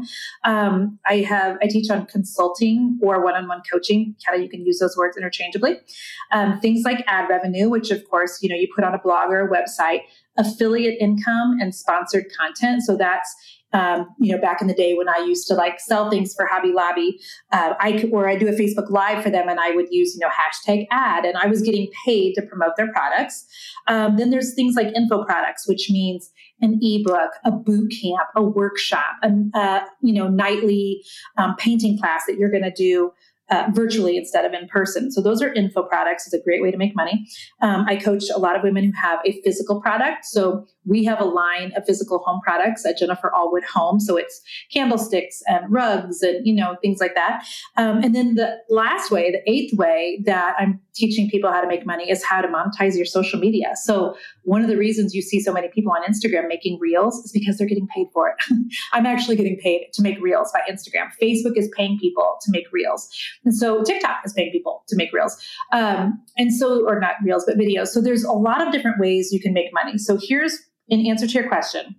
Um, 0.45 0.99
I 1.05 1.17
have 1.17 1.57
I 1.61 1.67
teach 1.67 1.89
on 1.89 2.05
consulting 2.05 2.99
or 3.01 3.23
one-on-one 3.23 3.63
coaching. 3.71 4.15
Kind 4.25 4.37
of 4.37 4.43
you 4.43 4.49
can 4.49 4.65
use 4.65 4.79
those 4.79 4.95
words 4.95 5.17
interchangeably. 5.17 5.79
Um, 6.31 6.59
things 6.59 6.83
like 6.85 7.03
ad 7.07 7.29
revenue, 7.29 7.67
which 7.67 7.89
of 7.89 8.07
course 8.09 8.39
you 8.41 8.49
know 8.49 8.55
you 8.55 8.67
put 8.75 8.83
on 8.83 8.93
a 8.93 8.99
blog 8.99 9.31
or 9.31 9.47
a 9.47 9.49
website, 9.49 10.01
affiliate 10.37 11.01
income, 11.01 11.57
and 11.59 11.73
sponsored 11.73 12.25
content. 12.37 12.83
So 12.83 12.95
that's 12.95 13.35
um, 13.73 14.07
you 14.19 14.31
know, 14.31 14.41
back 14.41 14.61
in 14.61 14.67
the 14.67 14.73
day 14.73 14.95
when 14.95 15.07
I 15.07 15.19
used 15.19 15.47
to 15.47 15.53
like 15.53 15.79
sell 15.79 16.09
things 16.09 16.33
for 16.33 16.45
Hobby 16.45 16.73
Lobby, 16.73 17.19
uh, 17.51 17.73
I 17.79 17.93
could, 17.93 18.11
or 18.11 18.27
I 18.27 18.35
do 18.35 18.47
a 18.47 18.51
Facebook 18.51 18.89
Live 18.89 19.23
for 19.23 19.29
them, 19.29 19.47
and 19.47 19.59
I 19.59 19.71
would 19.71 19.87
use 19.91 20.15
you 20.15 20.19
know 20.19 20.29
hashtag 20.29 20.87
ad, 20.91 21.25
and 21.25 21.37
I 21.37 21.47
was 21.47 21.61
getting 21.61 21.89
paid 22.05 22.33
to 22.35 22.41
promote 22.41 22.75
their 22.77 22.91
products. 22.91 23.45
Um, 23.87 24.17
then 24.17 24.29
there's 24.29 24.53
things 24.53 24.75
like 24.75 24.93
info 24.95 25.23
products, 25.23 25.67
which 25.67 25.89
means 25.89 26.31
an 26.59 26.79
ebook, 26.81 27.31
a 27.45 27.51
boot 27.51 27.93
camp, 28.01 28.27
a 28.35 28.43
workshop, 28.43 29.15
a 29.23 29.31
uh, 29.53 29.81
you 30.01 30.13
know 30.13 30.27
nightly 30.27 31.03
um, 31.37 31.55
painting 31.57 31.97
class 31.97 32.23
that 32.27 32.37
you're 32.37 32.51
going 32.51 32.63
to 32.63 32.71
do 32.71 33.11
uh, 33.51 33.69
virtually 33.73 34.17
instead 34.17 34.45
of 34.45 34.53
in 34.53 34.67
person. 34.67 35.11
So 35.11 35.21
those 35.21 35.41
are 35.41 35.53
info 35.53 35.83
products. 35.83 36.25
It's 36.25 36.33
a 36.33 36.43
great 36.43 36.61
way 36.61 36.71
to 36.71 36.77
make 36.77 36.95
money. 36.95 37.27
Um, 37.61 37.85
I 37.87 37.97
coach 37.97 38.23
a 38.33 38.39
lot 38.39 38.55
of 38.55 38.63
women 38.63 38.85
who 38.85 38.93
have 39.01 39.19
a 39.25 39.41
physical 39.43 39.81
product. 39.81 40.25
So 40.25 40.65
we 40.85 41.03
have 41.05 41.19
a 41.19 41.25
line 41.25 41.71
of 41.75 41.85
physical 41.85 42.19
home 42.19 42.41
products 42.43 42.85
at 42.85 42.97
Jennifer 42.97 43.31
Allwood 43.35 43.63
Home. 43.73 43.99
So 43.99 44.17
it's 44.17 44.41
candlesticks 44.73 45.41
and 45.47 45.71
rugs 45.71 46.21
and 46.21 46.45
you 46.45 46.53
know 46.53 46.75
things 46.81 46.99
like 46.99 47.15
that. 47.15 47.45
Um, 47.77 48.03
and 48.03 48.15
then 48.15 48.35
the 48.35 48.57
last 48.69 49.11
way, 49.11 49.31
the 49.31 49.49
eighth 49.49 49.77
way 49.77 50.21
that 50.25 50.55
I'm 50.59 50.79
teaching 50.93 51.29
people 51.29 51.51
how 51.51 51.61
to 51.61 51.67
make 51.67 51.85
money 51.85 52.09
is 52.09 52.23
how 52.23 52.41
to 52.41 52.47
monetize 52.47 52.95
your 52.95 53.05
social 53.05 53.39
media. 53.39 53.73
So 53.75 54.15
one 54.43 54.61
of 54.61 54.67
the 54.67 54.77
reasons 54.77 55.13
you 55.13 55.21
see 55.21 55.39
so 55.39 55.53
many 55.53 55.69
people 55.69 55.91
on 55.91 56.03
Instagram 56.03 56.47
making 56.47 56.79
reels 56.79 57.17
is 57.19 57.31
because 57.31 57.57
they're 57.57 57.67
getting 57.67 57.87
paid 57.87 58.07
for 58.13 58.29
it. 58.29 58.35
I'm 58.93 59.05
actually 59.05 59.35
getting 59.35 59.57
paid 59.57 59.87
to 59.93 60.01
make 60.01 60.19
reels 60.19 60.51
by 60.51 60.61
Instagram. 60.69 61.09
Facebook 61.21 61.57
is 61.57 61.69
paying 61.75 61.97
people 61.99 62.37
to 62.41 62.51
make 62.51 62.65
reels. 62.71 63.09
And 63.45 63.55
so 63.55 63.83
TikTok 63.83 64.19
is 64.25 64.33
paying 64.33 64.51
people 64.51 64.83
to 64.87 64.95
make 64.95 65.13
reels. 65.13 65.37
Um, 65.71 66.21
and 66.37 66.53
so, 66.53 66.85
or 66.85 66.99
not 66.99 67.15
reels, 67.23 67.45
but 67.45 67.57
videos. 67.57 67.87
So 67.87 68.01
there's 68.01 68.23
a 68.23 68.33
lot 68.33 68.65
of 68.65 68.73
different 68.73 68.99
ways 68.99 69.31
you 69.31 69.39
can 69.39 69.53
make 69.53 69.73
money. 69.73 69.97
So 69.97 70.17
here's 70.21 70.59
in 70.87 71.05
answer 71.07 71.27
to 71.27 71.33
your 71.33 71.47
question 71.47 71.95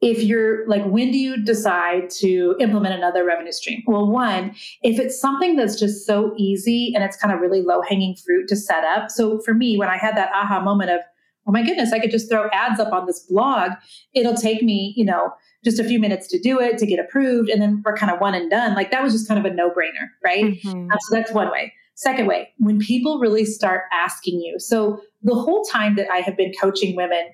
if 0.00 0.22
you're 0.22 0.66
like, 0.68 0.84
when 0.84 1.10
do 1.10 1.18
you 1.18 1.42
decide 1.42 2.08
to 2.08 2.54
implement 2.60 2.94
another 2.94 3.24
revenue 3.24 3.50
stream? 3.50 3.82
Well, 3.86 4.06
one, 4.06 4.54
if 4.82 4.98
it's 4.98 5.20
something 5.20 5.56
that's 5.56 5.78
just 5.78 6.06
so 6.06 6.34
easy 6.36 6.92
and 6.94 7.02
it's 7.02 7.16
kind 7.16 7.34
of 7.34 7.40
really 7.40 7.62
low 7.62 7.82
hanging 7.82 8.14
fruit 8.14 8.48
to 8.48 8.56
set 8.56 8.84
up. 8.84 9.10
So 9.10 9.40
for 9.40 9.54
me, 9.54 9.76
when 9.76 9.88
I 9.88 9.96
had 9.96 10.16
that 10.16 10.30
aha 10.32 10.60
moment 10.60 10.90
of, 10.90 11.00
oh 11.48 11.52
my 11.52 11.64
goodness, 11.64 11.92
I 11.92 11.98
could 11.98 12.12
just 12.12 12.30
throw 12.30 12.48
ads 12.52 12.78
up 12.78 12.92
on 12.92 13.06
this 13.06 13.20
blog, 13.20 13.72
it'll 14.12 14.36
take 14.36 14.62
me, 14.62 14.94
you 14.96 15.04
know, 15.04 15.32
just 15.64 15.80
a 15.80 15.84
few 15.84 15.98
minutes 15.98 16.28
to 16.28 16.38
do 16.38 16.60
it, 16.60 16.78
to 16.78 16.86
get 16.86 17.00
approved, 17.00 17.48
and 17.48 17.60
then 17.60 17.82
we're 17.84 17.96
kind 17.96 18.12
of 18.12 18.20
one 18.20 18.34
and 18.34 18.48
done. 18.50 18.76
Like 18.76 18.92
that 18.92 19.02
was 19.02 19.12
just 19.12 19.26
kind 19.26 19.44
of 19.44 19.50
a 19.50 19.54
no 19.54 19.70
brainer, 19.70 20.06
right? 20.24 20.44
Mm-hmm. 20.44 20.92
Um, 20.92 20.98
so 21.00 21.16
that's 21.16 21.32
one 21.32 21.50
way. 21.50 21.72
Second 21.98 22.28
way, 22.28 22.48
when 22.58 22.78
people 22.78 23.18
really 23.18 23.44
start 23.44 23.82
asking 23.92 24.40
you. 24.40 24.60
So 24.60 25.00
the 25.24 25.34
whole 25.34 25.64
time 25.64 25.96
that 25.96 26.08
I 26.12 26.18
have 26.18 26.36
been 26.36 26.52
coaching 26.52 26.94
women, 26.94 27.26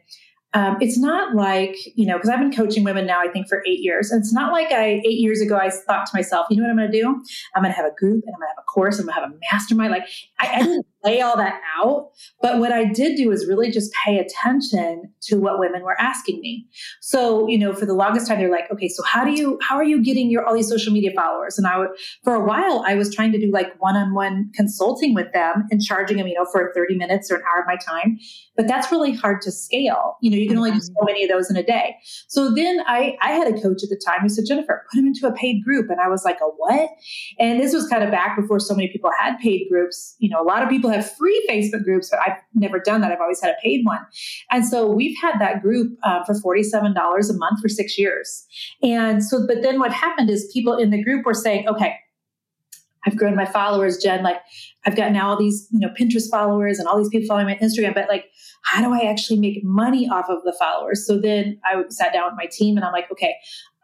um, 0.55 0.79
it's 0.81 0.96
not 0.96 1.35
like 1.35 1.77
you 1.96 2.07
know 2.07 2.16
because 2.16 2.31
i've 2.31 2.38
been 2.38 2.55
coaching 2.55 2.85
women 2.85 3.07
now 3.07 3.20
i 3.20 3.29
think 3.29 3.46
for 3.46 3.62
eight 3.66 3.81
years. 3.81 4.11
And 4.11 4.20
it's 4.20 4.33
not 4.33 4.53
like 4.53 4.72
i 4.72 5.03
eight 5.05 5.18
years 5.18 5.42
ago 5.42 5.57
i 5.59 5.68
thought 5.68 6.07
to 6.07 6.16
myself 6.16 6.46
you 6.48 6.57
know 6.57 6.62
what 6.62 6.70
i'm 6.70 6.77
going 6.79 6.90
to 6.90 6.98
do? 6.98 7.07
I'm 7.55 7.62
going 7.62 7.74
to 7.74 7.77
have 7.77 7.85
a 7.85 7.94
group 7.94 8.24
and 8.24 8.35
i'm 8.35 8.40
going 8.40 8.48
to 8.48 8.55
have 8.57 8.59
a 8.59 8.62
course. 8.62 8.98
I'm 8.98 9.05
going 9.05 9.14
to 9.14 9.20
have 9.20 9.31
a 9.31 9.35
mastermind. 9.53 9.90
Like 9.90 10.09
I, 10.38 10.55
I 10.55 10.59
didn't 10.61 10.87
lay 11.05 11.21
all 11.21 11.37
that 11.37 11.61
out 11.79 12.11
but 12.40 12.59
what 12.59 12.73
i 12.73 12.85
did 12.85 13.17
do 13.17 13.31
is 13.31 13.47
really 13.47 13.71
just 13.71 13.93
pay 14.05 14.19
attention 14.19 15.12
to 15.21 15.37
what 15.37 15.59
women 15.59 15.83
were 15.83 16.01
asking 16.01 16.40
me 16.40 16.67
so 17.01 17.47
you 17.49 17.59
know 17.59 17.73
for 17.73 17.87
the 17.87 17.95
longest 17.95 18.27
time 18.27 18.38
they're 18.38 18.51
like 18.51 18.71
okay 18.71 18.88
so 18.88 19.03
how 19.03 19.25
do 19.25 19.33
you 19.33 19.59
how 19.62 19.77
are 19.77 19.85
you 19.85 20.03
getting 20.03 20.31
your 20.31 20.47
all 20.47 20.55
these 20.55 20.69
social 20.69 20.93
media 20.93 21.11
followers 21.17 21.59
and 21.59 21.67
i 21.67 21.79
would 21.79 21.90
for 22.23 22.35
a 22.35 22.45
while 22.45 22.85
i 22.87 22.95
was 22.95 23.14
trying 23.14 23.33
to 23.33 23.38
do 23.38 23.51
like 23.51 23.73
one-on-one 23.81 24.51
consulting 24.55 25.14
with 25.14 25.33
them 25.33 25.64
and 25.71 25.83
charging 25.83 26.17
them 26.17 26.27
you 26.27 26.35
know 26.35 26.47
for 26.53 26.73
30 26.75 26.97
minutes 26.97 27.31
or 27.31 27.37
an 27.37 27.43
hour 27.53 27.61
of 27.61 27.67
my 27.67 27.77
time 27.77 28.19
but 28.57 28.67
that's 28.67 28.93
really 28.93 29.12
hard 29.12 29.40
to 29.43 29.51
scale 29.51 30.17
you 30.21 30.31
know 30.31 30.37
you 30.37 30.49
can 30.49 30.59
only 30.59 30.71
do 30.71 30.81
so 30.81 30.93
mm-hmm. 30.93 31.07
many 31.07 31.25
of 31.25 31.31
those 31.31 31.51
in 31.51 31.57
a 31.57 31.62
day. 31.62 31.97
So 32.29 32.55
then 32.55 32.83
I, 32.87 33.17
I 33.21 33.33
had 33.33 33.49
a 33.49 33.61
coach 33.61 33.83
at 33.83 33.90
the 33.90 34.01
time 34.05 34.21
who 34.23 34.29
said, 34.29 34.45
Jennifer, 34.47 34.85
put 34.90 34.99
him 34.99 35.07
into 35.07 35.27
a 35.27 35.33
paid 35.33 35.64
group. 35.64 35.90
And 35.90 36.01
I 36.01 36.09
was 36.09 36.25
like, 36.25 36.38
a 36.40 36.47
what? 36.47 36.90
And 37.38 37.61
this 37.61 37.75
was 37.75 37.88
kind 37.88 38.05
of 38.05 38.11
back 38.11 38.37
before 38.37 38.61
so 38.61 38.75
many 38.75 38.88
people 38.88 39.11
had 39.19 39.38
paid 39.38 39.67
groups. 39.71 40.17
You 40.19 40.31
know, 40.31 40.40
a 40.40 40.45
lot 40.45 40.62
of 40.62 40.69
people 40.69 40.90
have 40.94 41.16
free 41.16 41.44
Facebook 41.48 41.85
groups, 41.85 42.11
but 42.11 42.20
I've 42.20 42.38
never 42.54 42.78
done 42.78 43.00
that. 43.00 43.12
I've 43.12 43.20
always 43.20 43.40
had 43.40 43.50
a 43.50 43.57
paid 43.62 43.85
one. 43.85 44.00
And 44.50 44.66
so 44.66 44.90
we've 44.90 45.16
had 45.20 45.38
that 45.40 45.62
group 45.62 45.96
uh, 46.02 46.24
for 46.24 46.35
$47 46.35 46.94
a 46.94 47.33
month 47.35 47.61
for 47.61 47.68
six 47.68 47.98
years. 47.98 48.46
And 48.83 49.22
so, 49.24 49.46
but 49.46 49.62
then 49.62 49.78
what 49.78 49.92
happened 49.92 50.30
is 50.30 50.50
people 50.52 50.76
in 50.76 50.90
the 50.90 51.02
group 51.02 51.26
were 51.26 51.35
saying, 51.35 51.68
okay, 51.68 51.96
I've 53.07 53.16
grown 53.16 53.37
my 53.37 53.44
followers, 53.44 53.98
Jen. 53.98 54.22
Like 54.22 54.38
I've 54.87 54.96
got 54.96 55.12
now 55.12 55.28
all 55.28 55.38
these, 55.38 55.68
you 55.70 55.80
know, 55.80 55.92
Pinterest 55.98 56.30
followers 56.30 56.78
and 56.78 56.88
all 56.88 56.96
these 56.96 57.09
people 57.09 57.26
following 57.26 57.46
my 57.46 57.57
Instagram, 57.57 57.94
but 57.94 58.09
like, 58.09 58.26
how 58.64 58.83
do 58.83 58.94
I 58.94 59.11
actually 59.11 59.38
make 59.38 59.62
money 59.62 60.09
off 60.09 60.26
of 60.28 60.42
the 60.44 60.54
followers? 60.59 61.07
So 61.07 61.18
then 61.18 61.61
I 61.64 61.83
sat 61.90 62.12
down 62.12 62.24
with 62.26 62.35
my 62.37 62.46
team 62.46 62.76
and 62.76 62.85
I'm 62.85 62.92
like, 62.92 63.11
okay, 63.12 63.37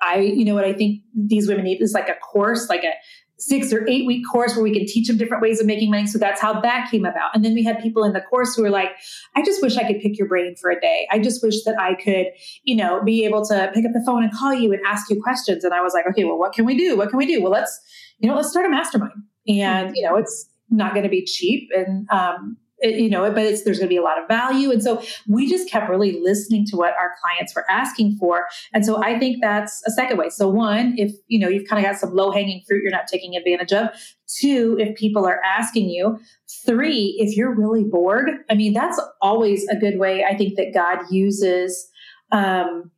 I, 0.03 0.21
you 0.21 0.45
know 0.45 0.55
what 0.55 0.65
I 0.65 0.73
think 0.73 1.03
these 1.15 1.47
women 1.47 1.65
need 1.65 1.83
is 1.83 1.93
like 1.93 2.09
a 2.09 2.15
course, 2.15 2.69
like 2.71 2.85
a 2.85 2.93
six 3.41 3.73
or 3.73 3.89
eight 3.89 4.07
week 4.07 4.23
course 4.31 4.55
where 4.55 4.63
we 4.63 4.73
can 4.73 4.87
teach 4.87 5.09
them 5.09 5.17
different 5.17 5.43
ways 5.43 5.61
of 5.61 5.67
making 5.67 5.91
money. 5.91 6.07
So 6.07 6.19
that's 6.19 6.41
how 6.41 6.61
that 6.61 6.91
came 6.91 7.07
about. 7.07 7.35
And 7.35 7.43
then 7.45 7.55
we 7.55 7.65
had 7.65 7.81
people 7.81 8.05
in 8.05 8.13
the 8.13 8.21
course 8.21 8.55
who 8.55 8.63
were 8.63 8.71
like, 8.71 8.91
I 9.35 9.43
just 9.43 9.63
wish 9.63 9.79
I 9.79 9.85
could 9.85 10.01
pick 10.01 10.19
your 10.19 10.29
brain 10.29 10.55
for 10.61 10.71
a 10.71 10.79
day. 10.79 11.09
I 11.11 11.19
just 11.19 11.43
wish 11.43 11.65
that 11.65 11.75
I 11.81 11.95
could, 11.95 12.27
you 12.65 12.77
know, 12.77 13.03
be 13.03 13.25
able 13.25 13.45
to 13.47 13.71
pick 13.75 13.87
up 13.87 13.93
the 13.95 14.03
phone 14.05 14.23
and 14.23 14.33
call 14.33 14.53
you 14.53 14.73
and 14.73 14.81
ask 14.87 15.11
you 15.11 15.21
questions. 15.23 15.65
And 15.65 15.73
I 15.73 15.81
was 15.81 15.95
like, 15.95 16.05
okay, 16.11 16.25
well, 16.25 16.39
what 16.39 16.53
can 16.53 16.67
we 16.67 16.77
do? 16.77 16.97
What 16.97 17.09
can 17.09 17.17
we 17.17 17.27
do? 17.27 17.43
Well, 17.43 17.51
let's, 17.51 17.81
you 18.19 18.29
know, 18.29 18.37
let's 18.37 18.51
start 18.51 18.67
a 18.67 18.71
mastermind. 18.71 19.13
And, 19.49 19.97
you 19.97 20.03
know, 20.07 20.17
it's 20.17 20.47
not 20.69 20.93
going 20.93 21.05
to 21.05 21.11
be 21.11 21.25
cheap. 21.25 21.71
And, 21.75 22.07
um, 22.11 22.59
you 22.83 23.11
know, 23.11 23.23
but 23.31 23.35
there's 23.35 23.63
going 23.63 23.81
to 23.81 23.87
be 23.87 23.97
a 23.97 24.03
lot 24.03 24.21
of 24.21 24.27
value. 24.29 24.71
And 24.71 24.83
so 24.83 25.03
we 25.29 25.49
just 25.49 25.69
kept 25.69 25.89
really 25.89 26.19
listening 26.21 26.67
to 26.67 26.77
what 26.77 26.95
our 26.99 27.13
clients 27.21 27.55
were 27.55 27.71
asking 27.71 28.17
for. 28.17 28.47
And 28.73 28.85
so 28.85 29.03
I 29.03 29.19
think 29.19 29.39
that's 29.41 29.83
a 29.87 29.91
second 29.91 30.17
way. 30.17 30.31
So 30.31 30.49
one, 30.49 30.95
if, 30.97 31.13
you 31.29 31.39
know, 31.39 31.49
you've 31.49 31.69
kind 31.69 31.85
of 31.85 31.91
got 31.91 32.01
some 32.01 32.15
low 32.15 32.31
hanging 32.31 32.63
fruit 32.67 32.83
you're 32.83 32.91
not 32.91 33.07
taking 33.07 33.37
advantage 33.37 33.73
of. 33.73 33.89
Two, 34.27 34.77
if 34.79 34.97
people 34.97 35.27
are 35.27 35.43
asking 35.43 35.91
you. 35.91 36.19
Three, 36.65 37.17
if 37.19 37.37
you're 37.37 37.55
really 37.55 37.85
bored. 37.85 38.31
I 38.49 38.55
mean, 38.55 38.73
that's 38.73 39.01
always 39.21 39.67
a 39.69 39.77
good 39.77 39.99
way 39.99 40.25
I 40.25 40.37
think 40.37 40.57
that 40.57 40.73
God 40.73 40.99
uses 41.11 41.89
um, 42.33 42.91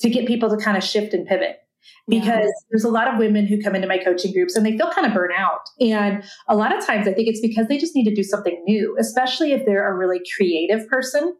to 0.00 0.10
get 0.10 0.26
people 0.26 0.50
to 0.50 0.62
kind 0.62 0.76
of 0.76 0.84
shift 0.84 1.14
and 1.14 1.26
pivot 1.26 1.63
because 2.08 2.44
yeah. 2.44 2.50
there's 2.70 2.84
a 2.84 2.90
lot 2.90 3.08
of 3.08 3.18
women 3.18 3.46
who 3.46 3.60
come 3.60 3.74
into 3.74 3.88
my 3.88 3.98
coaching 3.98 4.32
groups 4.32 4.56
and 4.56 4.64
they 4.64 4.76
feel 4.76 4.90
kind 4.90 5.06
of 5.06 5.14
burnt 5.14 5.32
out. 5.36 5.60
And 5.80 6.22
a 6.48 6.56
lot 6.56 6.76
of 6.76 6.84
times 6.84 7.08
I 7.08 7.12
think 7.14 7.28
it's 7.28 7.40
because 7.40 7.68
they 7.68 7.78
just 7.78 7.94
need 7.94 8.04
to 8.04 8.14
do 8.14 8.22
something 8.22 8.62
new, 8.66 8.96
especially 8.98 9.52
if 9.52 9.64
they're 9.64 9.90
a 9.90 9.96
really 9.96 10.20
creative 10.36 10.86
person. 10.88 11.34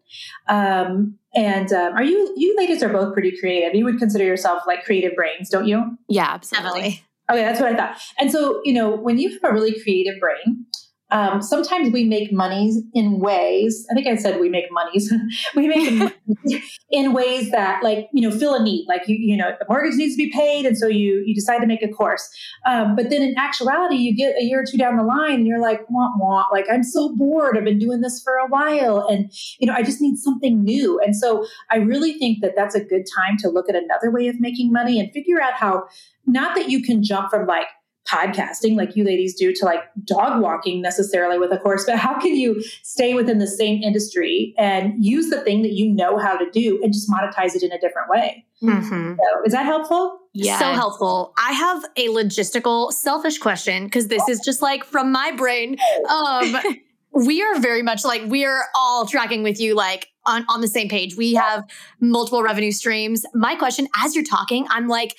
Um, 0.49 1.19
and 1.35 1.73
um, 1.73 1.93
are 1.95 2.05
you, 2.05 2.33
you 2.37 2.57
ladies 2.57 2.83
are 2.83 2.89
both 2.89 3.13
pretty 3.13 3.37
creative. 3.39 3.75
You 3.75 3.85
would 3.85 3.99
consider 3.99 4.25
yourself 4.25 4.63
like 4.67 4.85
creative 4.85 5.15
brains, 5.15 5.51
don't 5.51 5.67
you? 5.67 5.99
Yeah, 6.09 6.29
absolutely. 6.31 7.05
Okay, 7.31 7.43
that's 7.43 7.61
what 7.61 7.73
I 7.73 7.77
thought. 7.77 8.01
And 8.19 8.31
so, 8.31 8.61
you 8.65 8.73
know, 8.73 8.95
when 8.95 9.19
you 9.19 9.31
have 9.31 9.45
a 9.45 9.53
really 9.53 9.81
creative 9.83 10.21
brain, 10.21 10.67
um, 11.15 11.41
sometimes 11.41 11.93
we 11.93 12.05
make 12.05 12.33
monies 12.33 12.83
in 12.93 13.19
ways 13.21 13.87
i 13.91 13.95
think 13.95 14.07
i 14.07 14.15
said 14.17 14.41
we 14.41 14.49
make 14.49 14.71
monies. 14.71 15.13
We 15.55 15.69
make 15.69 16.13
in 16.91 17.13
ways 17.13 17.51
that 17.51 17.83
like 17.83 18.09
you 18.13 18.29
know 18.29 18.37
fill 18.37 18.55
a 18.55 18.63
need. 18.63 18.87
Like 18.89 19.03
you 19.07 19.17
you 19.17 19.37
know 19.37 19.53
the 19.59 19.67
mortgage 19.69 19.97
needs 19.97 20.17
to 20.17 20.25
be 20.25 20.31
paid 20.31 20.67
and 20.67 20.77
so 20.77 20.87
you 20.87 21.23
you 21.27 21.35
decide 21.35 21.59
to 21.61 21.67
make 21.67 21.83
a 21.83 21.89
course. 21.89 22.29
Um, 22.67 22.97
but 22.97 23.11
then 23.11 23.23
in 23.23 23.35
actuality 23.37 23.97
you 23.97 24.17
get 24.17 24.37
a 24.37 24.45
year 24.45 24.63
or 24.63 24.65
two 24.71 24.79
down 24.79 24.97
the 24.97 25.05
line 25.05 25.35
and 25.35 25.47
you're 25.47 25.61
like 25.61 25.81
wah, 25.91 26.11
wah, 26.17 26.45
like 26.53 26.67
i'm 26.71 26.83
so 26.83 27.15
bored. 27.17 27.57
I've 27.57 27.65
been 27.65 27.79
doing 27.79 28.01
this 28.01 28.23
for 28.23 28.35
a 28.35 28.49
while. 28.49 29.07
And 29.09 29.33
you 29.59 29.67
know 29.67 29.75
i 29.75 29.83
just 29.83 30.01
need 30.01 30.17
something 30.19 30.63
new. 30.63 31.01
And 31.01 31.17
so 31.17 31.47
i 31.71 31.77
really 31.77 32.19
think 32.19 32.41
that 32.43 32.55
that's 32.57 32.75
a 32.75 32.85
good 32.85 33.05
time 33.17 33.37
to 33.39 33.49
look 33.49 33.69
at 33.69 33.77
another 33.77 34.11
way 34.11 34.29
of 34.29 34.41
making 34.41 34.73
money 34.73 35.01
and 35.01 35.13
figure 35.13 35.41
out 35.41 35.55
how 35.55 35.85
not 36.27 36.55
that 36.57 36.71
you 36.71 36.83
can 36.83 37.03
jump 37.03 37.31
from 37.31 37.47
like 37.47 37.67
podcasting 38.09 38.77
like 38.77 38.97
you 38.97 39.05
ladies 39.05 39.35
do 39.35 39.53
to 39.53 39.65
like 39.65 39.81
dog 40.05 40.43
walking 40.43 40.83
necessarily 40.83 41.39
with 41.39 41.53
a 41.53 41.59
course, 41.59 41.85
but 41.87 41.97
how 41.97 42.19
can 42.19 42.37
you 42.37 42.63
stay 42.83 43.15
within 43.15 43.39
the 43.39 43.47
same 43.47 43.83
industry 43.83 44.55
and 44.59 45.03
use 45.05 45.31
the 45.31 45.41
thing 45.41 45.63
that 45.63 45.73
you 45.73 45.91
know 45.91 46.19
how 46.19 46.37
to 46.37 46.51
do 46.51 46.81
and 46.83 46.93
just 46.93 47.11
monetize 47.11 47.55
it 47.55 47.63
in 47.63 47.73
a 47.73 47.79
different 47.81 48.09
way? 48.11 48.45
Mm-hmm. 48.63 49.15
So, 49.17 49.43
is 49.45 49.53
that 49.53 49.67
helpful? 49.67 50.21
Yeah. 50.33 50.59
So 50.59 50.73
helpful. 50.73 51.33
I 51.39 51.53
have 51.53 51.85
a 51.97 52.09
logistical, 52.09 52.93
selfish 52.93 53.39
question 53.39 53.85
because 53.85 54.09
this 54.09 54.29
is 54.29 54.41
just 54.41 54.63
like 54.63 54.85
from 54.85 55.13
my 55.13 55.31
brain. 55.33 55.77
Um, 56.09 56.57
we 57.13 57.43
are 57.43 57.61
very 57.61 57.83
much 57.83 58.05
like 58.05 58.23
we 58.27 58.45
are 58.45 58.65
all 58.75 59.07
tracking 59.07 59.43
with 59.43 59.61
you 59.61 59.75
like 59.75 60.09
on, 60.27 60.45
on 60.49 60.61
the 60.61 60.69
same 60.69 60.89
page. 60.89 61.17
We 61.17 61.35
have 61.35 61.65
multiple 62.01 62.43
revenue 62.43 62.73
streams. 62.73 63.25
My 63.35 63.55
question, 63.55 63.87
as 64.03 64.15
you're 64.15 64.25
talking, 64.25 64.67
I'm 64.71 64.89
like, 64.89 65.17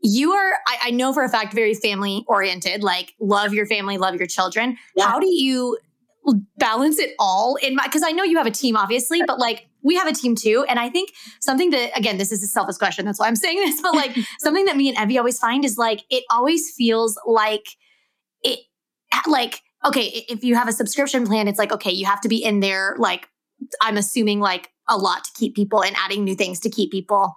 you 0.00 0.32
are 0.32 0.52
I, 0.66 0.78
I, 0.84 0.90
know 0.90 1.12
for 1.12 1.24
a 1.24 1.28
fact 1.28 1.52
very 1.54 1.74
family 1.74 2.24
oriented 2.28 2.82
like 2.82 3.14
love 3.20 3.54
your 3.54 3.66
family 3.66 3.98
love 3.98 4.14
your 4.16 4.26
children 4.26 4.76
yeah. 4.94 5.06
how 5.06 5.18
do 5.18 5.26
you 5.26 5.78
balance 6.58 6.98
it 6.98 7.14
all 7.18 7.56
in 7.56 7.74
my 7.74 7.84
because 7.84 8.02
i 8.04 8.10
know 8.10 8.24
you 8.24 8.36
have 8.36 8.46
a 8.46 8.50
team 8.50 8.76
obviously 8.76 9.22
but 9.26 9.38
like 9.38 9.68
we 9.82 9.94
have 9.94 10.08
a 10.08 10.12
team 10.12 10.34
too 10.34 10.64
and 10.68 10.78
i 10.78 10.88
think 10.88 11.12
something 11.40 11.70
that 11.70 11.96
again 11.96 12.18
this 12.18 12.32
is 12.32 12.42
a 12.42 12.46
selfish 12.46 12.76
question 12.76 13.04
that's 13.04 13.20
why 13.20 13.26
i'm 13.26 13.36
saying 13.36 13.58
this 13.58 13.80
but 13.80 13.94
like 13.94 14.16
something 14.38 14.64
that 14.64 14.76
me 14.76 14.88
and 14.88 14.98
evie 14.98 15.18
always 15.18 15.38
find 15.38 15.64
is 15.64 15.78
like 15.78 16.02
it 16.10 16.24
always 16.30 16.72
feels 16.76 17.18
like 17.26 17.66
it 18.42 18.58
like 19.28 19.62
okay 19.84 20.24
if 20.28 20.42
you 20.42 20.56
have 20.56 20.68
a 20.68 20.72
subscription 20.72 21.26
plan 21.26 21.46
it's 21.46 21.58
like 21.58 21.72
okay 21.72 21.92
you 21.92 22.06
have 22.06 22.20
to 22.20 22.28
be 22.28 22.42
in 22.42 22.60
there 22.60 22.96
like 22.98 23.28
i'm 23.80 23.96
assuming 23.96 24.40
like 24.40 24.70
a 24.88 24.96
lot 24.96 25.24
to 25.24 25.30
keep 25.34 25.54
people 25.54 25.82
and 25.82 25.96
adding 25.96 26.24
new 26.24 26.34
things 26.34 26.60
to 26.60 26.68
keep 26.68 26.90
people 26.90 27.36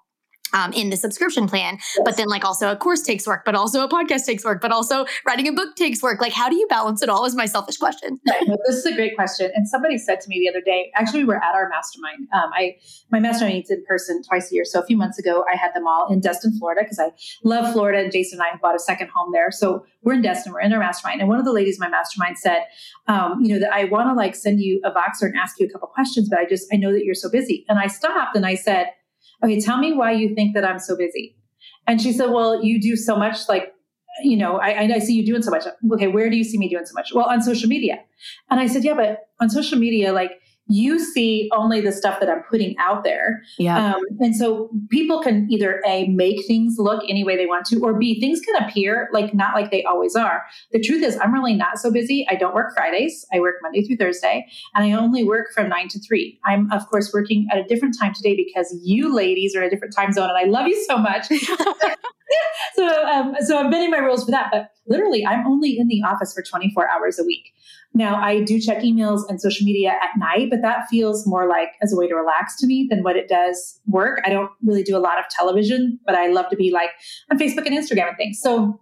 um, 0.54 0.74
in 0.74 0.90
the 0.90 0.98
subscription 0.98 1.48
plan. 1.48 1.78
But 2.04 2.18
then, 2.18 2.28
like, 2.28 2.46
also 2.46 2.72
a 2.72 2.76
course 2.76 3.02
takes 3.02 3.26
work, 3.28 3.44
but 3.46 3.56
also 3.56 3.84
a 3.84 3.90
podcast 3.90 4.26
takes 4.26 4.44
work, 4.44 4.62
but 4.62 4.72
also 4.72 5.06
writing 5.26 5.48
a 5.48 5.52
book 5.52 5.76
takes 5.76 6.02
work. 6.02 6.22
Like, 6.22 6.34
how 6.34 6.50
do 6.50 6.56
you 6.56 6.68
balance 6.68 7.02
it 7.02 7.10
all? 7.10 7.26
Is 7.26 7.36
my 7.36 7.46
selfish 7.46 7.78
question. 7.78 8.20
Right. 8.30 8.48
Well, 8.48 8.60
this 8.68 8.78
is 8.78 8.86
a 8.86 8.94
great 8.94 9.16
question. 9.16 9.50
And 9.56 9.68
somebody 9.68 9.98
said 9.98 10.22
to 10.22 10.30
me 10.30 10.40
the 10.40 10.50
other 10.50 10.62
day, 10.64 10.92
actually, 10.94 11.22
we 11.22 11.26
were 11.26 11.44
at 11.44 11.56
our 11.56 11.68
mastermind. 11.68 12.28
Um, 12.32 12.52
I 12.54 12.76
my 13.12 13.20
mastermind 13.20 13.56
meets 13.56 13.72
in 13.72 13.84
person 13.86 14.22
twice 14.22 14.52
a 14.52 14.56
year. 14.56 14.66
So 14.66 14.80
a 14.80 14.86
few 14.86 14.96
months 14.96 15.18
ago, 15.18 15.44
I 15.52 15.58
had 15.58 15.74
them 15.74 15.88
all 15.88 16.12
in 16.12 16.20
Destin, 16.20 16.56
Florida, 16.60 16.82
because 16.84 17.00
I 17.00 17.12
love 17.44 17.74
Florida. 17.74 18.04
And 18.04 18.12
Jason 18.12 18.40
and 18.40 18.44
I 18.48 18.52
have 18.52 18.62
bought 18.62 18.76
a 18.76 18.80
second 18.80 19.10
home 19.10 19.32
there. 19.34 19.50
So 19.50 19.84
we're 20.04 20.14
in 20.14 20.22
Destin. 20.22 20.54
We're 20.54 20.62
in 20.62 20.72
our 20.74 20.80
mastermind. 20.80 21.22
And 21.22 21.30
one 21.30 21.40
of 21.40 21.46
the 21.46 21.52
ladies 21.52 21.78
in 21.78 21.80
my 21.80 21.90
mastermind 21.90 22.38
said, 22.38 22.66
um, 23.08 23.40
you 23.42 23.54
know, 23.54 23.60
that 23.60 23.74
I 23.74 23.86
want 23.86 24.10
to 24.10 24.14
like 24.14 24.36
send 24.36 24.62
you 24.62 24.80
a 24.86 24.92
Voxer 24.92 25.24
and 25.24 25.36
ask 25.36 25.60
you 25.60 25.66
a 25.66 25.70
couple 25.70 25.88
questions, 25.88 26.30
but 26.30 26.38
I 26.40 26.46
just 26.46 26.68
I 26.72 26.78
know 26.78 26.92
that 26.92 27.04
you're 27.04 27.16
so 27.16 27.30
busy. 27.30 27.66
And 27.68 27.80
I 27.80 27.88
stopped 27.88 28.36
and 28.36 28.46
I 28.46 28.56
said 28.56 28.88
okay, 29.43 29.60
tell 29.60 29.78
me 29.78 29.93
why 29.93 30.12
you 30.12 30.36
think 30.36 30.54
that 30.56 30.65
I'm 30.65 30.80
so 30.80 30.95
busy. 30.95 31.36
And 31.88 32.02
she 32.02 32.12
said, 32.13 32.30
well, 32.30 32.63
you 32.63 32.80
do 32.80 32.95
so 32.95 33.15
much 33.15 33.49
like, 33.49 33.73
you 34.21 34.38
know, 34.38 34.58
I, 34.58 34.82
I 34.93 34.99
see 34.99 35.13
you 35.13 35.25
doing 35.25 35.41
so 35.41 35.52
much. 35.52 35.63
Okay, 35.93 36.08
where 36.08 36.30
do 36.30 36.36
you 36.36 36.43
see 36.43 36.58
me 36.58 36.69
doing 36.69 36.86
so 36.86 36.93
much? 36.93 37.13
Well, 37.13 37.25
on 37.25 37.41
social 37.41 37.69
media. 37.69 37.99
And 38.49 38.60
I 38.60 38.67
said, 38.67 38.84
yeah, 38.84 38.93
but 38.93 39.30
on 39.39 39.49
social 39.49 39.80
media, 39.80 40.12
like 40.12 40.32
you 40.69 40.99
see 40.99 41.49
only 41.51 41.82
the 41.82 41.91
stuff 41.91 42.19
that 42.19 42.29
I'm 42.29 42.43
putting 42.43 42.77
out 42.77 43.03
there. 43.03 43.41
Yeah. 43.58 43.95
Um, 43.95 44.03
and 44.19 44.36
so 44.36 44.69
people 44.89 45.21
can 45.21 45.47
either 45.49 45.82
A, 45.86 46.08
make 46.08 46.45
things 46.45 46.75
look 46.77 47.03
any 47.10 47.23
way 47.23 47.36
they 47.36 47.47
want 47.47 47.65
to, 47.67 47.79
or 47.79 47.97
B, 47.97 48.19
things 48.19 48.39
can 48.39 48.55
appear 48.63 49.10
like 49.12 49.34
not 49.34 49.55
like 49.55 49.71
they 49.71 49.84
always 49.84 50.15
are. 50.15 50.43
The 50.71 50.79
truth 50.79 51.03
is, 51.03 51.17
I'm 51.17 51.34
really 51.34 51.55
not 51.55 51.79
so 51.79 51.91
busy. 51.91 52.25
I 52.29 52.36
don't 52.36 52.53
work 52.53 52.73
Fridays. 52.75 53.25
I 53.34 53.39
work 53.39 53.55
Monday 53.62 53.84
through 53.84 53.97
Thursday, 53.97 54.47
and 54.75 54.86
I 54.86 54.91
only 54.91 55.23
work 55.23 55.47
from 55.53 55.69
nine 55.69 55.88
to 55.89 55.99
three. 55.99 56.39
I'm, 56.45 56.71
of 56.71 56.88
course, 56.88 57.12
working 57.13 57.47
at 57.51 57.58
a 57.58 57.63
different 57.63 57.97
time 57.99 58.13
today 58.13 58.36
because 58.36 58.77
you 58.84 59.13
ladies 59.13 59.55
are 59.55 59.62
in 59.62 59.67
a 59.67 59.69
different 59.69 59.95
time 59.95 60.13
zone, 60.13 60.29
and 60.29 60.38
I 60.38 60.49
love 60.49 60.67
you 60.67 60.86
so 60.86 60.97
much. 60.97 61.27
so, 62.76 62.88
um, 63.06 63.36
so 63.39 63.58
I'm 63.58 63.70
bending 63.70 63.92
my 63.92 63.98
rules 63.98 64.26
for 64.26 64.32
that. 64.32 64.50
But 64.52 64.72
literally, 64.88 65.26
I'm 65.26 65.46
only 65.48 65.78
in 65.78 65.88
the 65.88 66.02
office 66.04 66.34
for 66.34 66.42
24 66.42 66.89
hours 66.89 67.20
a 67.20 67.24
week. 67.24 67.54
Now, 67.94 68.22
I 68.22 68.44
do 68.44 68.60
check 68.60 68.84
emails 68.84 69.24
and 69.28 69.42
social 69.42 69.65
media 69.65 69.89
at 69.89 70.18
night, 70.18 70.50
but 70.52 70.62
that 70.62 70.88
feels 70.89 71.26
more 71.26 71.48
like 71.48 71.70
as 71.82 71.92
a 71.92 71.96
way 71.96 72.08
to 72.08 72.15
relax 72.15 72.56
to 72.58 72.68
me 72.68 72.88
than 72.89 73.04
what 73.04 73.15
it 73.15 73.28
does 73.28 73.80
work. 73.88 74.22
I 74.26 74.30
don't 74.30 74.52
really 74.63 74.84
do 74.84 74.96
a 74.96 75.00
lot 75.00 75.18
of 75.18 75.26
television, 75.30 76.00
but 76.06 76.15
I 76.15 76.28
love 76.28 76.50
to 76.50 76.56
be 76.56 76.72
like 76.72 76.92
on 77.32 77.39
Facebook 77.39 77.65
and 77.65 77.76
Instagram 77.76 78.10
and 78.10 78.18
things. 78.18 78.39
So, 78.42 78.80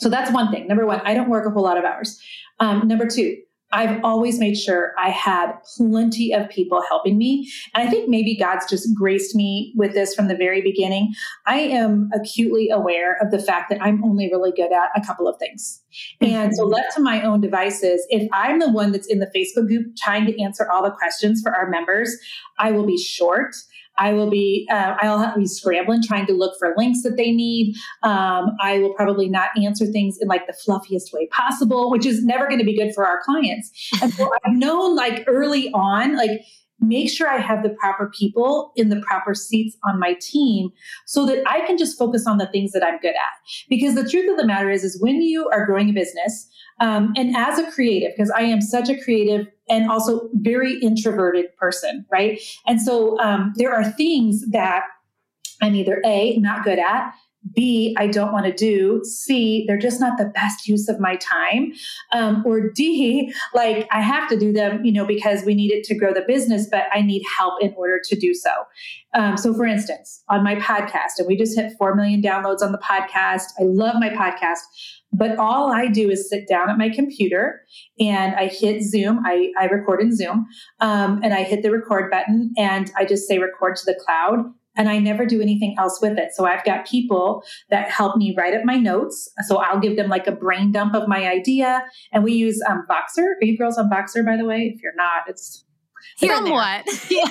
so 0.00 0.08
that's 0.08 0.32
one 0.32 0.50
thing. 0.50 0.66
Number 0.66 0.86
one, 0.86 1.00
I 1.04 1.12
don't 1.12 1.28
work 1.28 1.46
a 1.46 1.50
whole 1.50 1.64
lot 1.64 1.76
of 1.76 1.84
hours. 1.84 2.18
Um, 2.60 2.88
number 2.88 3.06
two, 3.06 3.36
I've 3.70 4.02
always 4.02 4.38
made 4.38 4.54
sure 4.54 4.92
I 4.98 5.10
had 5.10 5.52
plenty 5.76 6.32
of 6.32 6.48
people 6.48 6.82
helping 6.88 7.18
me. 7.18 7.50
And 7.74 7.86
I 7.86 7.90
think 7.90 8.08
maybe 8.08 8.34
God's 8.34 8.68
just 8.68 8.88
graced 8.96 9.34
me 9.34 9.74
with 9.76 9.92
this 9.92 10.14
from 10.14 10.28
the 10.28 10.36
very 10.36 10.62
beginning. 10.62 11.12
I 11.46 11.58
am 11.58 12.08
acutely 12.14 12.70
aware 12.70 13.18
of 13.20 13.30
the 13.30 13.38
fact 13.38 13.68
that 13.70 13.82
I'm 13.82 14.02
only 14.04 14.30
really 14.32 14.52
good 14.52 14.72
at 14.72 14.88
a 14.96 15.04
couple 15.04 15.28
of 15.28 15.38
things. 15.38 15.82
And 16.20 16.54
so, 16.54 16.64
mm-hmm. 16.64 16.72
left 16.72 16.94
to 16.96 17.02
my 17.02 17.22
own 17.22 17.40
devices, 17.40 18.06
if 18.08 18.28
I'm 18.32 18.58
the 18.58 18.70
one 18.70 18.92
that's 18.92 19.06
in 19.06 19.18
the 19.18 19.30
Facebook 19.36 19.66
group 19.68 19.96
trying 19.96 20.26
to 20.26 20.42
answer 20.42 20.70
all 20.70 20.82
the 20.82 20.90
questions 20.90 21.42
for 21.42 21.54
our 21.54 21.68
members, 21.68 22.16
I 22.58 22.72
will 22.72 22.86
be 22.86 22.98
short. 22.98 23.54
I 23.98 24.12
will 24.12 24.30
be, 24.30 24.66
uh, 24.70 24.94
I'll 25.02 25.36
be 25.36 25.46
scrambling 25.46 26.02
trying 26.02 26.26
to 26.26 26.32
look 26.32 26.54
for 26.58 26.74
links 26.78 27.02
that 27.02 27.16
they 27.16 27.32
need. 27.32 27.74
Um, 28.02 28.56
I 28.60 28.78
will 28.78 28.94
probably 28.94 29.28
not 29.28 29.48
answer 29.62 29.86
things 29.86 30.16
in 30.20 30.28
like 30.28 30.46
the 30.46 30.52
fluffiest 30.52 31.12
way 31.12 31.28
possible, 31.32 31.90
which 31.90 32.06
is 32.06 32.24
never 32.24 32.46
going 32.46 32.60
to 32.60 32.64
be 32.64 32.76
good 32.76 32.94
for 32.94 33.06
our 33.06 33.20
clients. 33.24 33.70
And 34.00 34.12
so 34.14 34.30
I've 34.44 34.54
known 34.54 34.96
like 34.96 35.24
early 35.26 35.70
on, 35.72 36.16
like, 36.16 36.40
make 36.80 37.10
sure 37.10 37.28
I 37.28 37.38
have 37.38 37.62
the 37.62 37.70
proper 37.70 38.10
people 38.16 38.72
in 38.76 38.88
the 38.88 39.00
proper 39.00 39.34
seats 39.34 39.76
on 39.84 39.98
my 39.98 40.14
team 40.20 40.70
so 41.06 41.26
that 41.26 41.42
I 41.46 41.66
can 41.66 41.76
just 41.76 41.98
focus 41.98 42.26
on 42.26 42.38
the 42.38 42.46
things 42.46 42.72
that 42.72 42.84
I'm 42.84 42.98
good 43.00 43.14
at. 43.14 43.32
Because 43.68 43.94
the 43.94 44.08
truth 44.08 44.30
of 44.30 44.36
the 44.36 44.46
matter 44.46 44.70
is, 44.70 44.84
is 44.84 45.00
when 45.00 45.20
you 45.22 45.48
are 45.48 45.66
growing 45.66 45.90
a 45.90 45.92
business, 45.92 46.48
um, 46.80 47.12
and 47.16 47.36
as 47.36 47.58
a 47.58 47.70
creative, 47.72 48.12
because 48.16 48.30
I 48.30 48.42
am 48.42 48.60
such 48.60 48.88
a 48.88 49.00
creative 49.00 49.48
and 49.68 49.90
also 49.90 50.28
very 50.34 50.78
introverted 50.80 51.46
person, 51.56 52.06
right? 52.10 52.40
And 52.66 52.80
so 52.80 53.18
um, 53.20 53.52
there 53.56 53.74
are 53.74 53.90
things 53.92 54.48
that 54.50 54.84
I'm 55.60 55.74
either 55.74 56.00
A, 56.06 56.36
not 56.38 56.64
good 56.64 56.78
at, 56.78 57.12
B, 57.54 57.94
I 57.98 58.06
don't 58.06 58.32
want 58.32 58.46
to 58.46 58.52
do. 58.52 59.02
C, 59.04 59.64
they're 59.66 59.78
just 59.78 60.00
not 60.00 60.18
the 60.18 60.26
best 60.26 60.66
use 60.66 60.88
of 60.88 61.00
my 61.00 61.16
time. 61.16 61.72
Um, 62.12 62.42
or 62.46 62.70
D, 62.70 63.32
like 63.54 63.88
I 63.90 64.00
have 64.00 64.28
to 64.30 64.38
do 64.38 64.52
them, 64.52 64.84
you 64.84 64.92
know, 64.92 65.06
because 65.06 65.44
we 65.44 65.54
need 65.54 65.72
it 65.72 65.84
to 65.84 65.94
grow 65.94 66.12
the 66.12 66.24
business, 66.26 66.66
but 66.70 66.84
I 66.92 67.02
need 67.02 67.22
help 67.36 67.62
in 67.62 67.74
order 67.76 68.00
to 68.04 68.16
do 68.16 68.34
so. 68.34 68.50
Um, 69.14 69.36
so, 69.36 69.54
for 69.54 69.64
instance, 69.64 70.22
on 70.28 70.44
my 70.44 70.56
podcast, 70.56 71.18
and 71.18 71.26
we 71.26 71.36
just 71.36 71.58
hit 71.58 71.72
4 71.78 71.94
million 71.94 72.20
downloads 72.20 72.62
on 72.62 72.72
the 72.72 72.78
podcast. 72.78 73.44
I 73.58 73.64
love 73.64 73.96
my 73.98 74.10
podcast, 74.10 74.58
but 75.12 75.38
all 75.38 75.72
I 75.72 75.86
do 75.86 76.10
is 76.10 76.28
sit 76.28 76.46
down 76.46 76.68
at 76.68 76.76
my 76.76 76.90
computer 76.90 77.62
and 77.98 78.34
I 78.34 78.48
hit 78.48 78.82
Zoom. 78.82 79.20
I, 79.24 79.50
I 79.58 79.66
record 79.66 80.02
in 80.02 80.14
Zoom 80.14 80.46
um, 80.80 81.20
and 81.22 81.32
I 81.32 81.44
hit 81.44 81.62
the 81.62 81.70
record 81.70 82.10
button 82.10 82.52
and 82.58 82.90
I 82.96 83.04
just 83.04 83.26
say 83.26 83.38
record 83.38 83.76
to 83.76 83.84
the 83.86 83.98
cloud 84.04 84.52
and 84.78 84.88
I 84.88 84.98
never 84.98 85.26
do 85.26 85.42
anything 85.42 85.74
else 85.78 85.98
with 86.00 86.16
it. 86.16 86.32
So 86.32 86.46
I've 86.46 86.64
got 86.64 86.86
people 86.86 87.42
that 87.68 87.90
help 87.90 88.16
me 88.16 88.34
write 88.38 88.54
up 88.54 88.64
my 88.64 88.76
notes. 88.76 89.28
So 89.46 89.58
I'll 89.58 89.80
give 89.80 89.96
them 89.96 90.08
like 90.08 90.26
a 90.26 90.32
brain 90.32 90.72
dump 90.72 90.94
of 90.94 91.08
my 91.08 91.28
idea. 91.28 91.82
And 92.12 92.24
we 92.24 92.32
use 92.32 92.58
um, 92.68 92.86
Voxer. 92.88 93.26
Are 93.42 93.44
you 93.44 93.58
girls 93.58 93.76
on 93.76 93.90
Voxer, 93.90 94.24
by 94.24 94.36
the 94.36 94.46
way? 94.46 94.72
If 94.74 94.82
you're 94.82 94.94
not, 94.94 95.24
it's 95.28 95.64
here 96.16 96.34
Somewhat. 96.34 96.86
Yeah. 97.10 97.24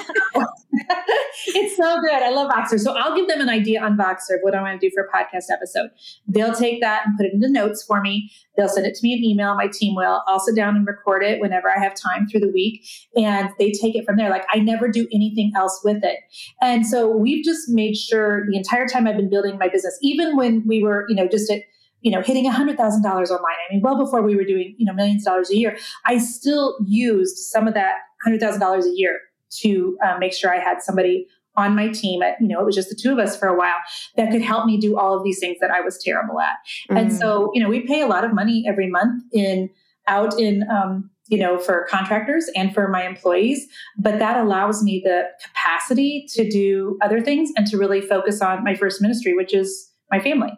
it's 1.47 1.75
so 1.75 1.99
good. 2.01 2.21
I 2.23 2.29
love 2.29 2.51
Voxer. 2.51 2.79
So 2.79 2.93
I'll 2.93 3.15
give 3.15 3.27
them 3.27 3.41
an 3.41 3.49
idea 3.49 3.81
on 3.81 3.97
Voxer 3.97 4.35
of 4.35 4.39
what 4.41 4.55
I 4.55 4.61
want 4.61 4.79
to 4.79 4.89
do 4.89 4.93
for 4.93 5.03
a 5.03 5.11
podcast 5.11 5.45
episode. 5.51 5.89
They'll 6.27 6.53
take 6.53 6.81
that 6.81 7.05
and 7.05 7.17
put 7.17 7.25
it 7.25 7.33
into 7.33 7.49
notes 7.49 7.83
for 7.83 8.01
me. 8.01 8.31
They'll 8.55 8.67
send 8.67 8.85
it 8.85 8.95
to 8.95 8.99
me 9.03 9.13
in 9.13 9.23
email. 9.23 9.55
My 9.55 9.67
team 9.67 9.95
will. 9.95 10.23
I'll 10.27 10.39
sit 10.39 10.55
down 10.55 10.75
and 10.75 10.85
record 10.85 11.23
it 11.23 11.39
whenever 11.39 11.69
I 11.69 11.79
have 11.79 11.93
time 11.95 12.27
through 12.27 12.41
the 12.41 12.51
week. 12.51 12.85
And 13.15 13.49
they 13.59 13.71
take 13.71 13.95
it 13.95 14.05
from 14.05 14.17
there. 14.17 14.29
Like 14.29 14.45
I 14.51 14.59
never 14.59 14.89
do 14.89 15.07
anything 15.13 15.51
else 15.55 15.79
with 15.83 16.03
it. 16.03 16.19
And 16.61 16.85
so 16.85 17.09
we've 17.09 17.43
just 17.43 17.69
made 17.69 17.95
sure 17.95 18.45
the 18.49 18.57
entire 18.57 18.87
time 18.87 19.07
I've 19.07 19.17
been 19.17 19.29
building 19.29 19.57
my 19.57 19.69
business, 19.69 19.97
even 20.01 20.35
when 20.35 20.63
we 20.67 20.83
were, 20.83 21.05
you 21.09 21.15
know, 21.15 21.27
just 21.27 21.51
at 21.51 21.61
you 22.01 22.11
know, 22.11 22.21
hitting 22.21 22.49
$100,000 22.49 22.77
online. 22.77 23.31
I 23.33 23.73
mean, 23.73 23.81
well 23.81 23.97
before 23.97 24.21
we 24.21 24.35
were 24.35 24.43
doing, 24.43 24.75
you 24.77 24.85
know, 24.85 24.93
millions 24.93 25.23
of 25.23 25.33
dollars 25.33 25.49
a 25.49 25.57
year, 25.57 25.77
I 26.05 26.19
still 26.19 26.77
used 26.85 27.37
some 27.37 27.67
of 27.67 27.73
that 27.73 27.95
$100,000 28.25 28.83
a 28.83 28.89
year 28.95 29.19
to 29.49 29.97
uh, 30.05 30.17
make 30.17 30.33
sure 30.33 30.53
I 30.53 30.59
had 30.59 30.81
somebody 30.81 31.27
on 31.55 31.75
my 31.75 31.87
team 31.89 32.21
at, 32.21 32.39
you 32.39 32.47
know, 32.47 32.59
it 32.59 32.65
was 32.65 32.75
just 32.75 32.89
the 32.89 32.95
two 32.95 33.11
of 33.11 33.17
us 33.17 33.37
for 33.37 33.47
a 33.47 33.57
while 33.57 33.77
that 34.15 34.31
could 34.31 34.41
help 34.41 34.65
me 34.65 34.77
do 34.77 34.97
all 34.97 35.17
of 35.17 35.23
these 35.23 35.39
things 35.39 35.57
that 35.59 35.71
I 35.71 35.81
was 35.81 35.97
terrible 35.97 36.39
at. 36.39 36.55
Mm. 36.89 37.01
And 37.01 37.13
so, 37.13 37.51
you 37.53 37.61
know, 37.61 37.67
we 37.67 37.81
pay 37.81 38.01
a 38.01 38.07
lot 38.07 38.23
of 38.23 38.33
money 38.33 38.63
every 38.67 38.89
month 38.89 39.23
in 39.33 39.69
out 40.07 40.39
in, 40.39 40.63
um, 40.69 41.09
you 41.27 41.37
know, 41.37 41.57
for 41.57 41.85
contractors 41.89 42.49
and 42.55 42.73
for 42.73 42.87
my 42.87 43.05
employees, 43.05 43.67
but 43.97 44.19
that 44.19 44.37
allows 44.37 44.81
me 44.81 45.01
the 45.03 45.23
capacity 45.43 46.25
to 46.29 46.49
do 46.49 46.97
other 47.01 47.19
things 47.19 47.51
and 47.57 47.67
to 47.67 47.77
really 47.77 47.99
focus 47.99 48.41
on 48.41 48.63
my 48.63 48.73
first 48.73 49.01
ministry, 49.01 49.35
which 49.35 49.53
is 49.53 49.91
my 50.09 50.19
family. 50.19 50.51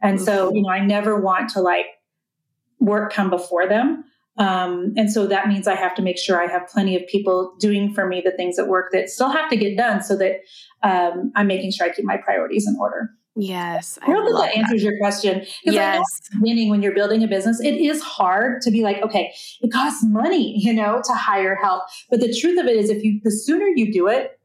And 0.00 0.20
so, 0.20 0.54
you 0.54 0.62
know, 0.62 0.70
I 0.70 0.80
never 0.80 1.20
want 1.20 1.50
to 1.50 1.60
like 1.60 1.86
work 2.80 3.12
come 3.12 3.28
before 3.28 3.68
them. 3.68 4.04
Um, 4.36 4.92
and 4.96 5.12
so 5.12 5.26
that 5.26 5.46
means 5.46 5.68
I 5.68 5.76
have 5.76 5.94
to 5.94 6.02
make 6.02 6.18
sure 6.18 6.42
I 6.42 6.50
have 6.50 6.66
plenty 6.68 6.96
of 6.96 7.06
people 7.06 7.54
doing 7.60 7.94
for 7.94 8.06
me 8.06 8.20
the 8.24 8.32
things 8.32 8.58
at 8.58 8.66
work 8.66 8.90
that 8.92 9.08
still 9.08 9.30
have 9.30 9.48
to 9.50 9.56
get 9.56 9.76
done 9.76 10.02
so 10.02 10.16
that 10.16 10.40
um, 10.82 11.32
I'm 11.36 11.46
making 11.46 11.70
sure 11.72 11.86
I 11.86 11.90
keep 11.90 12.04
my 12.04 12.16
priorities 12.16 12.66
in 12.66 12.76
order. 12.80 13.10
Yes. 13.36 13.98
I, 14.02 14.10
I 14.10 14.14
hope 14.14 14.26
that, 14.26 14.38
that 14.38 14.56
answers 14.56 14.82
your 14.82 14.96
question. 14.98 15.44
Yes. 15.64 16.04
beginning 16.40 16.70
when 16.70 16.82
you're 16.82 16.94
building 16.94 17.22
a 17.24 17.28
business, 17.28 17.60
it 17.60 17.74
is 17.74 18.00
hard 18.02 18.62
to 18.62 18.70
be 18.70 18.82
like, 18.82 19.02
okay, 19.02 19.32
it 19.60 19.72
costs 19.72 20.04
money, 20.04 20.56
you 20.56 20.72
know, 20.72 21.02
to 21.04 21.12
hire 21.14 21.56
help. 21.56 21.82
But 22.10 22.20
the 22.20 22.36
truth 22.40 22.58
of 22.60 22.66
it 22.66 22.76
is 22.76 22.90
if 22.90 23.02
you 23.02 23.20
the 23.24 23.32
sooner 23.32 23.66
you 23.74 23.92
do 23.92 24.06
it, 24.06 24.38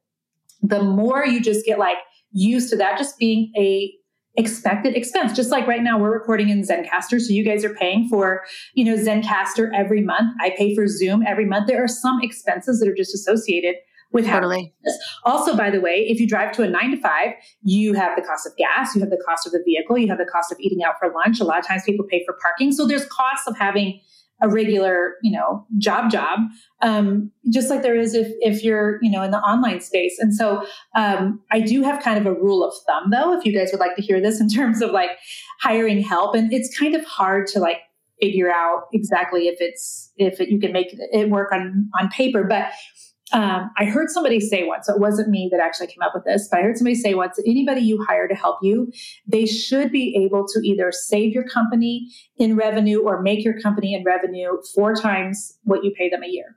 the 0.62 0.82
more 0.82 1.25
you 1.25 1.39
just 1.39 1.65
get 1.65 1.78
like 1.78 1.97
used 2.32 2.69
to 2.71 2.75
that 2.78 2.97
just 2.97 3.17
being 3.17 3.52
a 3.58 3.93
expected 4.39 4.95
expense. 4.95 5.34
Just 5.34 5.52
like 5.52 5.67
right 5.67 5.84
now, 5.84 5.99
we're 5.99 6.13
recording 6.13 6.49
in 6.49 6.63
Zencastr. 6.63 7.19
So 7.19 7.34
you 7.34 7.43
guys 7.43 7.65
are 7.65 7.73
paying 7.73 8.08
for, 8.08 8.41
you 8.73 8.86
know, 8.86 8.95
Zencastr 8.95 9.69
every 9.75 10.02
month. 10.02 10.34
I 10.39 10.52
pay 10.58 10.73
for 10.73 10.88
Zoom 10.88 11.23
every 11.28 11.45
month. 11.45 11.67
There 11.67 11.84
are 11.84 11.88
some 11.88 12.19
expenses 12.23 12.80
that 12.80 12.88
are 12.88 12.95
just 12.95 13.13
associated 13.13 13.75
with 14.12 14.25
totally. 14.25 14.73
Also, 15.23 15.56
by 15.56 15.69
the 15.69 15.80
way, 15.80 16.06
if 16.10 16.19
you 16.19 16.28
drive 16.28 16.52
to 16.54 16.63
a 16.63 16.69
nine 16.69 16.91
to 16.91 16.97
five, 16.97 17.34
you 17.62 17.93
have 17.93 18.15
the 18.15 18.23
cost 18.23 18.47
of 18.47 18.56
gas, 18.58 18.95
you 18.95 19.02
have 19.02 19.12
the 19.12 19.21
cost 19.23 19.45
of 19.45 19.52
the 19.52 19.62
vehicle, 19.63 19.97
you 19.97 20.08
have 20.08 20.17
the 20.17 20.25
cost 20.25 20.52
of 20.52 20.60
eating 20.60 20.84
out 20.84 20.95
for 20.99 21.12
lunch. 21.13 21.39
A 21.39 21.43
lot 21.43 21.60
of 21.60 21.67
times 21.67 21.84
people 21.86 22.06
pay 22.10 22.23
for 22.25 22.36
parking. 22.41 22.71
So 22.71 22.88
there's 22.88 23.06
costs 23.06 23.45
of 23.45 23.56
having 23.58 23.99
a 24.41 24.49
regular, 24.49 25.15
you 25.21 25.32
know, 25.32 25.65
job 25.78 26.12
job, 26.12 26.39
um, 26.82 27.32
just 27.52 27.69
like 27.69 27.82
there 27.82 27.95
is 27.95 28.13
if 28.13 28.28
if 28.39 28.63
you're, 28.63 28.99
you 29.02 29.12
know, 29.12 29.21
in 29.21 29.32
the 29.32 29.39
online 29.39 29.82
space. 29.82 30.17
And 30.19 30.34
so 30.34 30.65
um, 30.95 31.41
I 31.52 31.60
do 31.60 31.82
have 31.84 32.02
kind 32.02 32.19
of 32.19 32.25
a 32.25 32.34
rule 32.34 32.63
of 32.63 32.73
thumb, 32.88 33.12
though, 33.12 33.38
if 33.38 33.45
you 33.45 33.54
guys 33.54 33.69
would 33.71 33.80
like 33.80 33.95
to 33.95 34.02
hear 34.02 34.21
this 34.21 34.39
in 34.39 34.49
terms 34.56 34.82
of 34.82 34.91
like 34.91 35.12
hiring 35.62 36.02
help, 36.02 36.36
and 36.36 36.52
it's 36.54 36.78
kind 36.78 36.95
of 36.95 37.04
hard 37.06 37.47
to 37.47 37.60
like 37.60 37.78
figure 38.21 38.52
out 38.52 38.84
exactly 38.93 39.47
if 39.47 39.58
it's 39.60 40.12
if 40.17 40.39
it, 40.39 40.49
you 40.49 40.60
can 40.60 40.73
make 40.73 40.88
it 40.91 41.30
work 41.30 41.52
on 41.52 41.89
on 41.99 42.10
paper, 42.10 42.43
but 42.43 42.71
um, 43.32 43.70
I 43.78 43.86
heard 43.86 44.10
somebody 44.10 44.39
say 44.39 44.65
once, 44.65 44.88
so 44.88 44.94
it 44.94 45.00
wasn't 45.00 45.30
me 45.30 45.50
that 45.52 45.60
actually 45.60 45.88
came 45.88 46.02
up 46.02 46.13
with 46.13 46.26
this, 46.26 46.48
but 46.50 46.60
I 46.60 46.63
heard 46.63 46.78
somebody 46.78 46.96
say 46.96 47.13
once 47.13 47.39
anybody 47.46 47.82
you 47.82 48.04
hire 48.04 48.28
to 48.28 48.36
help 48.36 48.60
you, 48.62 48.92
they 49.28 49.46
should 49.46 49.92
be 49.92 50.15
able 50.24 50.48
to 50.48 50.60
either 50.63 50.92
save 50.92 51.34
your 51.34 51.48
company 51.48 52.10
in 52.38 52.56
revenue 52.56 53.02
or 53.02 53.22
make 53.22 53.44
your 53.44 53.60
company 53.60 53.94
in 53.94 54.04
revenue 54.04 54.58
four 54.74 54.96
times 54.96 55.58
what 55.63 55.84
you 55.84 55.92
pay 55.92 56.10
them 56.10 56.24
a 56.24 56.28
year. 56.28 56.56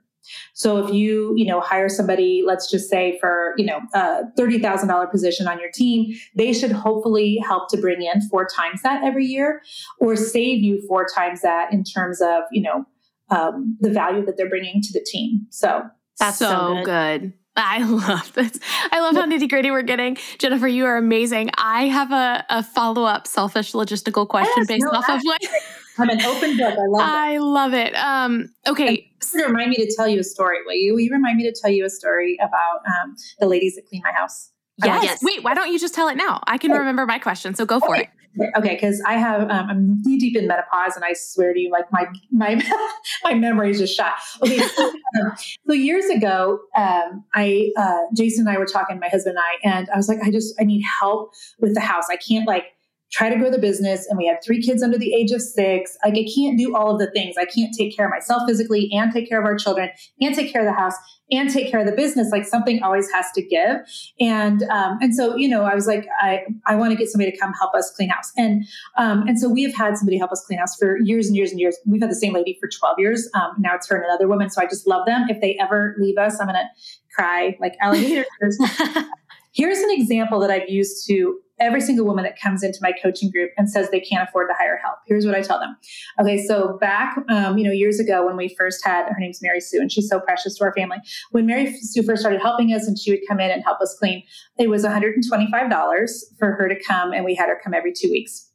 So 0.53 0.85
if 0.85 0.93
you, 0.93 1.33
you 1.35 1.45
know, 1.45 1.59
hire 1.59 1.89
somebody, 1.89 2.43
let's 2.45 2.71
just 2.71 2.89
say 2.89 3.17
for, 3.19 3.53
you 3.57 3.65
know, 3.65 3.81
a 3.93 4.23
$30,000 4.37 5.11
position 5.11 5.47
on 5.47 5.59
your 5.59 5.69
team, 5.71 6.15
they 6.35 6.53
should 6.53 6.71
hopefully 6.71 7.43
help 7.45 7.69
to 7.69 7.77
bring 7.77 8.01
in 8.01 8.21
four 8.29 8.47
times 8.47 8.81
that 8.83 9.03
every 9.03 9.25
year 9.25 9.61
or 9.99 10.15
save 10.15 10.61
you 10.63 10.81
four 10.87 11.05
times 11.13 11.41
that 11.41 11.73
in 11.73 11.83
terms 11.83 12.21
of, 12.21 12.43
you 12.51 12.61
know, 12.61 12.85
um, 13.29 13.77
the 13.79 13.89
value 13.89 14.25
that 14.25 14.37
they're 14.37 14.49
bringing 14.49 14.81
to 14.81 14.93
the 14.93 15.05
team. 15.05 15.45
So 15.49 15.83
that's 16.19 16.37
so, 16.37 16.49
so 16.49 16.73
good. 16.83 17.21
good. 17.21 17.33
I 17.55 17.83
love 17.83 18.33
this. 18.33 18.59
I 18.91 18.99
love 18.99 19.15
how 19.15 19.25
nitty 19.25 19.49
gritty 19.49 19.71
we're 19.71 19.83
getting. 19.83 20.17
Jennifer, 20.39 20.67
you 20.67 20.85
are 20.85 20.97
amazing. 20.97 21.51
I 21.57 21.87
have 21.87 22.11
a, 22.11 22.45
a 22.49 22.63
follow 22.63 23.03
up 23.03 23.27
selfish 23.27 23.73
logistical 23.73 24.27
question 24.27 24.65
based 24.67 24.85
no, 24.85 24.97
off 24.97 25.09
of 25.09 25.21
what. 25.23 25.41
I'm 25.99 26.09
an 26.09 26.21
open 26.23 26.57
book. 26.57 26.73
I 26.73 26.87
love 26.87 27.01
it. 27.01 27.03
I 27.03 27.37
love 27.37 27.73
it. 27.73 27.95
Um, 27.95 28.49
okay. 28.67 29.11
And 29.35 29.43
remind 29.45 29.69
me 29.69 29.75
to 29.75 29.93
tell 29.95 30.07
you 30.07 30.19
a 30.19 30.23
story, 30.23 30.57
will 30.65 30.73
you? 30.73 30.93
Will 30.93 31.01
you 31.01 31.11
remind 31.11 31.37
me 31.37 31.43
to 31.43 31.53
tell 31.59 31.69
you 31.69 31.85
a 31.85 31.89
story 31.89 32.37
about 32.41 32.81
um, 32.87 33.15
the 33.39 33.45
ladies 33.45 33.75
that 33.75 33.87
clean 33.87 34.01
my 34.03 34.11
house? 34.11 34.52
Yes. 34.77 35.03
yes. 35.03 35.19
Wait, 35.21 35.43
why 35.43 35.53
don't 35.53 35.71
you 35.71 35.79
just 35.79 35.93
tell 35.93 36.07
it 36.07 36.15
now? 36.15 36.41
I 36.47 36.57
can 36.57 36.71
remember 36.71 37.05
my 37.05 37.19
question, 37.19 37.53
so 37.53 37.65
go 37.65 37.79
for 37.79 37.95
okay. 37.95 38.01
it. 38.03 38.09
Okay, 38.57 38.73
because 38.73 38.99
I 39.05 39.13
have 39.13 39.41
um, 39.43 39.69
I'm 39.69 40.01
knee 40.03 40.17
deep 40.17 40.35
in 40.35 40.47
menopause, 40.47 40.95
and 40.95 41.05
I 41.05 41.13
swear 41.13 41.53
to 41.53 41.59
you, 41.59 41.69
like 41.69 41.91
my 41.91 42.07
my 42.31 42.59
my 43.23 43.35
memory 43.35 43.69
is 43.69 43.77
just 43.77 43.95
shot. 43.95 44.13
Okay, 44.41 44.57
so, 44.57 44.89
um, 45.21 45.33
so 45.67 45.73
years 45.73 46.05
ago, 46.05 46.59
um, 46.75 47.23
I 47.35 47.69
uh, 47.77 48.05
Jason 48.15 48.47
and 48.47 48.55
I 48.55 48.57
were 48.57 48.65
talking, 48.65 48.99
my 48.99 49.09
husband 49.09 49.37
and 49.37 49.73
I, 49.73 49.77
and 49.77 49.89
I 49.93 49.97
was 49.97 50.09
like, 50.09 50.19
I 50.23 50.31
just 50.31 50.55
I 50.59 50.63
need 50.63 50.81
help 50.81 51.33
with 51.59 51.75
the 51.75 51.81
house. 51.81 52.05
I 52.09 52.15
can't 52.15 52.47
like 52.47 52.65
try 53.13 53.29
to 53.29 53.37
grow 53.37 53.49
the 53.49 53.59
business 53.59 54.07
and 54.09 54.17
we 54.17 54.25
have 54.25 54.37
three 54.43 54.61
kids 54.61 54.83
under 54.83 54.97
the 54.97 55.13
age 55.13 55.31
of 55.31 55.41
six 55.41 55.95
like 56.03 56.15
i 56.15 56.25
can't 56.35 56.57
do 56.57 56.75
all 56.75 56.91
of 56.91 56.99
the 56.99 57.09
things. 57.11 57.35
I 57.37 57.45
can't 57.45 57.73
take 57.77 57.95
care 57.95 58.05
of 58.05 58.11
myself 58.11 58.43
physically 58.47 58.89
and 58.91 59.11
take 59.11 59.29
care 59.29 59.39
of 59.39 59.45
our 59.45 59.55
children 59.55 59.89
and 60.21 60.35
take 60.35 60.51
care 60.51 60.61
of 60.61 60.67
the 60.67 60.79
house 60.79 60.95
and 61.31 61.49
take 61.49 61.71
care 61.71 61.79
of 61.79 61.85
the 61.85 61.93
business 61.93 62.29
like 62.31 62.45
something 62.45 62.81
always 62.83 63.09
has 63.11 63.25
to 63.35 63.41
give. 63.41 63.77
And 64.19 64.63
um, 64.63 64.97
and 65.01 65.15
so 65.15 65.35
you 65.35 65.47
know 65.47 65.63
i 65.63 65.73
was 65.73 65.87
like 65.87 66.07
i 66.19 66.41
i 66.67 66.75
want 66.75 66.91
to 66.91 66.97
get 66.97 67.07
somebody 67.09 67.31
to 67.31 67.37
come 67.37 67.53
help 67.59 67.73
us 67.73 67.91
clean 67.95 68.09
house. 68.09 68.31
And 68.37 68.65
um, 68.97 69.27
and 69.27 69.39
so 69.39 69.49
we 69.49 69.63
have 69.63 69.75
had 69.75 69.97
somebody 69.97 70.17
help 70.17 70.31
us 70.31 70.43
clean 70.45 70.59
house 70.59 70.75
for 70.77 70.97
years 70.99 71.27
and 71.27 71.35
years 71.35 71.51
and 71.51 71.59
years. 71.59 71.77
We've 71.85 72.01
had 72.01 72.11
the 72.11 72.15
same 72.15 72.33
lady 72.33 72.57
for 72.59 72.67
12 72.67 72.95
years. 72.99 73.29
Um, 73.33 73.55
now 73.59 73.75
it's 73.75 73.87
her 73.89 73.95
and 73.95 74.05
another 74.05 74.27
woman 74.27 74.49
so 74.49 74.61
i 74.61 74.65
just 74.65 74.87
love 74.87 75.05
them. 75.05 75.25
If 75.29 75.41
they 75.41 75.57
ever 75.59 75.95
leave 75.99 76.17
us 76.17 76.39
i'm 76.39 76.47
gonna 76.47 76.69
cry 77.15 77.55
like 77.59 77.75
alligators 77.79 78.57
here's 79.53 79.77
an 79.77 79.91
example 79.91 80.39
that 80.39 80.49
i've 80.49 80.67
used 80.67 81.05
to 81.07 81.39
every 81.63 81.81
single 81.81 82.05
woman 82.05 82.23
that 82.23 82.39
comes 82.39 82.63
into 82.63 82.79
my 82.81 82.91
coaching 82.91 83.31
group 83.31 83.51
and 83.57 83.69
says 83.69 83.89
they 83.89 83.99
can't 83.99 84.27
afford 84.27 84.49
to 84.49 84.55
hire 84.57 84.77
help. 84.83 84.97
Here's 85.07 85.25
what 85.25 85.35
I 85.35 85.41
tell 85.41 85.59
them. 85.59 85.75
Okay, 86.19 86.45
so 86.45 86.77
back, 86.79 87.17
um, 87.29 87.57
you 87.57 87.63
know, 87.63 87.71
years 87.71 87.99
ago 87.99 88.25
when 88.25 88.37
we 88.37 88.53
first 88.57 88.83
had, 88.85 89.07
her 89.07 89.19
name's 89.19 89.41
Mary 89.41 89.61
Sue, 89.61 89.79
and 89.79 89.91
she's 89.91 90.09
so 90.09 90.19
precious 90.19 90.57
to 90.57 90.63
our 90.63 90.73
family. 90.73 90.97
When 91.31 91.45
Mary 91.45 91.75
Sue 91.77 92.03
first 92.03 92.21
started 92.21 92.41
helping 92.41 92.73
us 92.73 92.87
and 92.87 92.97
she 92.99 93.11
would 93.11 93.21
come 93.27 93.39
in 93.39 93.49
and 93.51 93.63
help 93.63 93.81
us 93.81 93.95
clean, 93.97 94.23
it 94.57 94.69
was 94.69 94.83
$125 94.83 96.23
for 96.37 96.51
her 96.51 96.67
to 96.67 96.83
come, 96.83 97.13
and 97.13 97.25
we 97.25 97.35
had 97.35 97.49
her 97.49 97.59
come 97.63 97.73
every 97.73 97.93
two 97.93 98.09
weeks. 98.09 98.49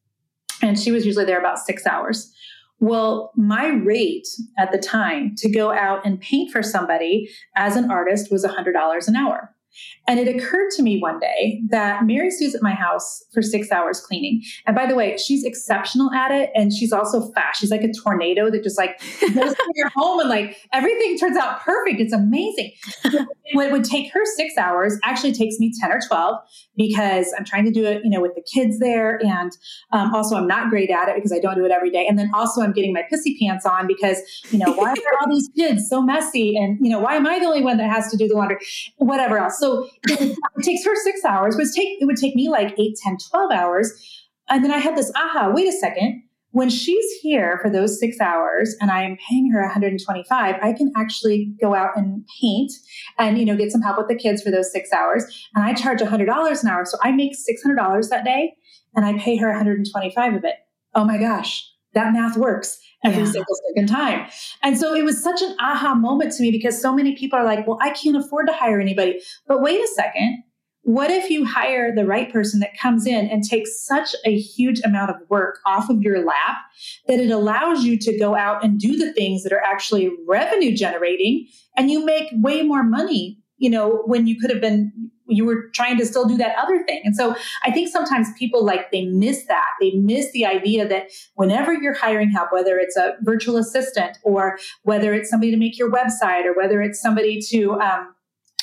And 0.63 0.79
she 0.79 0.91
was 0.91 1.07
usually 1.07 1.25
there 1.25 1.39
about 1.39 1.59
six 1.59 1.87
hours. 1.87 2.33
Well, 2.81 3.33
my 3.37 3.69
rate 3.69 4.29
at 4.57 4.71
the 4.71 4.79
time 4.79 5.35
to 5.39 5.51
go 5.51 5.73
out 5.73 6.07
and 6.07 6.21
paint 6.21 6.53
for 6.53 6.63
somebody 6.63 7.29
as 7.57 7.77
an 7.77 7.91
artist 7.91 8.31
was 8.31 8.45
$100 8.45 9.09
an 9.09 9.17
hour. 9.17 9.55
And 10.07 10.19
it 10.19 10.35
occurred 10.35 10.71
to 10.77 10.83
me 10.83 11.01
one 11.01 11.21
day 11.21 11.63
that 11.69 12.05
Mary 12.05 12.31
Sue's 12.31 12.55
at 12.55 12.63
my 12.63 12.73
house 12.73 13.25
for 13.33 13.43
six 13.43 13.71
hours 13.71 14.01
cleaning. 14.01 14.43
And 14.67 14.75
by 14.75 14.87
the 14.87 14.95
way, 14.95 15.17
she's 15.17 15.45
exceptional 15.45 16.11
at 16.13 16.31
it. 16.31 16.51
And 16.55 16.73
she's 16.73 16.93
also 16.93 17.31
fast. 17.33 17.61
She's 17.61 17.71
like 17.71 17.83
a 17.83 17.93
tornado 17.93 18.51
that 18.51 18.63
just 18.63 18.79
like 18.79 18.99
goes 19.21 19.55
to 19.55 19.73
your 19.75 19.91
home 19.95 20.21
and 20.21 20.29
like 20.29 20.57
everything 20.73 21.19
turns 21.19 21.37
out 21.37 21.61
perfect. 21.61 22.01
It's 22.01 22.13
amazing. 22.13 22.73
what 23.53 23.71
would 23.71 23.85
take 23.85 24.13
her 24.13 24.25
six 24.37 24.57
hours 24.57 24.99
actually 25.05 25.33
takes 25.33 25.59
me 25.59 25.73
10 25.81 25.93
or 25.93 26.01
12 26.07 26.37
because 26.77 27.35
I'm 27.37 27.45
trying 27.45 27.65
to 27.65 27.71
do 27.71 27.85
it, 27.85 28.03
you 28.05 28.11
know, 28.11 28.21
with 28.21 28.35
the 28.35 28.43
kids 28.43 28.79
there. 28.79 29.21
And 29.23 29.53
um, 29.93 30.15
also 30.15 30.37
I'm 30.37 30.47
not 30.47 30.71
great 30.71 30.91
at 30.91 31.09
it 31.09 31.17
because 31.17 31.33
I 31.33 31.39
don't 31.39 31.57
do 31.57 31.65
it 31.65 31.71
every 31.71 31.91
day. 31.91 32.07
And 32.09 32.19
then 32.19 32.31
also 32.35 32.63
I'm 32.63 32.73
getting 32.73 32.93
my 32.93 33.03
pissy 33.13 33.39
pants 33.39 33.67
on 33.67 33.87
because, 33.87 34.19
you 34.51 34.59
know, 34.59 34.73
why 34.73 34.91
are 34.91 35.19
all 35.21 35.29
these 35.29 35.51
kids 35.57 35.89
so 35.89 36.01
messy? 36.01 36.57
And, 36.57 36.79
you 36.81 36.91
know, 36.91 37.01
why 37.01 37.17
am 37.17 37.27
I 37.27 37.39
the 37.39 37.47
only 37.47 37.63
one 37.63 37.77
that 37.79 37.91
has 37.91 38.11
to 38.11 38.17
do 38.17 38.29
the 38.29 38.35
laundry? 38.35 38.59
Whatever 38.97 39.39
else. 39.39 39.58
So 39.59 39.89
it, 40.05 40.37
takes 40.63 40.85
her 40.85 40.95
six 40.97 41.25
hours, 41.25 41.57
but 41.57 41.67
take, 41.75 42.01
it 42.01 42.05
would 42.05 42.17
take 42.17 42.35
me 42.35 42.49
like 42.49 42.75
eight, 42.79 42.97
10, 43.03 43.19
12 43.31 43.53
hours. 43.53 43.93
And 44.49 44.65
then 44.65 44.73
I 44.73 44.79
had 44.79 44.97
this 44.97 45.13
aha, 45.15 45.51
wait 45.55 45.69
a 45.69 45.73
second. 45.73 46.23
when 46.53 46.71
she's 46.71 47.05
here 47.21 47.59
for 47.63 47.71
those 47.71 48.01
six 48.01 48.21
hours 48.21 48.75
and 48.81 48.91
I 48.91 49.03
am 49.03 49.19
paying 49.29 49.51
her 49.53 49.61
125, 49.61 50.55
I 50.61 50.73
can 50.73 50.93
actually 50.97 51.53
go 51.61 51.75
out 51.75 51.91
and 51.97 52.27
paint 52.41 52.73
and, 53.19 53.39
you 53.39 53.45
know, 53.45 53.57
get 53.57 53.71
some 53.71 53.83
help 53.83 53.99
with 53.99 54.09
the 54.09 54.17
kids 54.17 54.43
for 54.43 54.51
those 54.51 54.73
six 54.73 54.93
hours. 54.93 55.25
And 55.55 55.65
I 55.65 55.75
charge 55.75 56.01
$100 56.01 56.63
an 56.63 56.69
hour. 56.69 56.85
So 56.85 56.97
I 57.03 57.13
make 57.13 57.33
$600 57.35 58.09
that 58.09 58.25
day 58.25 58.55
and 58.95 59.05
I 59.05 59.19
pay 59.19 59.37
her 59.37 59.49
125 59.49 60.35
of 60.35 60.45
it. 60.45 60.55
Oh 60.95 61.05
my 61.05 61.19
gosh, 61.19 61.71
that 61.95 62.13
math 62.13 62.37
works 62.37 62.79
every 63.05 63.23
yeah. 63.23 63.31
single 63.31 63.57
second 63.69 63.89
time. 63.89 64.29
And 64.63 64.79
so 64.79 64.95
it 64.95 65.05
was 65.05 65.23
such 65.23 65.41
an 65.43 65.57
aha 65.61 65.95
moment 65.95 66.33
to 66.35 66.43
me 66.43 66.51
because 66.51 66.81
so 66.81 66.93
many 66.93 67.17
people 67.17 67.39
are 67.39 67.45
like, 67.45 67.67
well, 67.67 67.79
I 67.81 67.91
can't 67.91 68.17
afford 68.17 68.47
to 68.49 68.53
hire 68.53 68.81
anybody. 68.81 69.21
But 69.47 69.63
wait 69.63 69.81
a 69.81 69.89
second. 69.89 70.43
What 70.83 71.11
if 71.11 71.29
you 71.29 71.45
hire 71.45 71.95
the 71.95 72.07
right 72.07 72.33
person 72.33 72.61
that 72.61 72.79
comes 72.79 73.07
in 73.07 73.29
and 73.29 73.45
takes 73.45 73.85
such 73.85 74.15
a 74.25 74.39
huge 74.39 74.81
amount 74.85 75.11
of 75.11 75.17
work 75.29 75.59
off 75.67 75.91
of 75.91 76.01
your 76.01 76.25
lap 76.25 76.57
that 77.07 77.21
it 77.21 77.31
allows 77.31 77.85
you 77.85 77.99
to 77.99 78.19
go 78.19 78.35
out 78.35 78.65
and 78.65 78.81
do 78.81 78.97
the 78.97 79.13
things 79.13 79.43
that 79.43 79.53
are 79.53 79.63
actually 79.63 80.11
revenue 80.27 80.75
generating 80.75 81.47
and 81.77 81.91
you 81.91 82.05
make 82.05 82.29
way 82.33 82.63
more 82.63 82.83
money, 82.83 83.39
you 83.59 83.69
know, 83.69 84.03
when 84.07 84.27
you 84.27 84.41
could 84.41 84.51
have 84.51 84.63
been 84.63 84.91
you 85.29 85.45
were 85.45 85.69
trying 85.75 85.99
to 85.99 86.07
still 86.07 86.27
do 86.27 86.37
that 86.39 86.57
other 86.59 86.83
thing. 86.85 87.03
And 87.05 87.15
so 87.15 87.37
I 87.63 87.71
think 87.71 87.89
sometimes 87.89 88.29
people 88.39 88.65
like 88.65 88.91
they 88.91 89.05
miss 89.05 89.45
that. 89.47 89.67
They 89.81 89.93
miss 89.93 90.33
the 90.33 90.47
idea 90.47 90.89
that 90.89 91.11
whenever 91.35 91.75
you're 91.75 91.95
hiring 91.95 92.31
help, 92.31 92.51
whether 92.53 92.79
it's 92.79 92.97
a 92.97 93.17
virtual 93.23 93.57
assistant 93.57 94.19
or 94.23 94.59
whether 94.83 95.13
it's 95.13 95.31
somebody 95.31 95.51
to 95.51 95.57
make 95.57 95.79
your 95.79 95.91
website 95.91 96.45
or 96.45 96.55
whether 96.55 96.81
it's 96.81 97.01
somebody 97.01 97.41
to 97.51 97.75
um, 97.75 98.15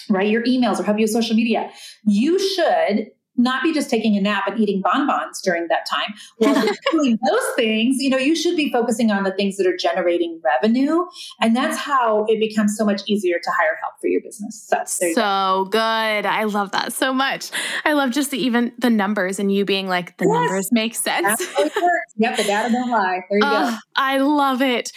write 0.09 0.29
your 0.29 0.43
emails 0.43 0.79
or 0.79 0.83
help 0.83 0.97
you 0.97 1.03
with 1.03 1.11
social 1.11 1.35
media. 1.35 1.69
You 2.05 2.39
should 2.39 3.11
not 3.37 3.63
be 3.63 3.73
just 3.73 3.89
taking 3.89 4.15
a 4.17 4.21
nap 4.21 4.47
and 4.47 4.59
eating 4.59 4.81
bonbons 4.81 5.41
during 5.41 5.67
that 5.67 5.85
time. 5.89 6.13
While 6.37 6.65
you're 6.65 6.75
doing 6.91 7.19
those 7.27 7.55
things, 7.55 7.97
you 7.99 8.09
know, 8.09 8.17
you 8.17 8.35
should 8.35 8.55
be 8.55 8.71
focusing 8.71 9.11
on 9.11 9.23
the 9.23 9.31
things 9.31 9.57
that 9.57 9.67
are 9.67 9.75
generating 9.77 10.41
revenue. 10.43 11.05
And 11.41 11.55
that's 11.55 11.77
how 11.77 12.25
it 12.27 12.39
becomes 12.39 12.75
so 12.77 12.85
much 12.85 13.01
easier 13.07 13.37
to 13.41 13.51
hire 13.51 13.77
help 13.81 13.95
for 13.99 14.07
your 14.07 14.21
business. 14.21 14.67
So, 14.67 14.81
so 14.85 15.13
go. 15.13 15.65
good. 15.71 16.25
I 16.25 16.43
love 16.45 16.71
that 16.71 16.93
so 16.93 17.13
much. 17.13 17.51
I 17.83 17.93
love 17.93 18.11
just 18.11 18.31
the, 18.31 18.37
even 18.37 18.73
the 18.79 18.89
numbers 18.89 19.39
and 19.39 19.51
you 19.51 19.65
being 19.65 19.87
like, 19.87 20.17
the 20.17 20.25
yes. 20.25 20.33
numbers 20.33 20.71
make 20.71 20.95
sense. 20.95 21.41
yep, 22.17 22.37
the 22.37 22.43
data 22.43 22.71
don't 22.71 22.89
lie. 22.89 23.21
There 23.29 23.39
you 23.39 23.45
uh, 23.45 23.71
go. 23.71 23.77
I 23.95 24.17
love 24.17 24.61
it. 24.61 24.91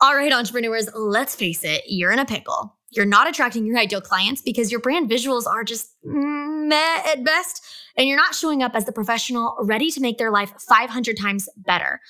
All 0.00 0.14
right, 0.14 0.32
entrepreneurs, 0.32 0.88
let's 0.94 1.34
face 1.34 1.64
it, 1.64 1.82
you're 1.86 2.12
in 2.12 2.18
a 2.18 2.26
pickle 2.26 2.76
you're 2.96 3.06
not 3.06 3.28
attracting 3.28 3.66
your 3.66 3.78
ideal 3.78 4.00
clients 4.00 4.42
because 4.42 4.70
your 4.70 4.80
brand 4.80 5.10
visuals 5.10 5.46
are 5.46 5.64
just 5.64 5.90
meh 6.02 7.02
at 7.06 7.24
best, 7.24 7.64
and 7.96 8.08
you're 8.08 8.16
not 8.16 8.34
showing 8.34 8.62
up 8.62 8.74
as 8.74 8.84
the 8.84 8.92
professional 8.92 9.56
ready 9.60 9.90
to 9.90 10.00
make 10.00 10.18
their 10.18 10.30
life 10.30 10.52
500 10.58 11.16
times 11.16 11.48
better. 11.56 12.00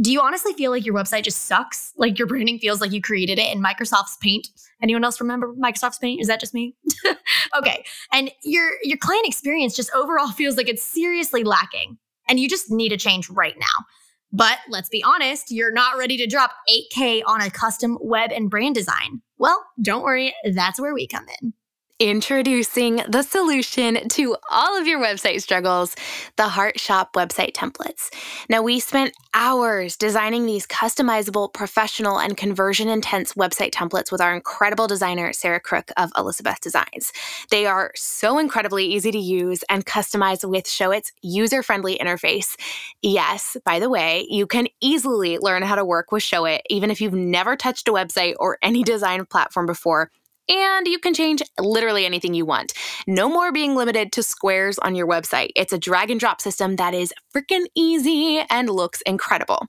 Do 0.00 0.10
you 0.10 0.20
honestly 0.20 0.54
feel 0.54 0.70
like 0.70 0.86
your 0.86 0.94
website 0.94 1.24
just 1.24 1.44
sucks? 1.44 1.92
Like 1.96 2.18
your 2.18 2.26
branding 2.26 2.58
feels 2.58 2.80
like 2.80 2.92
you 2.92 3.02
created 3.02 3.38
it 3.38 3.54
in 3.54 3.62
Microsoft's 3.62 4.16
Paint? 4.22 4.48
Anyone 4.82 5.04
else 5.04 5.20
remember 5.20 5.54
Microsoft's 5.54 5.98
Paint? 5.98 6.22
Is 6.22 6.28
that 6.28 6.40
just 6.40 6.54
me? 6.54 6.74
okay. 7.58 7.84
And 8.12 8.30
your 8.42 8.70
your 8.82 8.96
client 8.96 9.26
experience 9.26 9.76
just 9.76 9.90
overall 9.94 10.28
feels 10.32 10.56
like 10.56 10.68
it's 10.68 10.82
seriously 10.82 11.44
lacking 11.44 11.98
and 12.28 12.40
you 12.40 12.48
just 12.48 12.70
need 12.70 12.92
a 12.92 12.96
change 12.96 13.28
right 13.28 13.56
now. 13.58 13.84
But 14.32 14.58
let's 14.68 14.88
be 14.88 15.02
honest, 15.02 15.50
you're 15.50 15.72
not 15.72 15.98
ready 15.98 16.16
to 16.18 16.26
drop 16.26 16.52
8K 16.70 17.22
on 17.26 17.40
a 17.40 17.50
custom 17.50 17.98
web 18.00 18.30
and 18.32 18.48
brand 18.48 18.76
design. 18.76 19.22
Well, 19.40 19.64
don't 19.80 20.04
worry, 20.04 20.34
that's 20.52 20.78
where 20.78 20.92
we 20.92 21.06
come 21.08 21.26
in. 21.40 21.54
Introducing 22.00 23.02
the 23.10 23.20
solution 23.20 24.08
to 24.08 24.34
all 24.50 24.80
of 24.80 24.86
your 24.86 24.98
website 24.98 25.42
struggles 25.42 25.94
the 26.36 26.48
Heart 26.48 26.80
Shop 26.80 27.12
website 27.12 27.52
templates. 27.52 28.08
Now, 28.48 28.62
we 28.62 28.80
spent 28.80 29.12
hours 29.34 29.98
designing 29.98 30.46
these 30.46 30.66
customizable, 30.66 31.52
professional, 31.52 32.18
and 32.18 32.38
conversion 32.38 32.88
intense 32.88 33.34
website 33.34 33.72
templates 33.72 34.10
with 34.10 34.22
our 34.22 34.34
incredible 34.34 34.86
designer, 34.86 35.34
Sarah 35.34 35.60
Crook 35.60 35.90
of 35.98 36.10
Elizabeth 36.16 36.58
Designs. 36.62 37.12
They 37.50 37.66
are 37.66 37.92
so 37.94 38.38
incredibly 38.38 38.86
easy 38.86 39.10
to 39.10 39.18
use 39.18 39.62
and 39.68 39.84
customize 39.84 40.48
with 40.48 40.64
Showit's 40.64 41.12
user 41.20 41.62
friendly 41.62 41.98
interface. 41.98 42.56
Yes, 43.02 43.58
by 43.62 43.78
the 43.78 43.90
way, 43.90 44.26
you 44.30 44.46
can 44.46 44.68
easily 44.80 45.36
learn 45.36 45.62
how 45.62 45.74
to 45.74 45.84
work 45.84 46.12
with 46.12 46.22
Showit, 46.22 46.60
even 46.70 46.90
if 46.90 47.02
you've 47.02 47.12
never 47.12 47.56
touched 47.56 47.88
a 47.88 47.92
website 47.92 48.36
or 48.40 48.56
any 48.62 48.82
design 48.82 49.26
platform 49.26 49.66
before 49.66 50.10
and 50.50 50.86
you 50.86 50.98
can 50.98 51.14
change 51.14 51.42
literally 51.58 52.04
anything 52.04 52.34
you 52.34 52.44
want. 52.44 52.72
No 53.06 53.28
more 53.28 53.52
being 53.52 53.76
limited 53.76 54.12
to 54.12 54.22
squares 54.22 54.78
on 54.78 54.94
your 54.94 55.06
website. 55.06 55.50
It's 55.56 55.72
a 55.72 55.78
drag 55.78 56.10
and 56.10 56.18
drop 56.18 56.40
system 56.40 56.76
that 56.76 56.92
is 56.92 57.14
freaking 57.34 57.66
easy 57.76 58.44
and 58.50 58.68
looks 58.68 59.00
incredible. 59.02 59.66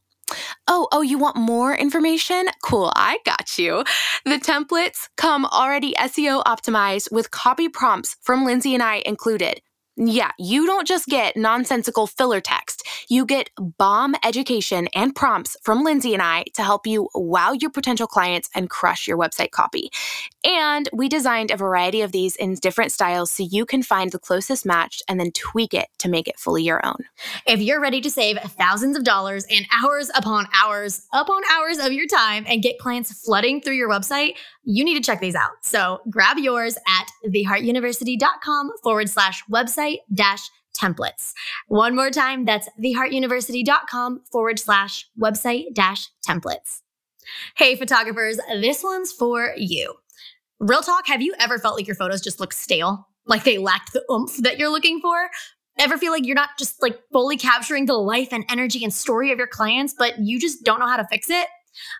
Oh, 0.67 0.87
oh, 0.91 1.01
you 1.01 1.17
want 1.17 1.35
more 1.35 1.75
information? 1.75 2.47
Cool, 2.63 2.91
I 2.95 3.19
got 3.25 3.59
you. 3.59 3.83
The 4.25 4.37
templates 4.37 5.09
come 5.17 5.45
already 5.45 5.93
SEO 5.93 6.43
optimized 6.43 7.11
with 7.11 7.31
copy 7.31 7.69
prompts 7.69 8.15
from 8.21 8.45
Lindsay 8.45 8.73
and 8.73 8.81
I 8.81 9.03
included. 9.05 9.61
Yeah, 10.03 10.31
you 10.39 10.65
don't 10.65 10.87
just 10.87 11.05
get 11.05 11.37
nonsensical 11.37 12.07
filler 12.07 12.41
text. 12.41 12.87
You 13.07 13.23
get 13.23 13.51
bomb 13.77 14.15
education 14.23 14.87
and 14.95 15.13
prompts 15.13 15.55
from 15.61 15.83
Lindsay 15.83 16.15
and 16.15 16.23
I 16.23 16.45
to 16.55 16.63
help 16.63 16.87
you 16.87 17.07
wow 17.13 17.51
your 17.51 17.69
potential 17.69 18.07
clients 18.07 18.49
and 18.55 18.67
crush 18.67 19.07
your 19.07 19.15
website 19.15 19.51
copy. 19.51 19.91
And 20.43 20.89
we 20.91 21.07
designed 21.07 21.51
a 21.51 21.55
variety 21.55 22.01
of 22.01 22.13
these 22.13 22.35
in 22.35 22.55
different 22.55 22.91
styles 22.91 23.29
so 23.29 23.43
you 23.43 23.63
can 23.63 23.83
find 23.83 24.11
the 24.11 24.17
closest 24.17 24.65
match 24.65 25.03
and 25.07 25.19
then 25.19 25.31
tweak 25.33 25.75
it 25.75 25.89
to 25.99 26.09
make 26.09 26.27
it 26.27 26.39
fully 26.39 26.63
your 26.63 26.83
own. 26.83 26.97
If 27.45 27.61
you're 27.61 27.79
ready 27.79 28.01
to 28.01 28.09
save 28.09 28.39
thousands 28.39 28.97
of 28.97 29.03
dollars 29.03 29.45
and 29.51 29.67
hours 29.71 30.09
upon 30.15 30.47
hours 30.63 31.05
upon 31.13 31.43
hours 31.53 31.77
of 31.77 31.91
your 31.91 32.07
time 32.07 32.45
and 32.47 32.63
get 32.63 32.79
clients 32.79 33.13
flooding 33.23 33.61
through 33.61 33.75
your 33.75 33.89
website, 33.89 34.33
you 34.63 34.83
need 34.83 34.95
to 34.95 35.01
check 35.01 35.19
these 35.19 35.35
out. 35.35 35.51
So 35.61 36.01
grab 36.09 36.37
yours 36.37 36.77
at 36.77 37.29
theheartuniversity.com 37.29 38.71
forward 38.83 39.09
slash 39.09 39.43
website 39.51 39.99
dash 40.13 40.49
templates. 40.77 41.33
One 41.67 41.95
more 41.95 42.09
time, 42.09 42.45
that's 42.45 42.69
theheartuniversity.com 42.83 44.21
forward 44.31 44.59
slash 44.59 45.07
website 45.19 45.73
dash 45.73 46.09
templates. 46.27 46.81
Hey, 47.55 47.75
photographers, 47.75 48.39
this 48.61 48.83
one's 48.83 49.11
for 49.11 49.53
you. 49.57 49.95
Real 50.59 50.81
talk, 50.81 51.07
have 51.07 51.21
you 51.21 51.33
ever 51.39 51.57
felt 51.57 51.75
like 51.75 51.87
your 51.87 51.95
photos 51.95 52.21
just 52.21 52.39
look 52.39 52.53
stale? 52.53 53.07
Like 53.25 53.43
they 53.43 53.57
lacked 53.57 53.93
the 53.93 54.03
oomph 54.11 54.37
that 54.37 54.59
you're 54.59 54.69
looking 54.69 54.99
for? 55.01 55.29
Ever 55.79 55.97
feel 55.97 56.11
like 56.11 56.25
you're 56.25 56.35
not 56.35 56.49
just 56.59 56.81
like 56.81 56.99
fully 57.11 57.37
capturing 57.37 57.85
the 57.85 57.93
life 57.93 58.29
and 58.31 58.43
energy 58.49 58.83
and 58.83 58.93
story 58.93 59.31
of 59.31 59.37
your 59.37 59.47
clients, 59.47 59.95
but 59.97 60.19
you 60.19 60.39
just 60.39 60.63
don't 60.63 60.79
know 60.79 60.87
how 60.87 60.97
to 60.97 61.07
fix 61.09 61.29
it? 61.29 61.47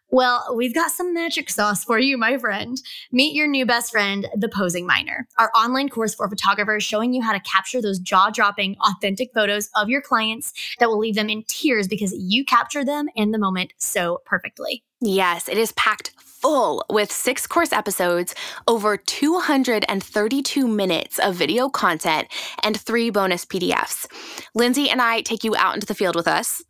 Well, 0.10 0.54
we've 0.56 0.74
got 0.74 0.92
some 0.92 1.14
magic 1.14 1.50
sauce 1.50 1.84
for 1.84 1.98
you, 1.98 2.18
my 2.18 2.38
friend. 2.38 2.82
Meet 3.12 3.34
your 3.34 3.48
new 3.48 3.66
best 3.66 3.92
friend, 3.92 4.28
The 4.36 4.50
Posing 4.50 4.86
Minor, 4.86 5.28
our 5.38 5.52
online 5.56 5.90
course 5.90 6.14
for 6.16 6.30
photographers 6.30 6.84
showing 6.84 7.14
you 7.14 7.22
how 7.22 7.34
to 7.34 7.40
capture 7.40 7.82
those 7.82 8.00
jaw 8.00 8.30
dropping, 8.30 8.76
authentic 8.82 9.32
photos 9.34 9.70
of 9.76 9.90
your 9.90 10.02
clients 10.02 10.54
that 10.80 10.90
will 10.90 11.00
leave 11.00 11.16
them 11.16 11.30
in 11.30 11.44
tears 11.48 11.88
because 11.88 12.14
you 12.14 12.44
capture 12.44 12.84
them 12.84 13.08
in 13.16 13.32
the 13.32 13.40
moment 13.40 13.74
so 13.78 14.22
perfectly. 14.26 14.84
Yes, 15.00 15.50
it 15.50 15.58
is 15.58 15.72
packed 15.72 16.12
full 16.42 16.84
with 16.90 17.12
six 17.12 17.48
course 17.48 17.72
episodes, 17.72 18.36
over 18.68 18.98
232 18.98 20.68
minutes 20.68 21.20
of 21.20 21.36
video 21.36 21.70
content, 21.70 22.28
and 22.64 22.80
three 22.80 23.10
bonus 23.10 23.46
PDFs. 23.46 24.08
Lindsay 24.54 24.90
and 24.90 25.02
I 25.02 25.22
take 25.22 25.44
you 25.44 25.56
out 25.56 25.76
into 25.76 25.88
the 25.88 25.96
field 25.96 26.16
with 26.16 26.28
us 26.28 26.62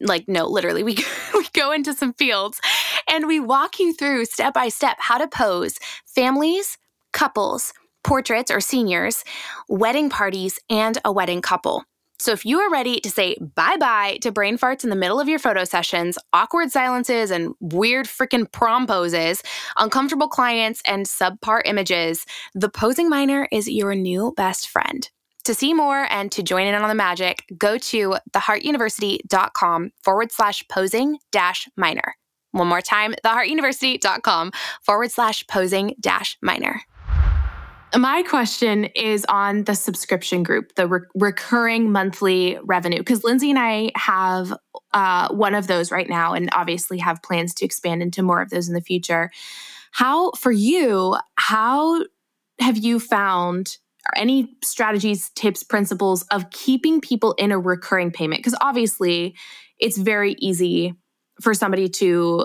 like 0.00 0.28
no 0.28 0.46
literally 0.46 0.82
we 0.82 0.96
we 1.34 1.46
go 1.52 1.72
into 1.72 1.94
some 1.94 2.12
fields 2.14 2.60
and 3.08 3.26
we 3.26 3.40
walk 3.40 3.78
you 3.78 3.92
through 3.94 4.24
step 4.24 4.54
by 4.54 4.68
step 4.68 4.96
how 5.00 5.18
to 5.18 5.26
pose 5.28 5.78
families 6.06 6.78
couples 7.12 7.72
portraits 8.02 8.50
or 8.50 8.60
seniors 8.60 9.24
wedding 9.68 10.08
parties 10.10 10.58
and 10.68 10.98
a 11.04 11.12
wedding 11.12 11.42
couple. 11.42 11.84
So 12.18 12.32
if 12.32 12.44
you 12.44 12.58
are 12.58 12.70
ready 12.70 13.00
to 13.00 13.10
say 13.10 13.36
bye-bye 13.54 14.18
to 14.20 14.30
brain 14.30 14.58
farts 14.58 14.84
in 14.84 14.90
the 14.90 14.96
middle 14.96 15.18
of 15.18 15.28
your 15.28 15.38
photo 15.38 15.64
sessions 15.64 16.18
awkward 16.34 16.70
silences 16.70 17.30
and 17.30 17.54
weird 17.60 18.06
freaking 18.06 18.50
prom 18.52 18.86
poses 18.86 19.42
uncomfortable 19.78 20.28
clients 20.28 20.82
and 20.84 21.06
subpar 21.06 21.62
images 21.64 22.26
the 22.54 22.68
posing 22.68 23.08
minor 23.08 23.48
is 23.50 23.70
your 23.70 23.94
new 23.94 24.34
best 24.36 24.68
friend 24.68 25.08
to 25.44 25.54
see 25.54 25.74
more 25.74 26.06
and 26.10 26.30
to 26.32 26.42
join 26.42 26.66
in 26.66 26.74
on 26.74 26.88
the 26.88 26.94
magic, 26.94 27.44
go 27.56 27.78
to 27.78 28.16
theheartuniversity.com 28.32 29.92
forward 30.02 30.32
slash 30.32 30.66
posing 30.68 31.18
dash 31.32 31.68
minor. 31.76 32.14
One 32.52 32.68
more 32.68 32.80
time, 32.80 33.14
theheartuniversity.com 33.24 34.52
forward 34.82 35.10
slash 35.10 35.46
posing 35.46 35.94
dash 36.00 36.36
minor. 36.42 36.82
My 37.96 38.22
question 38.22 38.84
is 38.84 39.26
on 39.28 39.64
the 39.64 39.74
subscription 39.74 40.44
group, 40.44 40.76
the 40.76 40.86
re- 40.86 41.00
recurring 41.14 41.90
monthly 41.90 42.56
revenue, 42.62 42.98
because 42.98 43.24
Lindsay 43.24 43.50
and 43.50 43.58
I 43.58 43.90
have 43.96 44.54
uh, 44.92 45.28
one 45.34 45.56
of 45.56 45.66
those 45.66 45.90
right 45.90 46.08
now 46.08 46.34
and 46.34 46.48
obviously 46.52 46.98
have 46.98 47.22
plans 47.22 47.52
to 47.54 47.64
expand 47.64 48.00
into 48.00 48.22
more 48.22 48.40
of 48.40 48.50
those 48.50 48.68
in 48.68 48.74
the 48.74 48.80
future. 48.80 49.32
How, 49.90 50.30
for 50.32 50.52
you, 50.52 51.16
how 51.34 52.04
have 52.60 52.76
you 52.76 53.00
found 53.00 53.78
any 54.16 54.56
strategies, 54.62 55.30
tips, 55.30 55.62
principles 55.62 56.22
of 56.30 56.50
keeping 56.50 57.00
people 57.00 57.32
in 57.34 57.52
a 57.52 57.58
recurring 57.58 58.10
payment? 58.10 58.40
Because 58.40 58.56
obviously, 58.60 59.36
it's 59.78 59.98
very 59.98 60.34
easy 60.38 60.94
for 61.40 61.54
somebody 61.54 61.88
to 61.88 62.44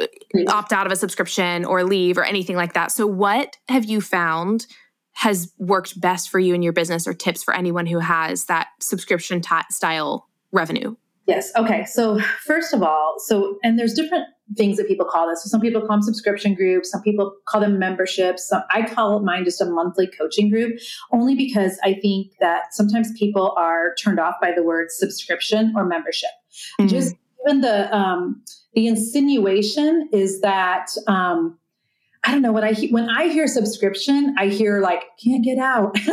uh, 0.00 0.06
opt 0.48 0.72
out 0.72 0.86
of 0.86 0.92
a 0.92 0.96
subscription 0.96 1.64
or 1.64 1.84
leave 1.84 2.18
or 2.18 2.24
anything 2.24 2.56
like 2.56 2.74
that. 2.74 2.92
So, 2.92 3.06
what 3.06 3.56
have 3.68 3.84
you 3.84 4.00
found 4.00 4.66
has 5.12 5.52
worked 5.58 6.00
best 6.00 6.30
for 6.30 6.38
you 6.38 6.54
in 6.54 6.62
your 6.62 6.72
business 6.72 7.06
or 7.06 7.14
tips 7.14 7.42
for 7.42 7.54
anyone 7.54 7.86
who 7.86 7.98
has 7.98 8.46
that 8.46 8.68
subscription 8.80 9.40
t- 9.40 9.56
style 9.70 10.28
revenue? 10.52 10.96
Yes. 11.26 11.52
Okay. 11.56 11.84
So, 11.84 12.18
first 12.40 12.74
of 12.74 12.82
all, 12.82 13.14
so, 13.18 13.58
and 13.62 13.78
there's 13.78 13.94
different 13.94 14.24
things 14.56 14.76
that 14.76 14.88
people 14.88 15.06
call 15.06 15.28
this. 15.28 15.44
So, 15.44 15.48
some 15.48 15.60
people 15.60 15.80
call 15.80 15.90
them 15.90 16.02
subscription 16.02 16.54
groups, 16.54 16.90
some 16.90 17.00
people 17.02 17.36
call 17.46 17.60
them 17.60 17.78
memberships. 17.78 18.48
So 18.48 18.60
I 18.70 18.82
call 18.82 19.20
mine 19.20 19.44
just 19.44 19.60
a 19.60 19.66
monthly 19.66 20.08
coaching 20.08 20.50
group, 20.50 20.78
only 21.12 21.36
because 21.36 21.78
I 21.84 21.94
think 21.94 22.32
that 22.40 22.74
sometimes 22.74 23.12
people 23.16 23.54
are 23.56 23.94
turned 23.94 24.18
off 24.18 24.34
by 24.40 24.52
the 24.52 24.64
word 24.64 24.88
subscription 24.90 25.72
or 25.76 25.84
membership. 25.84 26.30
Mm-hmm. 26.80 26.88
Just 26.88 27.14
even 27.46 27.60
the, 27.60 27.94
um, 27.96 28.42
the 28.74 28.88
insinuation 28.88 30.08
is 30.12 30.40
that, 30.40 30.88
um, 31.06 31.58
I 32.24 32.30
don't 32.30 32.42
know 32.42 32.52
when 32.52 32.62
I 32.62 32.74
when 32.90 33.10
I 33.10 33.26
hear 33.28 33.48
subscription, 33.48 34.36
I 34.38 34.46
hear 34.46 34.80
like 34.80 35.02
can't 35.24 35.44
get 35.44 35.58
out. 35.58 35.96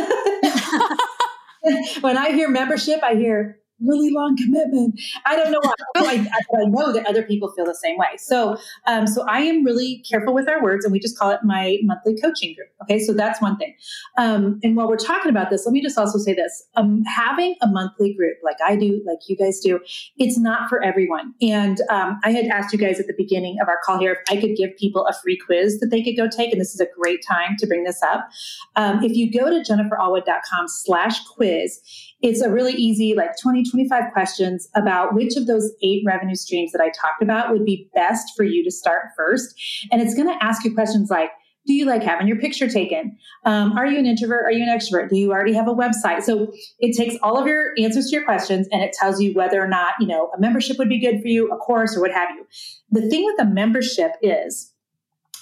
when 2.02 2.18
I 2.18 2.32
hear 2.32 2.50
membership, 2.50 3.02
I 3.04 3.16
hear 3.16 3.59
really 3.86 4.12
long 4.12 4.38
commitment. 4.38 5.00
I 5.26 5.36
don't 5.36 5.52
know 5.52 5.62
why. 5.94 6.28
I, 6.32 6.62
I, 6.62 6.66
know 6.66 6.92
that 6.92 7.06
other 7.08 7.24
people 7.24 7.52
feel 7.52 7.66
the 7.66 7.76
same 7.76 7.98
way. 7.98 8.18
So, 8.18 8.58
um, 8.86 9.08
so 9.08 9.26
I 9.28 9.40
am 9.42 9.64
really 9.64 10.04
careful 10.10 10.34
with 10.34 10.50
our 10.50 10.62
words, 10.62 10.86
and 10.86 10.92
we 10.92 11.00
just 11.00 11.18
call 11.18 11.32
it 11.32 11.40
my 11.44 11.78
monthly 11.84 12.16
coaching 12.22 12.56
group. 12.56 12.68
Okay, 12.84 13.00
so 13.00 13.14
that's 13.14 13.42
one 13.42 13.58
thing. 13.58 13.76
Um, 14.18 14.60
and 14.64 14.76
while 14.76 14.88
we're 14.88 14.98
talking 14.98 15.30
about 15.30 15.50
this, 15.50 15.66
let 15.66 15.74
me 15.74 15.82
just 15.82 15.98
also 15.98 16.20
say 16.20 16.34
this: 16.34 16.64
um, 16.76 17.04
having 17.04 17.56
a 17.62 17.68
monthly 17.68 18.14
group, 18.14 18.38
like 18.44 18.58
I 18.66 18.76
do, 18.76 19.02
like 19.06 19.20
you 19.28 19.36
guys 19.36 19.60
do, 19.60 19.80
it's 20.18 20.38
not 20.38 20.70
for 20.70 20.84
everyone. 20.84 21.34
And 21.42 21.82
um, 21.90 22.20
I 22.24 22.32
had 22.32 22.46
asked 22.46 22.74
you 22.74 22.80
guys 22.80 23.00
at 23.00 23.08
the 23.08 23.16
beginning 23.18 23.58
of 23.62 23.68
our 23.68 23.80
call 23.84 24.00
here 24.00 24.14
if 24.14 24.20
I 24.30 24.38
could 24.40 24.56
give 24.56 24.78
people 24.78 25.08
a 25.08 25.14
free 25.14 25.38
quiz 25.38 25.80
that 25.80 25.88
they 25.88 26.04
could 26.04 26.18
go 26.18 26.28
take, 26.28 26.52
and 26.52 26.62
this 26.62 26.74
is 26.74 26.80
a 26.80 26.88
great 27.00 27.24
time 27.28 27.56
to 27.60 27.68
bring 27.68 27.84
this 27.84 28.02
up. 28.04 28.30
Um, 28.76 29.04
if 29.04 29.16
you 29.16 29.32
go 29.32 29.50
to 29.50 29.60
jenniferallwood.com/quiz 29.60 31.82
it's 32.22 32.42
a 32.42 32.50
really 32.50 32.74
easy, 32.74 33.14
like 33.16 33.38
20, 33.42 33.64
25 33.70 34.12
questions 34.12 34.68
about 34.76 35.14
which 35.14 35.38
of 35.38 35.48
those 35.48 35.72
eight 35.82 36.04
revenue 36.06 36.36
streams 36.36 36.72
that 36.72 36.82
I 36.82 36.90
talked 36.90 37.22
about 37.22 37.52
would 37.52 37.66
be 37.66 37.90
best 37.94 38.34
for 38.36 38.44
you 38.44 38.64
to 38.64 38.72
start 38.72 39.06
first. 39.16 39.54
And 39.92 40.02
it's 40.02 40.16
going 40.16 40.28
to 40.28 40.44
ask 40.44 40.66
you 40.66 40.74
questions 40.74 41.10
like, 41.10 41.32
do 41.66 41.74
you 41.74 41.86
like 41.86 42.02
having 42.02 42.28
your 42.28 42.38
picture 42.38 42.68
taken? 42.68 43.18
Um, 43.46 43.78
are 43.78 43.86
you 43.86 44.00
an 44.00 44.06
introvert? 44.06 44.44
Are 44.46 44.52
you 44.52 44.64
an 44.64 44.70
extrovert? 44.70 45.10
Do 45.10 45.18
you 45.18 45.32
already 45.32 45.54
have 45.54 45.68
a 45.68 45.74
website? 45.74 46.24
So 46.24 46.52
it 46.80 46.98
takes 46.98 47.16
all 47.22 47.38
of 47.38 47.48
your 47.48 47.74
answers 47.78 48.08
to 48.08 48.16
your 48.16 48.26
questions 48.26 48.68
and 48.72 48.82
it 48.82 48.94
tells 48.94 49.22
you 49.22 49.34
whether 49.34 49.62
or 49.62 49.68
not, 49.68 49.94
you 50.00 50.08
know, 50.08 50.32
a 50.36 50.40
membership 50.40 50.78
would 50.78 50.90
be 50.90 51.00
good 51.00 51.22
for 51.22 51.28
you, 51.28 51.50
a 51.52 51.58
course 51.58 51.96
or 51.96 52.02
what 52.02 52.12
have 52.12 52.30
you. 52.32 52.46
The 52.92 53.08
thing 53.10 53.24
with 53.24 53.40
a 53.40 53.46
membership 53.46 54.14
is 54.22 54.74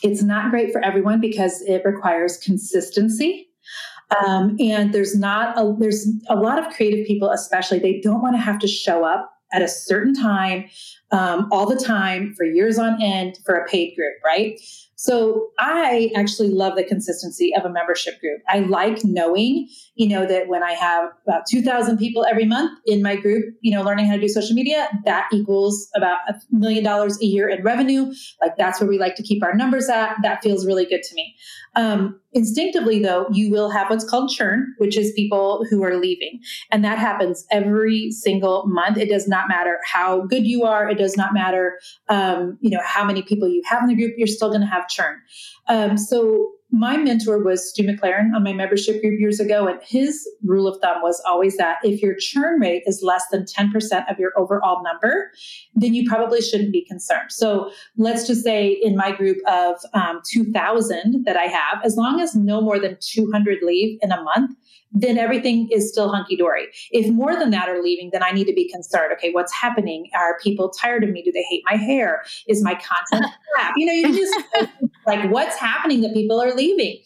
it's 0.04 0.22
not 0.22 0.52
great 0.52 0.72
for 0.72 0.84
everyone 0.84 1.22
because 1.22 1.62
it 1.62 1.82
requires 1.86 2.38
consistency 2.38 3.47
um, 4.16 4.56
and 4.60 4.94
there's 4.94 5.18
not 5.18 5.58
a 5.58 5.76
there's 5.80 6.08
a 6.30 6.36
lot 6.36 6.60
of 6.60 6.74
creative 6.74 7.06
people, 7.06 7.30
especially 7.30 7.80
they 7.80 8.00
don't 8.02 8.22
want 8.22 8.36
to 8.36 8.42
have 8.42 8.60
to 8.60 8.68
show 8.68 9.04
up 9.04 9.34
at 9.54 9.62
a 9.62 9.68
certain 9.68 10.14
time 10.14 10.66
um, 11.12 11.48
all 11.52 11.66
the 11.66 11.82
time 11.82 12.34
for 12.36 12.46
years 12.46 12.78
on 12.78 13.02
end 13.02 13.38
for 13.46 13.56
a 13.56 13.68
paid 13.68 13.96
group, 13.96 14.16
right? 14.26 14.60
So 15.00 15.50
I 15.60 16.12
actually 16.16 16.50
love 16.50 16.76
the 16.76 16.84
consistency 16.84 17.54
of 17.56 17.64
a 17.64 17.70
membership 17.70 18.20
group. 18.20 18.42
I 18.50 18.60
like 18.62 19.06
knowing, 19.06 19.70
you 19.94 20.10
know, 20.10 20.26
that 20.26 20.48
when 20.48 20.64
I 20.64 20.72
have 20.72 21.12
about 21.28 21.44
2,000 21.48 22.00
people 22.00 22.26
every 22.26 22.46
month 22.46 22.80
in 22.88 23.04
my 23.04 23.16
group, 23.16 23.54
you 23.62 23.72
know, 23.76 23.84
learning 23.84 24.08
how 24.08 24.16
to 24.16 24.22
do 24.22 24.28
social 24.28 24.56
media, 24.56 24.90
that 25.06 25.30
equals 25.32 25.88
about 25.96 26.18
a 26.28 26.34
million 26.52 26.84
dollars 26.84 27.22
a 27.22 27.26
year 27.26 27.48
in 27.48 27.62
revenue. 27.64 28.12
Like 28.42 28.58
that's 28.58 28.82
where 28.82 28.90
we 28.90 28.98
like 28.98 29.16
to 29.18 29.24
keep 29.24 29.44
our 29.44 29.54
numbers 29.54 29.88
at. 29.88 30.16
That 30.24 30.42
feels 30.42 30.66
really 30.66 30.86
good 30.86 31.04
to 31.04 31.14
me. 31.14 31.36
Um, 31.78 32.20
instinctively, 32.34 33.02
though, 33.02 33.28
you 33.32 33.52
will 33.52 33.70
have 33.70 33.90
what's 33.90 34.04
called 34.04 34.32
churn, 34.32 34.74
which 34.80 34.98
is 34.98 35.14
people 35.16 35.64
who 35.70 35.84
are 35.84 35.96
leaving. 35.96 36.42
And 36.72 36.84
that 36.84 36.98
happens 36.98 37.46
every 37.52 38.12
single 38.12 38.66
month. 38.66 38.98
It 38.98 39.10
does 39.10 39.28
not 39.28 39.48
matter 39.48 39.78
how 39.86 40.26
good 40.26 40.46
you 40.46 40.64
are. 40.64 40.90
It 40.90 40.98
does 40.98 41.16
not 41.16 41.34
matter, 41.34 41.80
um, 42.10 42.58
you 42.62 42.72
know, 42.72 42.82
how 42.84 43.06
many 43.06 43.22
people 43.22 43.48
you 43.48 43.62
have 43.70 43.84
in 43.84 43.90
the 43.90 43.96
group. 43.96 44.16
You're 44.18 44.28
still 44.28 44.50
going 44.50 44.62
to 44.62 44.68
have 44.68 44.88
churn. 44.90 45.18
Um, 45.68 45.98
so 45.98 46.52
my 46.72 46.98
mentor 46.98 47.42
was 47.42 47.70
Stu 47.70 47.84
McLaren 47.84 48.36
on 48.36 48.44
my 48.44 48.52
membership 48.52 49.02
group 49.02 49.20
years 49.20 49.40
ago, 49.40 49.68
and 49.68 49.80
his 49.82 50.28
rule 50.44 50.68
of 50.68 50.80
thumb 50.82 51.02
was 51.02 51.22
always 51.26 51.56
that 51.58 51.78
if 51.84 52.02
your 52.02 52.16
churn 52.16 52.60
rate 52.60 52.84
is 52.86 53.02
less 53.02 53.24
than 53.32 53.46
10% 53.46 54.12
of 54.12 54.20
your 54.20 54.32
overall 54.38 54.84
number, 54.84 55.32
then 55.76 55.94
you 55.94 56.08
probably 56.08 56.42
shouldn't 56.42 56.74
be 56.74 56.84
concerned. 56.86 57.32
So 57.32 57.72
let's 57.96 58.28
just 58.28 58.44
say 58.44 58.78
in 58.84 58.98
my 58.98 59.12
group 59.12 59.38
of 59.48 59.78
um, 59.94 60.22
2,000 60.30 61.24
that 61.26 61.38
I 61.38 61.46
have, 61.46 61.84
as 61.86 61.96
long 61.96 62.20
as 62.20 62.36
no 62.36 62.60
more 62.60 62.80
than 62.80 62.98
200 63.00 63.60
leave 63.64 63.98
in 64.02 64.12
a 64.12 64.22
month, 64.22 64.52
then 64.92 65.18
everything 65.18 65.70
is 65.72 65.92
still 65.92 66.10
hunky 66.10 66.36
dory. 66.36 66.68
If 66.92 67.12
more 67.12 67.36
than 67.36 67.52
that 67.52 67.70
are 67.70 67.82
leaving, 67.82 68.10
then 68.12 68.24
I 68.24 68.32
need 68.32 68.46
to 68.46 68.54
be 68.54 68.70
concerned. 68.70 69.12
Okay, 69.14 69.32
what's 69.32 69.54
happening? 69.54 70.10
Are 70.16 70.40
people 70.40 70.70
tired 70.70 71.04
of 71.04 71.10
me? 71.10 71.22
Do 71.22 71.32
they 71.32 71.46
hate 71.50 71.64
my 71.70 71.78
hair? 71.78 72.24
Is 72.48 72.64
my 72.64 72.76
content 72.76 73.32
crap? 73.54 73.74
You 73.76 73.86
know, 73.86 73.94
you 73.94 74.18
just 74.18 74.72
like 75.06 75.30
what's 75.30 75.58
happening 75.58 76.02
that 76.02 76.14
people 76.14 76.42
are 76.42 76.54
leaving. 76.54 77.00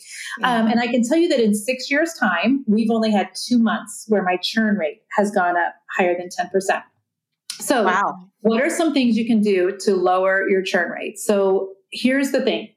Um, 0.44 0.68
and 0.68 0.80
I 0.80 0.88
can 0.88 1.04
tell 1.04 1.18
you 1.18 1.28
that 1.30 1.40
in 1.40 1.54
six 1.54 1.90
years' 1.90 2.14
time, 2.14 2.64
we've 2.68 2.92
only 2.92 3.12
had 3.12 3.30
two 3.36 3.60
months 3.60 4.06
where 4.08 4.24
my 4.24 4.38
churn 4.38 4.78
rate 4.78 5.02
has 5.18 5.32
gone 5.32 5.58
up 5.58 5.74
higher 5.98 6.16
than 6.18 6.30
10%. 6.30 6.84
So, 7.60 7.84
wow. 7.84 8.28
what 8.40 8.62
are 8.62 8.70
some 8.70 8.94
things 8.94 9.18
you 9.18 9.26
can 9.26 9.42
do 9.42 9.78
to 9.82 9.96
lower 9.96 10.50
your 10.50 10.64
churn 10.64 10.90
rate? 10.92 11.20
So, 11.20 11.74
here's 11.92 12.32
the 12.32 12.42
thing 12.42 12.71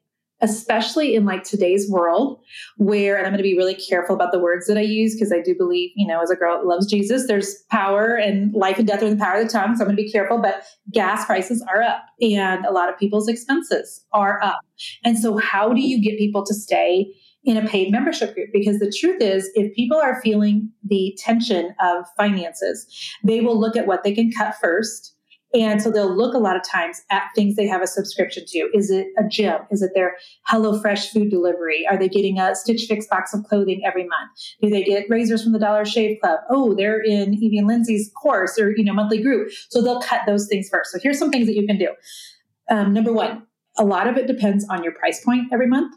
especially 0.45 1.15
in 1.15 1.25
like 1.25 1.43
today's 1.43 1.91
world 1.91 2.39
where 2.77 3.17
and 3.17 3.27
i'm 3.27 3.33
going 3.33 3.39
to 3.39 3.43
be 3.43 3.57
really 3.57 3.75
careful 3.75 4.15
about 4.15 4.31
the 4.31 4.39
words 4.39 4.67
that 4.67 4.77
i 4.77 4.83
use 4.83 5.15
because 5.15 5.33
i 5.33 5.41
do 5.41 5.55
believe 5.57 5.91
you 5.97 6.07
know 6.07 6.21
as 6.23 6.31
a 6.31 6.37
girl 6.37 6.59
that 6.59 6.67
loves 6.67 6.87
jesus 6.87 7.27
there's 7.27 7.63
power 7.71 8.15
and 8.15 8.53
life 8.55 8.79
and 8.79 8.87
death 8.87 9.03
are 9.03 9.07
in 9.07 9.17
the 9.17 9.25
power 9.25 9.41
of 9.41 9.47
the 9.47 9.53
tongue 9.53 9.75
so 9.75 9.83
i'm 9.83 9.89
going 9.89 9.97
to 9.97 10.03
be 10.03 10.11
careful 10.11 10.39
but 10.39 10.65
gas 10.93 11.25
prices 11.25 11.65
are 11.73 11.83
up 11.83 12.05
and 12.21 12.65
a 12.65 12.73
lot 12.73 12.89
of 12.89 12.99
people's 12.99 13.29
expenses 13.29 14.05
are 14.13 14.43
up. 14.43 14.61
And 15.05 15.19
so 15.19 15.37
how 15.39 15.73
do 15.73 15.81
you 15.81 16.01
get 16.01 16.19
people 16.19 16.45
to 16.47 16.55
stay 16.55 17.13
in 17.45 17.57
a 17.57 17.67
paid 17.69 17.91
membership 17.91 18.35
group? 18.35 18.51
Because 18.53 18.79
the 18.79 18.93
truth 18.99 19.21
is 19.21 19.51
if 19.55 19.75
people 19.75 19.99
are 19.99 20.21
feeling 20.23 20.71
the 20.83 21.17
tension 21.19 21.75
of 21.83 22.05
finances 22.17 22.87
they 23.23 23.41
will 23.41 23.59
look 23.59 23.77
at 23.77 23.87
what 23.87 24.05
they 24.05 24.15
can 24.15 24.31
cut 24.33 24.55
first 24.61 25.14
and 25.55 25.81
so 25.81 25.91
they'll 25.91 26.15
look 26.15 26.35
a 26.35 26.39
lot 26.39 26.57
of 26.57 26.63
times 26.69 27.03
at 27.11 27.23
things 27.35 27.55
they 27.55 27.67
have 27.67 27.81
a 27.81 27.87
subscription 27.87 28.45
to. 28.49 28.71
Is 28.75 28.91
it 28.91 29.07
a 29.17 29.23
gym? 29.29 29.61
Is 29.71 29.83
it 29.83 29.93
their 29.95 30.17
HelloFresh 30.51 31.11
food 31.11 31.31
delivery? 31.31 31.87
Are 31.89 31.97
they 31.97 32.09
getting 32.09 32.41
a 32.41 32.57
Stitch 32.57 32.87
Fix 32.89 33.07
box 33.07 33.33
of 33.33 33.45
clothing 33.45 33.83
every 33.87 34.03
month? 34.03 34.31
Do 34.61 34.69
they 34.69 34.83
get 34.83 35.09
razors 35.09 35.45
from 35.45 35.53
the 35.53 35.61
Dollar 35.61 35.85
Shave 35.85 36.19
Club? 36.21 36.41
Oh, 36.51 36.75
they're 36.75 37.01
in 37.01 37.35
Evie 37.35 37.59
and 37.59 37.69
Lindsay's 37.69 38.11
course 38.21 38.59
or 38.59 38.77
you 38.77 38.85
know 38.85 38.93
monthly 38.93 39.23
group. 39.23 39.51
So 39.71 39.81
they'll 39.81 40.01
cut 40.01 40.23
those 40.27 40.49
things 40.49 40.69
first. 40.69 40.91
So 40.91 40.99
here's 41.01 41.19
some 41.19 41.31
things 41.31 41.47
that 41.47 41.55
you 41.55 41.67
can 41.67 41.79
do. 41.79 41.89
Um, 42.69 42.93
number 42.93 43.13
one, 43.13 43.47
a 43.79 43.85
lot 43.85 44.09
of 44.09 44.17
it 44.17 44.27
depends 44.27 44.67
on 44.69 44.83
your 44.83 44.93
price 44.93 45.25
point 45.25 45.53
every 45.53 45.69
month. 45.69 45.95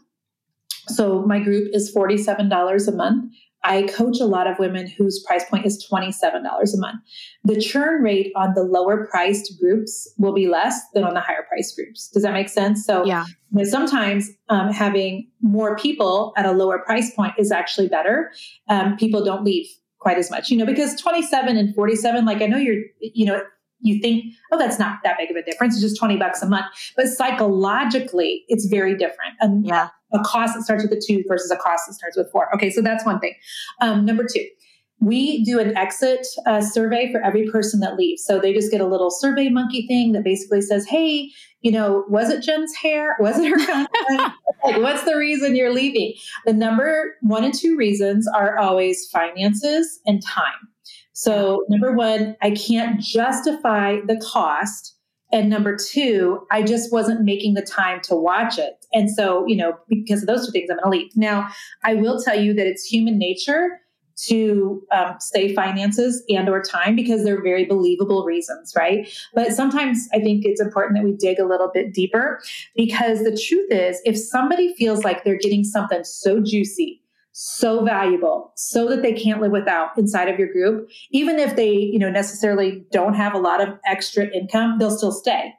So 0.86 1.22
my 1.22 1.38
group 1.38 1.70
is 1.74 1.94
$47 1.94 2.88
a 2.88 2.92
month. 2.92 3.32
I 3.64 3.82
coach 3.82 4.20
a 4.20 4.24
lot 4.24 4.46
of 4.46 4.58
women 4.58 4.86
whose 4.86 5.22
price 5.26 5.44
point 5.44 5.66
is 5.66 5.84
$27 5.90 6.14
a 6.42 6.76
month. 6.78 7.00
The 7.44 7.60
churn 7.60 8.02
rate 8.02 8.32
on 8.36 8.54
the 8.54 8.62
lower 8.62 9.06
priced 9.06 9.58
groups 9.60 10.08
will 10.16 10.32
be 10.32 10.46
less 10.46 10.80
than 10.94 11.04
on 11.04 11.14
the 11.14 11.20
higher 11.20 11.44
priced 11.48 11.74
groups. 11.74 12.08
Does 12.08 12.22
that 12.22 12.32
make 12.32 12.48
sense? 12.48 12.84
So, 12.84 13.04
yeah. 13.04 13.24
You 13.50 13.58
know, 13.58 13.64
sometimes 13.64 14.30
um, 14.50 14.70
having 14.70 15.28
more 15.40 15.76
people 15.76 16.34
at 16.36 16.44
a 16.44 16.52
lower 16.52 16.78
price 16.80 17.14
point 17.14 17.32
is 17.38 17.50
actually 17.50 17.88
better. 17.88 18.30
Um, 18.68 18.96
people 18.96 19.24
don't 19.24 19.42
leave 19.42 19.66
quite 19.98 20.18
as 20.18 20.30
much, 20.30 20.50
you 20.50 20.56
know, 20.56 20.66
because 20.66 21.00
27 21.00 21.56
and 21.56 21.74
47, 21.74 22.24
like 22.24 22.42
I 22.42 22.46
know 22.46 22.58
you're, 22.58 22.82
you 23.00 23.26
know, 23.26 23.40
you 23.80 24.00
think, 24.00 24.24
oh, 24.52 24.58
that's 24.58 24.78
not 24.78 24.98
that 25.04 25.16
big 25.18 25.30
of 25.30 25.36
a 25.36 25.42
difference. 25.42 25.74
It's 25.74 25.82
just 25.82 25.98
20 25.98 26.16
bucks 26.16 26.42
a 26.42 26.48
month. 26.48 26.66
But 26.96 27.06
psychologically, 27.06 28.44
it's 28.48 28.66
very 28.66 28.96
different. 28.96 29.34
And 29.40 29.66
yeah. 29.66 29.88
a 30.12 30.18
cost 30.20 30.54
that 30.54 30.62
starts 30.62 30.82
with 30.82 30.92
a 30.92 31.02
two 31.04 31.22
versus 31.28 31.50
a 31.50 31.56
cost 31.56 31.84
that 31.86 31.94
starts 31.94 32.16
with 32.16 32.30
four. 32.30 32.52
Okay, 32.54 32.70
so 32.70 32.82
that's 32.82 33.04
one 33.04 33.20
thing. 33.20 33.34
Um, 33.80 34.04
number 34.04 34.24
two, 34.24 34.44
we 35.00 35.44
do 35.44 35.60
an 35.60 35.76
exit 35.76 36.26
uh, 36.46 36.60
survey 36.60 37.10
for 37.12 37.22
every 37.22 37.48
person 37.50 37.80
that 37.80 37.96
leaves. 37.96 38.24
So 38.24 38.40
they 38.40 38.52
just 38.52 38.70
get 38.70 38.80
a 38.80 38.86
little 38.86 39.10
survey 39.10 39.48
monkey 39.48 39.86
thing 39.86 40.12
that 40.12 40.24
basically 40.24 40.60
says, 40.60 40.86
hey, 40.86 41.30
you 41.60 41.70
know, 41.70 42.04
was 42.08 42.30
it 42.30 42.42
Jen's 42.42 42.74
hair? 42.74 43.16
Was 43.20 43.38
it 43.38 43.48
her 43.48 43.66
content? 43.66 43.88
like, 44.64 44.80
what's 44.80 45.02
the 45.02 45.16
reason 45.16 45.56
you're 45.56 45.72
leaving? 45.72 46.14
The 46.46 46.52
number 46.52 47.16
one 47.22 47.44
and 47.44 47.54
two 47.54 47.76
reasons 47.76 48.28
are 48.28 48.58
always 48.58 49.08
finances 49.10 50.00
and 50.06 50.22
time. 50.24 50.68
So, 51.18 51.64
number 51.68 51.90
one, 51.90 52.36
I 52.42 52.52
can't 52.52 53.00
justify 53.00 53.96
the 54.06 54.20
cost 54.20 54.94
And 55.32 55.50
number 55.50 55.76
two, 55.76 56.46
I 56.50 56.62
just 56.62 56.90
wasn't 56.90 57.22
making 57.22 57.54
the 57.54 57.60
time 57.60 58.00
to 58.04 58.14
watch 58.14 58.56
it. 58.56 58.86
And 58.94 59.10
so, 59.10 59.44
you 59.46 59.56
know, 59.56 59.76
because 59.88 60.22
of 60.22 60.28
those 60.28 60.46
two 60.46 60.52
things, 60.52 60.70
I'm 60.70 60.78
going 60.78 60.90
to 60.90 60.98
leave. 60.98 61.10
Now, 61.16 61.48
I 61.84 61.94
will 61.94 62.22
tell 62.22 62.40
you 62.40 62.54
that 62.54 62.66
it's 62.66 62.84
human 62.84 63.18
nature 63.18 63.80
to 64.28 64.80
um, 64.92 65.16
save 65.18 65.56
finances 65.56 66.22
and 66.28 66.48
or 66.48 66.62
time 66.62 66.94
because 66.94 67.24
they're 67.24 67.42
very 67.42 67.64
believable 67.64 68.24
reasons 68.24 68.72
right 68.76 69.08
but 69.32 69.52
sometimes 69.52 70.08
i 70.12 70.18
think 70.18 70.44
it's 70.44 70.60
important 70.60 70.98
that 70.98 71.04
we 71.04 71.12
dig 71.12 71.38
a 71.38 71.44
little 71.46 71.70
bit 71.72 71.94
deeper 71.94 72.40
because 72.74 73.20
the 73.20 73.30
truth 73.30 73.70
is 73.70 74.00
if 74.04 74.18
somebody 74.18 74.74
feels 74.74 75.04
like 75.04 75.22
they're 75.22 75.38
getting 75.38 75.62
something 75.62 76.02
so 76.02 76.40
juicy 76.42 77.00
so 77.40 77.84
valuable 77.84 78.52
so 78.56 78.88
that 78.88 79.02
they 79.02 79.12
can't 79.12 79.40
live 79.40 79.52
without 79.52 79.96
inside 79.96 80.28
of 80.28 80.38
your 80.38 80.52
group 80.52 80.88
even 81.12 81.38
if 81.38 81.54
they 81.54 81.70
you 81.70 81.98
know 81.98 82.10
necessarily 82.10 82.84
don't 82.90 83.14
have 83.14 83.32
a 83.32 83.38
lot 83.38 83.60
of 83.60 83.68
extra 83.86 84.26
income 84.34 84.76
they'll 84.78 84.96
still 84.96 85.12
stay 85.12 85.52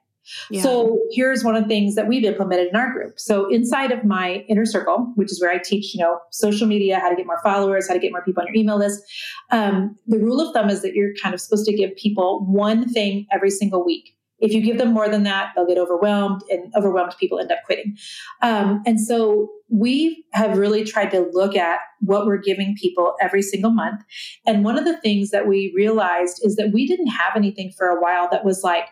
yeah. 0.52 0.62
So 0.62 1.00
here's 1.12 1.44
one 1.44 1.56
of 1.56 1.64
the 1.64 1.68
things 1.70 1.96
that 1.96 2.08
we've 2.08 2.24
implemented 2.24 2.68
in 2.68 2.76
our 2.76 2.92
group. 2.94 3.20
So 3.20 3.50
inside 3.50 3.92
of 3.92 4.04
my 4.06 4.46
inner 4.48 4.66
circle, 4.66 5.12
which 5.16 5.32
is 5.32 5.42
where 5.42 5.50
I 5.50 5.58
teach, 5.58 5.96
you 5.96 6.02
know, 6.02 6.20
social 6.30 6.68
media, 6.68 7.00
how 7.00 7.10
to 7.10 7.16
get 7.16 7.26
more 7.26 7.42
followers, 7.42 7.88
how 7.88 7.96
to 7.96 8.00
get 8.00 8.12
more 8.12 8.24
people 8.24 8.42
on 8.42 8.48
your 8.48 8.56
email 8.56 8.78
list. 8.78 9.02
Um, 9.50 9.98
the 10.06 10.20
rule 10.20 10.40
of 10.40 10.54
thumb 10.54 10.70
is 10.70 10.84
that 10.84 10.94
you're 10.94 11.14
kind 11.22 11.34
of 11.34 11.42
supposed 11.42 11.66
to 11.66 11.76
give 11.76 11.96
people 11.96 12.46
one 12.46 12.88
thing 12.90 13.26
every 13.32 13.50
single 13.50 13.84
week. 13.84 14.16
If 14.40 14.54
you 14.54 14.62
give 14.62 14.78
them 14.78 14.94
more 14.94 15.10
than 15.10 15.24
that, 15.24 15.52
they'll 15.56 15.66
get 15.66 15.78
overwhelmed, 15.78 16.44
and 16.50 16.72
overwhelmed 16.76 17.16
people 17.20 17.40
end 17.40 17.52
up 17.52 17.60
quitting. 17.66 17.98
Um, 18.42 18.84
and 18.86 19.00
so 19.00 19.50
we 19.70 20.26
have 20.32 20.58
really 20.58 20.84
tried 20.84 21.12
to 21.12 21.30
look 21.32 21.56
at 21.56 21.80
what 22.02 22.26
we're 22.26 22.38
giving 22.38 22.76
people 22.76 23.16
every 23.22 23.42
single 23.42 23.72
month. 23.72 24.02
And 24.46 24.64
one 24.64 24.78
of 24.78 24.86
the 24.86 25.00
things 25.02 25.32
that 25.32 25.48
we 25.48 25.72
realized 25.76 26.40
is 26.44 26.56
that 26.56 26.72
we 26.74 26.88
didn't 26.88 27.08
have 27.08 27.36
anything 27.36 27.72
for 27.78 27.88
a 27.88 28.02
while 28.02 28.28
that 28.32 28.46
was 28.46 28.64
like, 28.64 28.86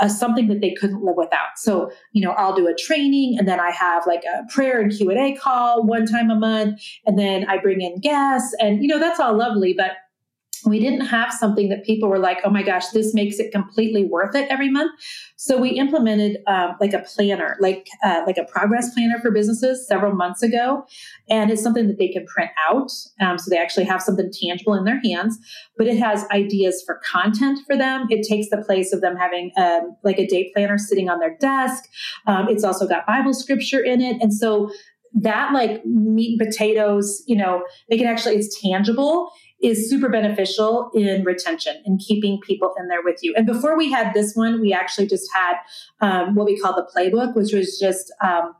uh, 0.00 0.08
something 0.08 0.48
that 0.48 0.60
they 0.60 0.74
couldn't 0.74 1.04
live 1.04 1.14
without. 1.16 1.56
So, 1.56 1.92
you 2.12 2.26
know, 2.26 2.32
I'll 2.32 2.54
do 2.54 2.66
a 2.66 2.74
training 2.74 3.36
and 3.38 3.46
then 3.46 3.60
I 3.60 3.70
have 3.70 4.04
like 4.06 4.24
a 4.24 4.42
prayer 4.52 4.80
and 4.80 4.90
Q&A 4.90 5.36
call 5.36 5.84
one 5.84 6.06
time 6.06 6.28
a 6.28 6.34
month 6.34 6.82
and 7.06 7.16
then 7.18 7.48
I 7.48 7.58
bring 7.58 7.80
in 7.80 8.00
guests 8.00 8.52
and 8.58 8.82
you 8.82 8.88
know, 8.88 8.98
that's 8.98 9.20
all 9.20 9.36
lovely, 9.36 9.74
but 9.74 9.92
we 10.64 10.78
didn't 10.78 11.06
have 11.06 11.32
something 11.32 11.68
that 11.68 11.84
people 11.84 12.08
were 12.08 12.18
like, 12.18 12.38
oh 12.44 12.50
my 12.50 12.62
gosh, 12.62 12.88
this 12.88 13.14
makes 13.14 13.38
it 13.38 13.52
completely 13.52 14.04
worth 14.04 14.34
it 14.34 14.48
every 14.50 14.70
month. 14.70 14.92
So 15.36 15.58
we 15.58 15.70
implemented 15.70 16.38
um, 16.46 16.76
like 16.80 16.92
a 16.92 17.00
planner, 17.00 17.56
like 17.60 17.88
uh, 18.04 18.22
like 18.26 18.38
a 18.38 18.44
progress 18.44 18.94
planner 18.94 19.18
for 19.20 19.30
businesses 19.30 19.86
several 19.86 20.14
months 20.14 20.42
ago, 20.42 20.84
and 21.28 21.50
it's 21.50 21.62
something 21.62 21.88
that 21.88 21.98
they 21.98 22.08
can 22.08 22.24
print 22.26 22.50
out, 22.68 22.92
um, 23.20 23.38
so 23.38 23.50
they 23.50 23.58
actually 23.58 23.84
have 23.84 24.00
something 24.00 24.30
tangible 24.32 24.74
in 24.74 24.84
their 24.84 25.00
hands. 25.02 25.38
But 25.76 25.88
it 25.88 25.98
has 25.98 26.24
ideas 26.30 26.82
for 26.86 27.00
content 27.10 27.58
for 27.66 27.76
them. 27.76 28.06
It 28.10 28.26
takes 28.26 28.50
the 28.50 28.58
place 28.58 28.92
of 28.92 29.00
them 29.00 29.16
having 29.16 29.50
um, 29.56 29.96
like 30.04 30.18
a 30.18 30.26
day 30.26 30.52
planner 30.54 30.78
sitting 30.78 31.08
on 31.08 31.18
their 31.18 31.36
desk. 31.38 31.84
Um, 32.26 32.48
it's 32.48 32.62
also 32.62 32.86
got 32.86 33.06
Bible 33.06 33.34
scripture 33.34 33.80
in 33.80 34.00
it, 34.00 34.22
and 34.22 34.32
so 34.32 34.70
that 35.14 35.52
like 35.52 35.84
meat 35.84 36.40
and 36.40 36.48
potatoes, 36.48 37.22
you 37.26 37.36
know, 37.36 37.64
they 37.90 37.98
can 37.98 38.06
actually 38.06 38.36
it's 38.36 38.60
tangible 38.60 39.30
is 39.62 39.88
super 39.88 40.08
beneficial 40.08 40.90
in 40.94 41.24
retention 41.24 41.82
and 41.86 42.00
keeping 42.00 42.40
people 42.40 42.74
in 42.78 42.88
there 42.88 43.02
with 43.02 43.20
you. 43.22 43.32
And 43.36 43.46
before 43.46 43.76
we 43.76 43.90
had 43.90 44.12
this 44.12 44.34
one, 44.34 44.60
we 44.60 44.72
actually 44.72 45.06
just 45.06 45.30
had 45.32 45.54
um, 46.00 46.34
what 46.34 46.46
we 46.46 46.58
call 46.58 46.74
the 46.74 46.86
playbook, 46.94 47.36
which 47.36 47.52
was 47.52 47.78
just 47.78 48.12
um, 48.22 48.54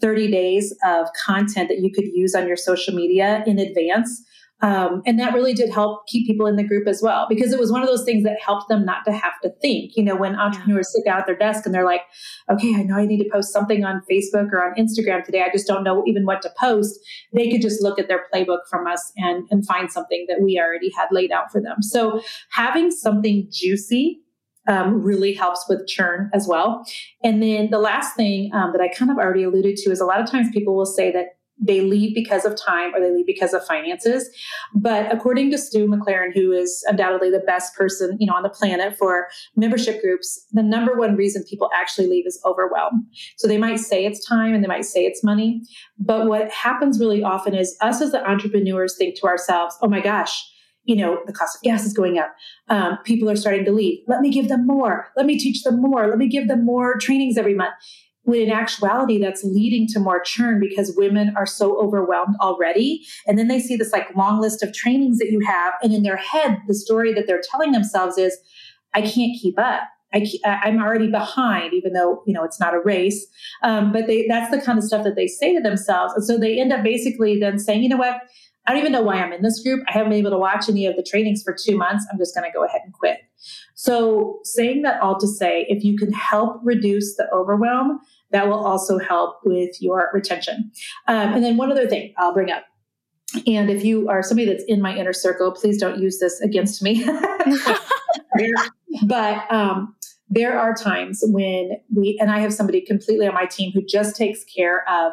30 0.00 0.30
days 0.30 0.74
of 0.84 1.06
content 1.24 1.68
that 1.68 1.78
you 1.80 1.92
could 1.92 2.06
use 2.06 2.34
on 2.34 2.48
your 2.48 2.56
social 2.56 2.94
media 2.94 3.44
in 3.46 3.58
advance 3.58 4.24
um, 4.62 5.02
and 5.06 5.18
that 5.18 5.32
really 5.32 5.54
did 5.54 5.70
help 5.70 6.06
keep 6.06 6.26
people 6.26 6.46
in 6.46 6.56
the 6.56 6.64
group 6.64 6.86
as 6.86 7.00
well, 7.02 7.26
because 7.28 7.52
it 7.52 7.58
was 7.58 7.72
one 7.72 7.82
of 7.82 7.88
those 7.88 8.04
things 8.04 8.24
that 8.24 8.36
helped 8.44 8.68
them 8.68 8.84
not 8.84 9.04
to 9.06 9.12
have 9.12 9.40
to 9.42 9.50
think. 9.62 9.92
You 9.96 10.04
know, 10.04 10.16
when 10.16 10.36
entrepreneurs 10.36 10.92
sit 10.92 11.04
down 11.04 11.18
at 11.18 11.26
their 11.26 11.36
desk 11.36 11.64
and 11.64 11.74
they're 11.74 11.84
like, 11.84 12.02
okay, 12.50 12.74
I 12.74 12.82
know 12.82 12.96
I 12.96 13.06
need 13.06 13.22
to 13.22 13.30
post 13.30 13.52
something 13.52 13.84
on 13.84 14.02
Facebook 14.10 14.52
or 14.52 14.62
on 14.62 14.74
Instagram 14.76 15.24
today. 15.24 15.42
I 15.42 15.50
just 15.50 15.66
don't 15.66 15.84
know 15.84 16.02
even 16.06 16.26
what 16.26 16.42
to 16.42 16.50
post. 16.58 17.00
They 17.32 17.50
could 17.50 17.62
just 17.62 17.82
look 17.82 17.98
at 17.98 18.08
their 18.08 18.26
playbook 18.32 18.60
from 18.68 18.86
us 18.86 19.12
and, 19.16 19.46
and 19.50 19.66
find 19.66 19.90
something 19.90 20.26
that 20.28 20.42
we 20.42 20.60
already 20.60 20.90
had 20.96 21.08
laid 21.10 21.32
out 21.32 21.50
for 21.50 21.60
them. 21.60 21.82
So 21.82 22.20
having 22.50 22.90
something 22.90 23.48
juicy 23.50 24.20
um, 24.68 25.02
really 25.02 25.32
helps 25.32 25.64
with 25.68 25.86
churn 25.88 26.30
as 26.34 26.46
well. 26.46 26.84
And 27.24 27.42
then 27.42 27.70
the 27.70 27.78
last 27.78 28.14
thing 28.14 28.50
um, 28.52 28.72
that 28.72 28.80
I 28.80 28.88
kind 28.88 29.10
of 29.10 29.16
already 29.16 29.42
alluded 29.42 29.76
to 29.78 29.90
is 29.90 30.00
a 30.00 30.04
lot 30.04 30.20
of 30.20 30.30
times 30.30 30.48
people 30.52 30.76
will 30.76 30.86
say 30.86 31.10
that 31.12 31.26
they 31.60 31.82
leave 31.82 32.14
because 32.14 32.44
of 32.44 32.56
time 32.56 32.94
or 32.94 33.00
they 33.00 33.10
leave 33.10 33.26
because 33.26 33.52
of 33.52 33.64
finances. 33.66 34.28
But 34.74 35.12
according 35.12 35.50
to 35.50 35.58
Stu 35.58 35.86
McLaren, 35.86 36.34
who 36.34 36.52
is 36.52 36.82
undoubtedly 36.88 37.30
the 37.30 37.40
best 37.40 37.74
person, 37.74 38.16
you 38.18 38.26
know, 38.26 38.34
on 38.34 38.42
the 38.42 38.48
planet 38.48 38.96
for 38.96 39.28
membership 39.56 40.00
groups, 40.00 40.46
the 40.52 40.62
number 40.62 40.96
one 40.96 41.16
reason 41.16 41.44
people 41.48 41.70
actually 41.74 42.08
leave 42.08 42.26
is 42.26 42.40
overwhelm. 42.44 43.06
So 43.36 43.46
they 43.46 43.58
might 43.58 43.80
say 43.80 44.06
it's 44.06 44.24
time 44.24 44.54
and 44.54 44.64
they 44.64 44.68
might 44.68 44.86
say 44.86 45.04
it's 45.04 45.22
money. 45.22 45.62
But 45.98 46.26
what 46.26 46.50
happens 46.50 46.98
really 46.98 47.22
often 47.22 47.54
is 47.54 47.76
us 47.80 48.00
as 48.00 48.12
the 48.12 48.26
entrepreneurs 48.28 48.96
think 48.96 49.18
to 49.20 49.26
ourselves, 49.26 49.76
oh 49.82 49.88
my 49.88 50.00
gosh, 50.00 50.46
you 50.84 50.96
know, 50.96 51.20
the 51.26 51.32
cost 51.32 51.56
of 51.56 51.62
gas 51.62 51.84
is 51.84 51.92
going 51.92 52.18
up. 52.18 52.34
Um, 52.68 52.98
people 53.04 53.28
are 53.28 53.36
starting 53.36 53.64
to 53.66 53.72
leave. 53.72 54.02
Let 54.08 54.22
me 54.22 54.30
give 54.30 54.48
them 54.48 54.66
more. 54.66 55.08
Let 55.16 55.26
me 55.26 55.38
teach 55.38 55.62
them 55.62 55.80
more. 55.80 56.08
Let 56.08 56.18
me 56.18 56.26
give 56.26 56.48
them 56.48 56.64
more 56.64 56.96
trainings 56.96 57.36
every 57.36 57.54
month 57.54 57.74
when 58.30 58.40
in 58.40 58.50
actuality 58.50 59.18
that's 59.18 59.44
leading 59.44 59.86
to 59.88 60.00
more 60.00 60.20
churn 60.20 60.60
because 60.60 60.94
women 60.96 61.34
are 61.36 61.46
so 61.46 61.78
overwhelmed 61.80 62.36
already 62.40 63.04
and 63.26 63.38
then 63.38 63.48
they 63.48 63.60
see 63.60 63.76
this 63.76 63.92
like 63.92 64.14
long 64.16 64.40
list 64.40 64.62
of 64.62 64.72
trainings 64.72 65.18
that 65.18 65.30
you 65.30 65.40
have 65.40 65.74
and 65.82 65.92
in 65.92 66.02
their 66.02 66.16
head 66.16 66.58
the 66.68 66.74
story 66.74 67.12
that 67.12 67.26
they're 67.26 67.42
telling 67.50 67.72
themselves 67.72 68.16
is 68.16 68.36
i 68.94 69.00
can't 69.00 69.38
keep 69.40 69.58
up 69.58 69.82
I, 70.12 70.26
am 70.44 70.82
already 70.82 71.08
behind, 71.08 71.72
even 71.72 71.92
though 71.92 72.24
you 72.26 72.34
know 72.34 72.42
it's 72.42 72.58
not 72.58 72.74
a 72.74 72.80
race. 72.80 73.26
Um, 73.62 73.92
but 73.92 74.08
they, 74.08 74.26
that's 74.26 74.50
the 74.50 74.60
kind 74.60 74.76
of 74.76 74.84
stuff 74.84 75.04
that 75.04 75.14
they 75.14 75.28
say 75.28 75.54
to 75.54 75.62
themselves, 75.62 76.12
and 76.14 76.24
so 76.24 76.36
they 76.36 76.60
end 76.60 76.72
up 76.72 76.82
basically 76.82 77.38
then 77.38 77.60
saying, 77.60 77.84
you 77.84 77.88
know 77.88 77.96
what, 77.96 78.20
I 78.66 78.72
don't 78.72 78.80
even 78.80 78.92
know 78.92 79.02
why 79.02 79.16
I'm 79.16 79.32
in 79.32 79.42
this 79.42 79.60
group. 79.62 79.82
I 79.88 79.92
haven't 79.92 80.10
been 80.10 80.18
able 80.18 80.30
to 80.30 80.38
watch 80.38 80.68
any 80.68 80.86
of 80.86 80.96
the 80.96 81.02
trainings 81.02 81.42
for 81.42 81.54
two 81.54 81.76
months. 81.76 82.06
I'm 82.10 82.18
just 82.18 82.34
going 82.34 82.48
to 82.48 82.56
go 82.56 82.64
ahead 82.64 82.82
and 82.84 82.92
quit. 82.92 83.18
So, 83.74 84.38
saying 84.44 84.82
that 84.82 85.00
all 85.00 85.18
to 85.18 85.26
say, 85.26 85.66
if 85.68 85.82
you 85.82 85.96
can 85.96 86.12
help 86.12 86.60
reduce 86.62 87.16
the 87.16 87.28
overwhelm, 87.32 88.00
that 88.32 88.48
will 88.48 88.64
also 88.64 88.98
help 88.98 89.40
with 89.44 89.80
your 89.80 90.10
retention. 90.12 90.70
Um, 91.08 91.34
and 91.34 91.44
then, 91.44 91.56
one 91.56 91.70
other 91.70 91.88
thing 91.88 92.14
I'll 92.18 92.34
bring 92.34 92.50
up. 92.50 92.64
And 93.46 93.70
if 93.70 93.84
you 93.84 94.08
are 94.08 94.22
somebody 94.22 94.46
that's 94.48 94.64
in 94.64 94.80
my 94.80 94.96
inner 94.96 95.12
circle, 95.12 95.52
please 95.52 95.78
don't 95.78 96.00
use 96.00 96.18
this 96.18 96.40
against 96.40 96.82
me. 96.82 97.04
but 99.04 99.52
um, 99.52 99.94
there 100.28 100.58
are 100.58 100.74
times 100.74 101.22
when 101.26 101.76
we, 101.94 102.18
and 102.20 102.30
I 102.30 102.40
have 102.40 102.52
somebody 102.52 102.80
completely 102.80 103.26
on 103.28 103.34
my 103.34 103.46
team 103.46 103.70
who 103.72 103.82
just 103.82 104.16
takes 104.16 104.44
care 104.44 104.88
of 104.88 105.12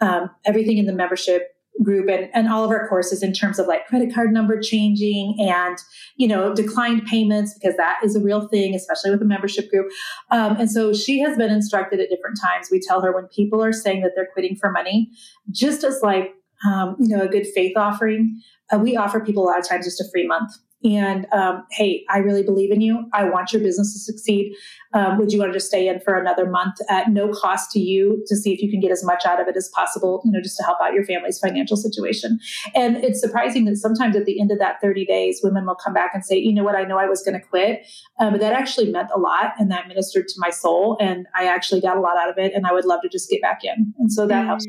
um, 0.00 0.30
everything 0.44 0.78
in 0.78 0.86
the 0.86 0.92
membership 0.92 1.54
group 1.82 2.08
and, 2.08 2.28
and 2.34 2.48
all 2.48 2.64
of 2.64 2.70
our 2.70 2.88
courses 2.88 3.22
in 3.22 3.32
terms 3.32 3.58
of 3.58 3.66
like 3.66 3.86
credit 3.86 4.12
card 4.14 4.32
number 4.32 4.60
changing 4.60 5.36
and 5.40 5.78
you 6.16 6.28
know 6.28 6.54
declined 6.54 7.04
payments 7.06 7.54
because 7.54 7.76
that 7.76 7.98
is 8.04 8.14
a 8.14 8.20
real 8.20 8.46
thing 8.48 8.74
especially 8.74 9.10
with 9.10 9.22
a 9.22 9.26
membership 9.26 9.70
group. 9.70 9.90
Um, 10.30 10.56
and 10.56 10.70
so 10.70 10.92
she 10.92 11.20
has 11.20 11.36
been 11.36 11.50
instructed 11.50 12.00
at 12.00 12.10
different 12.10 12.38
times. 12.40 12.68
We 12.70 12.80
tell 12.80 13.00
her 13.00 13.12
when 13.12 13.26
people 13.28 13.62
are 13.62 13.72
saying 13.72 14.02
that 14.02 14.12
they're 14.14 14.28
quitting 14.32 14.56
for 14.56 14.70
money 14.70 15.10
just 15.50 15.84
as 15.84 16.00
like 16.02 16.34
um, 16.66 16.96
you 16.98 17.08
know 17.08 17.24
a 17.24 17.28
good 17.28 17.46
faith 17.54 17.76
offering 17.76 18.40
uh, 18.72 18.78
we 18.78 18.96
offer 18.96 19.20
people 19.20 19.44
a 19.44 19.46
lot 19.46 19.58
of 19.58 19.68
times 19.68 19.84
just 19.84 20.00
a 20.00 20.04
free 20.12 20.26
month 20.26 20.52
and 20.84 21.26
um, 21.32 21.64
hey, 21.70 22.04
I 22.10 22.18
really 22.18 22.42
believe 22.42 22.70
in 22.70 22.80
you. 22.80 23.04
I 23.12 23.24
want 23.24 23.52
your 23.52 23.62
business 23.62 23.92
to 23.92 23.98
succeed. 23.98 24.54
Um, 24.94 25.18
would 25.18 25.32
you 25.32 25.38
want 25.38 25.52
to 25.52 25.56
just 25.56 25.68
stay 25.68 25.88
in 25.88 26.00
for 26.00 26.14
another 26.14 26.48
month 26.48 26.76
at 26.90 27.08
no 27.08 27.32
cost 27.32 27.70
to 27.72 27.80
you 27.80 28.22
to 28.26 28.36
see 28.36 28.52
if 28.52 28.60
you 28.60 28.70
can 28.70 28.80
get 28.80 28.90
as 28.90 29.02
much 29.04 29.24
out 29.24 29.40
of 29.40 29.48
it 29.48 29.56
as 29.56 29.68
possible, 29.68 30.20
you 30.24 30.30
know, 30.30 30.40
just 30.40 30.56
to 30.58 30.64
help 30.64 30.78
out 30.82 30.92
your 30.92 31.04
family's 31.04 31.38
financial 31.38 31.76
situation? 31.76 32.38
And 32.74 32.96
it's 32.96 33.20
surprising 33.20 33.64
that 33.66 33.76
sometimes 33.76 34.16
at 34.16 34.26
the 34.26 34.40
end 34.40 34.50
of 34.50 34.58
that 34.58 34.80
30 34.82 35.06
days, 35.06 35.40
women 35.42 35.66
will 35.66 35.76
come 35.76 35.94
back 35.94 36.10
and 36.14 36.24
say, 36.24 36.36
you 36.36 36.52
know 36.52 36.64
what, 36.64 36.76
I 36.76 36.84
know 36.84 36.98
I 36.98 37.06
was 37.06 37.22
going 37.22 37.40
to 37.40 37.46
quit, 37.46 37.86
um, 38.20 38.32
but 38.32 38.40
that 38.40 38.52
actually 38.52 38.90
meant 38.90 39.08
a 39.14 39.18
lot 39.18 39.52
and 39.58 39.70
that 39.70 39.88
ministered 39.88 40.28
to 40.28 40.34
my 40.38 40.50
soul. 40.50 40.96
And 41.00 41.26
I 41.34 41.46
actually 41.46 41.80
got 41.80 41.96
a 41.96 42.00
lot 42.00 42.16
out 42.16 42.28
of 42.28 42.38
it 42.38 42.52
and 42.54 42.66
I 42.66 42.72
would 42.72 42.84
love 42.84 43.00
to 43.02 43.08
just 43.08 43.30
get 43.30 43.40
back 43.40 43.60
in. 43.64 43.94
And 43.98 44.12
so 44.12 44.26
that 44.26 44.44
mm. 44.44 44.46
helps 44.46 44.66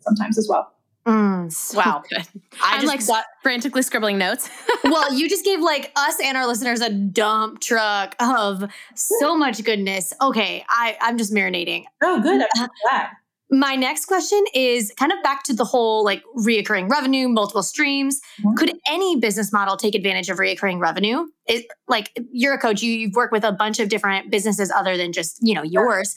sometimes 0.00 0.38
as 0.38 0.46
well. 0.48 0.74
Mm, 1.06 1.52
so 1.52 1.78
wow. 1.78 2.02
Good. 2.08 2.26
I 2.62 2.78
am 2.78 2.86
like 2.86 3.06
got, 3.06 3.24
frantically 3.42 3.82
scribbling 3.82 4.16
notes. 4.16 4.48
well, 4.84 5.12
you 5.12 5.28
just 5.28 5.44
gave 5.44 5.60
like 5.60 5.92
us 5.96 6.16
and 6.22 6.36
our 6.36 6.46
listeners 6.46 6.80
a 6.80 6.90
dump 6.90 7.60
truck 7.60 8.16
of 8.20 8.64
so 8.94 9.36
much 9.36 9.62
goodness. 9.64 10.14
Okay, 10.22 10.64
I, 10.68 10.96
I'm 11.00 11.18
just 11.18 11.32
marinating. 11.32 11.84
Oh, 12.02 12.20
good. 12.22 12.46
I'm 12.56 12.68
glad. 12.82 13.08
My 13.50 13.76
next 13.76 14.06
question 14.06 14.42
is 14.54 14.92
kind 14.96 15.12
of 15.12 15.22
back 15.22 15.44
to 15.44 15.52
the 15.54 15.66
whole 15.66 16.02
like 16.02 16.24
reoccurring 16.38 16.88
revenue, 16.88 17.28
multiple 17.28 17.62
streams. 17.62 18.20
Mm-hmm. 18.40 18.54
Could 18.54 18.72
any 18.88 19.20
business 19.20 19.52
model 19.52 19.76
take 19.76 19.94
advantage 19.94 20.30
of 20.30 20.38
reoccurring 20.38 20.80
revenue? 20.80 21.26
It, 21.46 21.66
like 21.86 22.18
you're 22.32 22.54
a 22.54 22.58
coach, 22.58 22.82
you, 22.82 22.90
you've 22.90 23.14
worked 23.14 23.32
with 23.32 23.44
a 23.44 23.52
bunch 23.52 23.78
of 23.78 23.90
different 23.90 24.30
businesses 24.30 24.72
other 24.74 24.96
than 24.96 25.12
just 25.12 25.38
you 25.42 25.54
know 25.54 25.62
yours. 25.62 26.16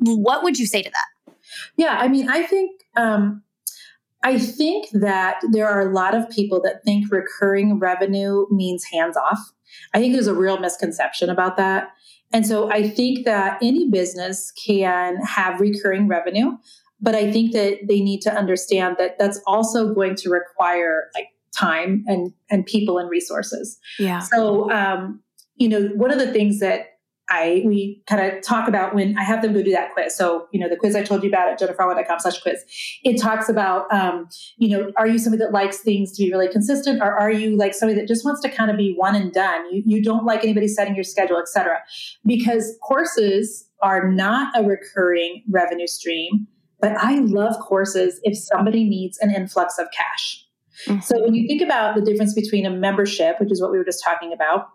What 0.00 0.42
would 0.42 0.58
you 0.58 0.66
say 0.66 0.82
to 0.82 0.90
that? 0.90 1.34
Yeah, 1.76 1.96
I 1.98 2.08
mean, 2.08 2.28
I 2.28 2.42
think 2.42 2.80
um, 2.96 3.43
I 4.24 4.38
think 4.38 4.88
that 4.92 5.40
there 5.52 5.68
are 5.68 5.88
a 5.88 5.92
lot 5.92 6.14
of 6.14 6.28
people 6.30 6.60
that 6.62 6.82
think 6.82 7.12
recurring 7.12 7.78
revenue 7.78 8.46
means 8.50 8.84
hands 8.90 9.16
off. 9.16 9.38
I 9.92 10.00
think 10.00 10.14
there's 10.14 10.26
a 10.26 10.34
real 10.34 10.58
misconception 10.58 11.28
about 11.28 11.56
that. 11.58 11.90
And 12.32 12.46
so 12.46 12.70
I 12.70 12.88
think 12.88 13.26
that 13.26 13.58
any 13.62 13.88
business 13.90 14.50
can 14.66 15.18
have 15.18 15.60
recurring 15.60 16.08
revenue, 16.08 16.52
but 17.00 17.14
I 17.14 17.30
think 17.30 17.52
that 17.52 17.80
they 17.86 18.00
need 18.00 18.22
to 18.22 18.34
understand 18.34 18.96
that 18.98 19.18
that's 19.18 19.40
also 19.46 19.94
going 19.94 20.16
to 20.16 20.30
require 20.30 21.10
like 21.14 21.28
time 21.56 22.02
and 22.06 22.32
and 22.50 22.66
people 22.66 22.98
and 22.98 23.08
resources. 23.10 23.78
Yeah. 23.98 24.20
So 24.20 24.70
um, 24.70 25.20
you 25.56 25.68
know, 25.68 25.88
one 25.94 26.10
of 26.10 26.18
the 26.18 26.32
things 26.32 26.60
that 26.60 26.93
I 27.28 27.62
we 27.64 28.02
kind 28.06 28.24
of 28.24 28.42
talk 28.42 28.68
about 28.68 28.94
when 28.94 29.16
I 29.16 29.24
have 29.24 29.40
them 29.40 29.54
go 29.54 29.62
do 29.62 29.70
that 29.70 29.92
quiz. 29.94 30.14
So, 30.14 30.46
you 30.52 30.60
know, 30.60 30.68
the 30.68 30.76
quiz 30.76 30.94
I 30.94 31.02
told 31.02 31.22
you 31.22 31.30
about 31.30 31.48
at 31.48 31.58
jenniferallwood.com 31.58 32.20
slash 32.20 32.40
quiz, 32.42 32.62
it 33.02 33.20
talks 33.20 33.48
about 33.48 33.92
um, 33.92 34.28
you 34.58 34.68
know, 34.68 34.92
are 34.96 35.06
you 35.06 35.18
somebody 35.18 35.42
that 35.42 35.52
likes 35.52 35.78
things 35.78 36.12
to 36.16 36.24
be 36.24 36.30
really 36.30 36.48
consistent 36.48 37.00
or 37.00 37.12
are 37.18 37.30
you 37.30 37.56
like 37.56 37.74
somebody 37.74 37.98
that 37.98 38.08
just 38.08 38.24
wants 38.24 38.40
to 38.42 38.48
kind 38.48 38.70
of 38.70 38.76
be 38.76 38.94
one 38.96 39.14
and 39.14 39.32
done? 39.32 39.72
You 39.72 39.82
you 39.86 40.02
don't 40.02 40.24
like 40.24 40.44
anybody 40.44 40.68
setting 40.68 40.94
your 40.94 41.04
schedule, 41.04 41.38
etc. 41.38 41.78
Because 42.26 42.76
courses 42.82 43.66
are 43.82 44.10
not 44.10 44.52
a 44.58 44.62
recurring 44.62 45.42
revenue 45.50 45.86
stream, 45.86 46.46
but 46.80 46.92
I 46.96 47.20
love 47.20 47.58
courses 47.60 48.20
if 48.22 48.36
somebody 48.36 48.88
needs 48.88 49.18
an 49.18 49.34
influx 49.34 49.78
of 49.78 49.86
cash. 49.96 50.44
Mm-hmm. 50.86 51.00
So 51.00 51.22
when 51.22 51.34
you 51.34 51.46
think 51.46 51.62
about 51.62 51.94
the 51.94 52.02
difference 52.02 52.34
between 52.34 52.66
a 52.66 52.70
membership, 52.70 53.38
which 53.40 53.52
is 53.52 53.60
what 53.60 53.70
we 53.70 53.78
were 53.78 53.84
just 53.84 54.02
talking 54.02 54.32
about, 54.32 54.68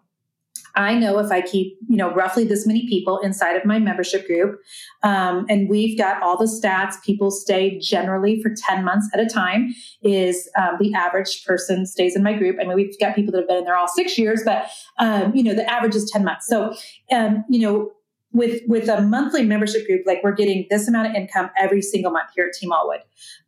I 0.76 0.96
know 0.96 1.20
if 1.20 1.32
I 1.32 1.42
keep, 1.42 1.78
you 1.88 1.98
know, 1.98 2.14
roughly 2.14 2.44
this 2.44 2.66
many 2.66 2.88
people 2.88 3.20
inside 3.20 3.56
of 3.56 3.66
my 3.66 3.80
membership 3.80 4.28
group, 4.28 4.60
um, 5.04 5.46
and 5.50 5.70
we've 5.70 5.98
got 5.98 6.22
all 6.22 6.38
the 6.38 6.46
stats, 6.46 7.02
people 7.04 7.32
stay 7.32 7.80
generally 7.80 8.42
for 8.42 8.54
10 8.56 8.84
months 8.84 9.10
at 9.14 9.20
a 9.20 9.28
time, 9.28 9.74
is 10.02 10.50
um, 10.58 10.78
the 10.80 10.94
average 10.94 11.46
person 11.46 11.86
stays 11.86 12.16
in 12.16 12.24
my 12.24 12.34
group. 12.34 12.58
I 12.62 12.66
mean, 12.66 12.76
we've 12.76 12.98
got 13.00 13.16
people 13.16 13.32
that 13.32 13.40
have 13.40 13.48
been 13.48 13.58
in 13.58 13.64
there 13.66 13.78
all 13.78 13.88
six 13.88 14.18
years, 14.18 14.42
but, 14.46 14.70
um, 15.00 15.36
you 15.36 15.44
know, 15.44 15.54
the 15.54 15.70
average 15.70 15.96
is 15.96 16.10
10 16.12 16.24
months. 16.24 16.48
So, 16.48 16.76
um, 17.12 17.44
you 17.50 17.60
know, 17.60 17.92
with 18.32 18.62
with 18.68 18.88
a 18.90 19.02
monthly 19.02 19.44
membership 19.44 19.88
group 19.88 20.04
like 20.06 20.20
we're 20.24 20.32
getting 20.32 20.68
this 20.70 20.88
amount 20.88 21.08
of 21.08 21.16
income 21.16 21.50
every 21.58 21.82
single 21.82 22.12
month 22.12 22.30
here 22.36 22.46
at 22.46 22.54
team 22.54 22.70
allwood 22.70 23.00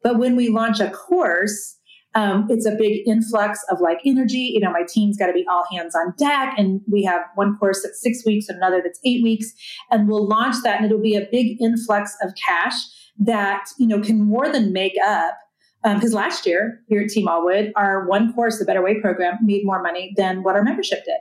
but 0.01 0.17
when 0.17 0.35
we 0.35 0.49
launch 0.49 0.79
a 0.79 0.89
course 0.89 1.77
um, 2.13 2.47
it's 2.49 2.65
a 2.65 2.75
big 2.75 3.07
influx 3.07 3.63
of 3.69 3.79
like 3.79 3.99
energy. 4.05 4.51
You 4.53 4.59
know, 4.59 4.71
my 4.71 4.83
team's 4.87 5.17
got 5.17 5.27
to 5.27 5.33
be 5.33 5.45
all 5.49 5.63
hands 5.71 5.95
on 5.95 6.13
deck. 6.17 6.53
And 6.57 6.81
we 6.91 7.03
have 7.03 7.21
one 7.35 7.57
course 7.57 7.81
that's 7.83 8.01
six 8.01 8.25
weeks, 8.25 8.49
and 8.49 8.57
another 8.57 8.81
that's 8.83 8.99
eight 9.05 9.23
weeks. 9.23 9.51
And 9.89 10.07
we'll 10.07 10.27
launch 10.27 10.55
that 10.63 10.77
and 10.77 10.85
it'll 10.85 11.01
be 11.01 11.15
a 11.15 11.27
big 11.31 11.61
influx 11.61 12.15
of 12.21 12.33
cash 12.35 12.73
that, 13.19 13.65
you 13.77 13.87
know, 13.87 14.01
can 14.01 14.21
more 14.21 14.51
than 14.51 14.73
make 14.73 14.95
up. 15.05 15.35
Because 15.83 16.13
um, 16.13 16.21
last 16.21 16.45
year 16.45 16.79
here 16.89 17.01
at 17.01 17.09
Team 17.09 17.25
Allwood, 17.25 17.71
our 17.75 18.07
one 18.07 18.33
course, 18.33 18.59
the 18.59 18.65
Better 18.65 18.83
Way 18.83 19.01
program, 19.01 19.39
made 19.41 19.65
more 19.65 19.81
money 19.81 20.13
than 20.15 20.43
what 20.43 20.55
our 20.55 20.61
membership 20.61 21.03
did. 21.05 21.17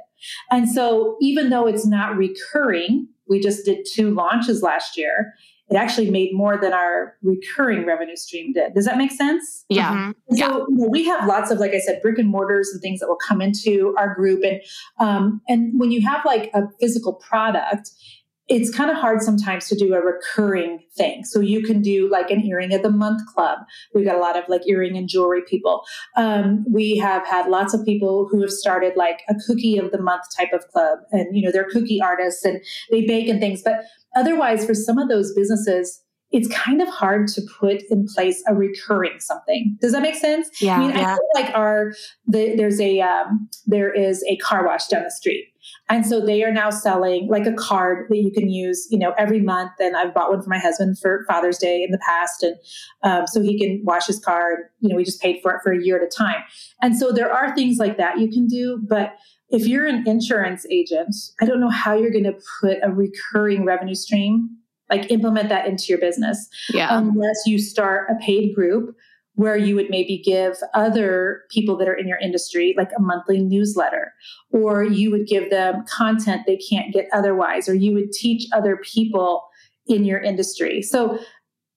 And 0.51 0.71
so 0.71 1.17
even 1.23 1.49
though 1.49 1.67
it's 1.67 1.87
not 1.87 2.15
recurring, 2.15 3.09
we 3.27 3.41
just 3.41 3.65
did 3.65 3.87
two 3.91 4.13
launches 4.13 4.63
last 4.63 4.99
year 4.99 5.33
it 5.71 5.77
actually 5.77 6.11
made 6.11 6.31
more 6.33 6.59
than 6.61 6.73
our 6.73 7.17
recurring 7.23 7.87
revenue 7.87 8.17
stream 8.17 8.53
did. 8.53 8.75
Does 8.75 8.87
that 8.87 8.99
make 8.99 9.13
sense? 9.13 9.65
Yeah. 9.69 9.93
Mm-hmm. 9.93 10.11
So 10.11 10.37
yeah. 10.37 10.47
You 10.49 10.67
know, 10.69 10.89
we 10.91 11.05
have 11.05 11.29
lots 11.29 11.51
of, 11.51 11.59
like 11.59 11.73
I 11.73 11.79
said, 11.79 12.03
brick 12.03 12.19
and 12.19 12.29
mortars 12.29 12.71
and 12.73 12.83
things 12.83 13.01
that 13.01 13.07
will 13.07 13.19
come 13.25 13.41
into 13.41 13.95
our 13.97 14.15
group. 14.15 14.43
And 14.45 14.61
um, 14.99 15.41
and 15.49 15.79
when 15.79 15.93
you 15.93 16.03
have 16.03 16.25
like 16.25 16.51
a 16.55 16.63
physical 16.81 17.15
product, 17.15 17.91
it's 18.53 18.69
kind 18.77 18.91
of 18.91 18.97
hard 18.97 19.23
sometimes 19.23 19.69
to 19.69 19.77
do 19.77 19.95
a 19.95 20.01
recurring 20.01 20.81
thing. 20.97 21.25
So 21.25 21.41
you 21.41 21.63
can 21.63 21.81
do 21.81 22.11
like 22.11 22.31
an 22.31 22.45
earring 22.45 22.75
of 22.75 22.83
the 22.83 22.91
month 22.91 23.23
club. 23.33 23.61
We've 23.95 24.05
got 24.05 24.17
a 24.17 24.21
lot 24.21 24.37
of 24.37 24.45
like 24.49 24.67
earring 24.67 24.97
and 24.97 25.09
jewelry 25.09 25.43
people. 25.49 25.85
Um, 26.17 26.67
we 26.71 26.97
have 26.99 27.27
had 27.27 27.49
lots 27.49 27.75
of 27.75 27.85
people 27.85 28.29
who 28.31 28.41
have 28.43 28.51
started 28.51 28.95
like 28.97 29.21
a 29.29 29.35
cookie 29.47 29.79
of 29.79 29.93
the 29.93 30.03
month 30.03 30.25
type 30.37 30.53
of 30.53 30.67
club, 30.69 30.99
and 31.13 31.35
you 31.35 31.43
know 31.43 31.53
they're 31.53 31.71
cookie 31.71 32.03
artists 32.03 32.45
and 32.45 32.61
they 32.91 33.07
bake 33.07 33.29
and 33.29 33.41
things. 33.41 33.63
But 33.63 33.85
Otherwise, 34.17 34.67
for 34.67 34.75
some 34.75 34.99
of 34.99 35.09
those 35.09 35.33
businesses, 35.35 36.03
it's 36.31 36.49
kind 36.49 36.81
of 36.81 36.89
hard 36.89 37.27
to 37.29 37.43
put 37.59 37.83
in 37.91 38.07
place 38.15 38.43
a 38.47 38.55
recurring 38.55 39.19
something. 39.19 39.77
Does 39.81 39.93
that 39.93 40.03
make 40.03 40.15
sense? 40.15 40.49
Yeah. 40.61 40.77
I 40.77 40.79
mean, 40.79 40.91
yeah. 40.91 41.13
I 41.13 41.17
feel 41.17 41.43
like 41.43 41.55
our 41.57 41.93
the, 42.27 42.55
there's 42.57 42.81
a 42.81 43.01
um, 43.01 43.49
there 43.67 43.93
is 43.93 44.25
a 44.29 44.37
car 44.37 44.65
wash 44.65 44.87
down 44.87 45.03
the 45.03 45.11
street, 45.11 45.50
and 45.91 46.07
so 46.07 46.25
they 46.25 46.45
are 46.45 46.53
now 46.53 46.71
selling 46.71 47.29
like 47.29 47.47
a 47.47 47.53
card 47.53 48.07
that 48.09 48.17
you 48.17 48.31
can 48.31 48.49
use, 48.49 48.87
you 48.91 48.99
know, 48.99 49.13
every 49.19 49.41
month. 49.41 49.73
And 49.81 49.97
I've 49.97 50.15
bought 50.15 50.31
one 50.31 50.41
for 50.41 50.49
my 50.49 50.59
husband 50.59 50.99
for 50.99 51.25
Father's 51.29 51.59
Day 51.59 51.83
in 51.83 51.91
the 51.91 51.99
past, 51.99 52.45
and 52.45 52.57
um, 53.03 53.27
so 53.27 53.43
he 53.43 53.59
can 53.59 53.83
wash 53.85 54.07
his 54.07 54.21
car. 54.21 54.53
And, 54.53 54.65
you 54.81 54.89
know, 54.89 54.97
we 54.97 55.05
just 55.05 55.21
paid 55.21 55.41
for 55.43 55.53
it 55.53 55.61
for 55.63 55.73
a 55.73 55.83
year 55.83 55.97
at 55.97 56.03
a 56.03 56.09
time. 56.09 56.43
And 56.81 56.97
so 56.97 57.13
there 57.13 57.33
are 57.33 57.55
things 57.55 57.79
like 57.79 57.97
that 57.99 58.19
you 58.21 58.31
can 58.31 58.47
do, 58.47 58.81
but 58.89 59.17
if 59.51 59.67
you're 59.67 59.87
an 59.87 60.07
insurance 60.07 60.65
agent, 60.71 61.15
I 61.41 61.45
don't 61.45 61.61
know 61.61 61.71
how 61.71 61.95
you're 61.95 62.13
going 62.13 62.25
to 62.25 62.39
put 62.61 62.79
a 62.83 62.91
recurring 62.93 63.65
revenue 63.65 63.97
stream, 63.97 64.49
like 64.89 65.11
implement 65.11 65.49
that 65.49 65.67
into 65.67 65.87
your 65.89 65.99
business, 65.99 66.49
yeah. 66.73 66.97
unless 66.97 67.43
you 67.47 67.59
start 67.59 68.09
a 68.11 68.15
paid 68.25 68.55
group 68.55 68.95
where 69.41 69.57
you 69.57 69.75
would 69.75 69.89
maybe 69.89 70.19
give 70.23 70.59
other 70.75 71.45
people 71.49 71.75
that 71.75 71.89
are 71.89 71.95
in 71.95 72.07
your 72.07 72.19
industry 72.19 72.75
like 72.77 72.91
a 72.95 73.01
monthly 73.01 73.39
newsletter, 73.39 74.13
or 74.51 74.85
you 74.85 75.11
would 75.11 75.27
give 75.27 75.49
them 75.49 75.83
content 75.89 76.43
they 76.47 76.59
can't 76.59 76.93
get 76.93 77.09
otherwise, 77.11 77.67
or 77.67 77.75
you 77.75 77.95
would 77.95 78.13
teach 78.13 78.47
other 78.53 78.77
people 78.77 79.43
in 79.87 80.05
your 80.05 80.21
industry. 80.21 80.83
So 80.83 81.19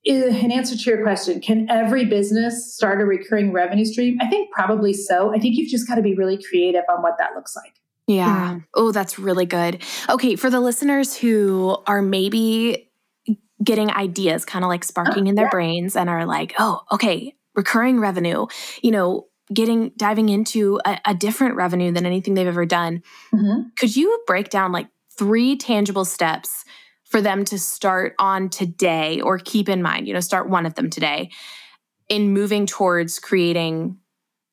in 0.03 0.51
answer 0.51 0.75
to 0.75 0.89
your 0.89 1.01
question, 1.03 1.39
can 1.39 1.69
every 1.69 2.03
business 2.03 2.75
start 2.75 2.99
a 2.99 3.05
recurring 3.05 3.53
revenue 3.53 3.85
stream? 3.85 4.17
I 4.19 4.27
think 4.27 4.51
probably 4.51 4.91
so. 4.91 5.33
I 5.33 5.39
think 5.39 5.55
you've 5.55 5.71
just 5.71 5.87
got 5.87 5.95
to 5.95 6.01
be 6.01 6.15
really 6.15 6.43
creative 6.43 6.83
on 6.89 7.01
what 7.01 7.17
that 7.17 7.33
looks 7.33 7.55
like. 7.55 7.75
Yeah. 8.07 8.55
Mm. 8.55 8.65
Oh, 8.73 8.91
that's 8.91 9.17
really 9.17 9.45
good. 9.45 9.81
Okay. 10.09 10.35
For 10.35 10.49
the 10.49 10.59
listeners 10.59 11.15
who 11.15 11.77
are 11.87 12.01
maybe 12.01 12.89
getting 13.63 13.89
ideas 13.89 14.43
kind 14.43 14.65
of 14.65 14.67
like 14.67 14.83
sparking 14.83 15.27
oh, 15.27 15.29
in 15.29 15.35
their 15.35 15.45
yeah. 15.45 15.51
brains 15.51 15.95
and 15.95 16.09
are 16.09 16.25
like, 16.25 16.53
oh, 16.59 16.81
okay, 16.91 17.33
recurring 17.55 17.99
revenue, 17.99 18.45
you 18.81 18.91
know, 18.91 19.27
getting 19.53 19.91
diving 19.97 20.29
into 20.29 20.79
a, 20.85 20.99
a 21.05 21.13
different 21.13 21.55
revenue 21.55 21.91
than 21.91 22.05
anything 22.05 22.33
they've 22.33 22.47
ever 22.47 22.65
done. 22.65 23.03
Mm-hmm. 23.33 23.69
Could 23.77 23.95
you 23.95 24.23
break 24.25 24.49
down 24.49 24.71
like 24.71 24.87
three 25.17 25.57
tangible 25.57 26.05
steps 26.05 26.65
for 27.05 27.21
them 27.21 27.45
to 27.45 27.59
start 27.59 28.15
on 28.17 28.49
today 28.49 29.21
or 29.21 29.37
keep 29.37 29.69
in 29.69 29.81
mind, 29.81 30.07
you 30.07 30.13
know, 30.13 30.19
start 30.19 30.49
one 30.49 30.65
of 30.65 30.73
them 30.75 30.89
today 30.89 31.29
in 32.09 32.33
moving 32.33 32.65
towards 32.65 33.19
creating 33.19 33.97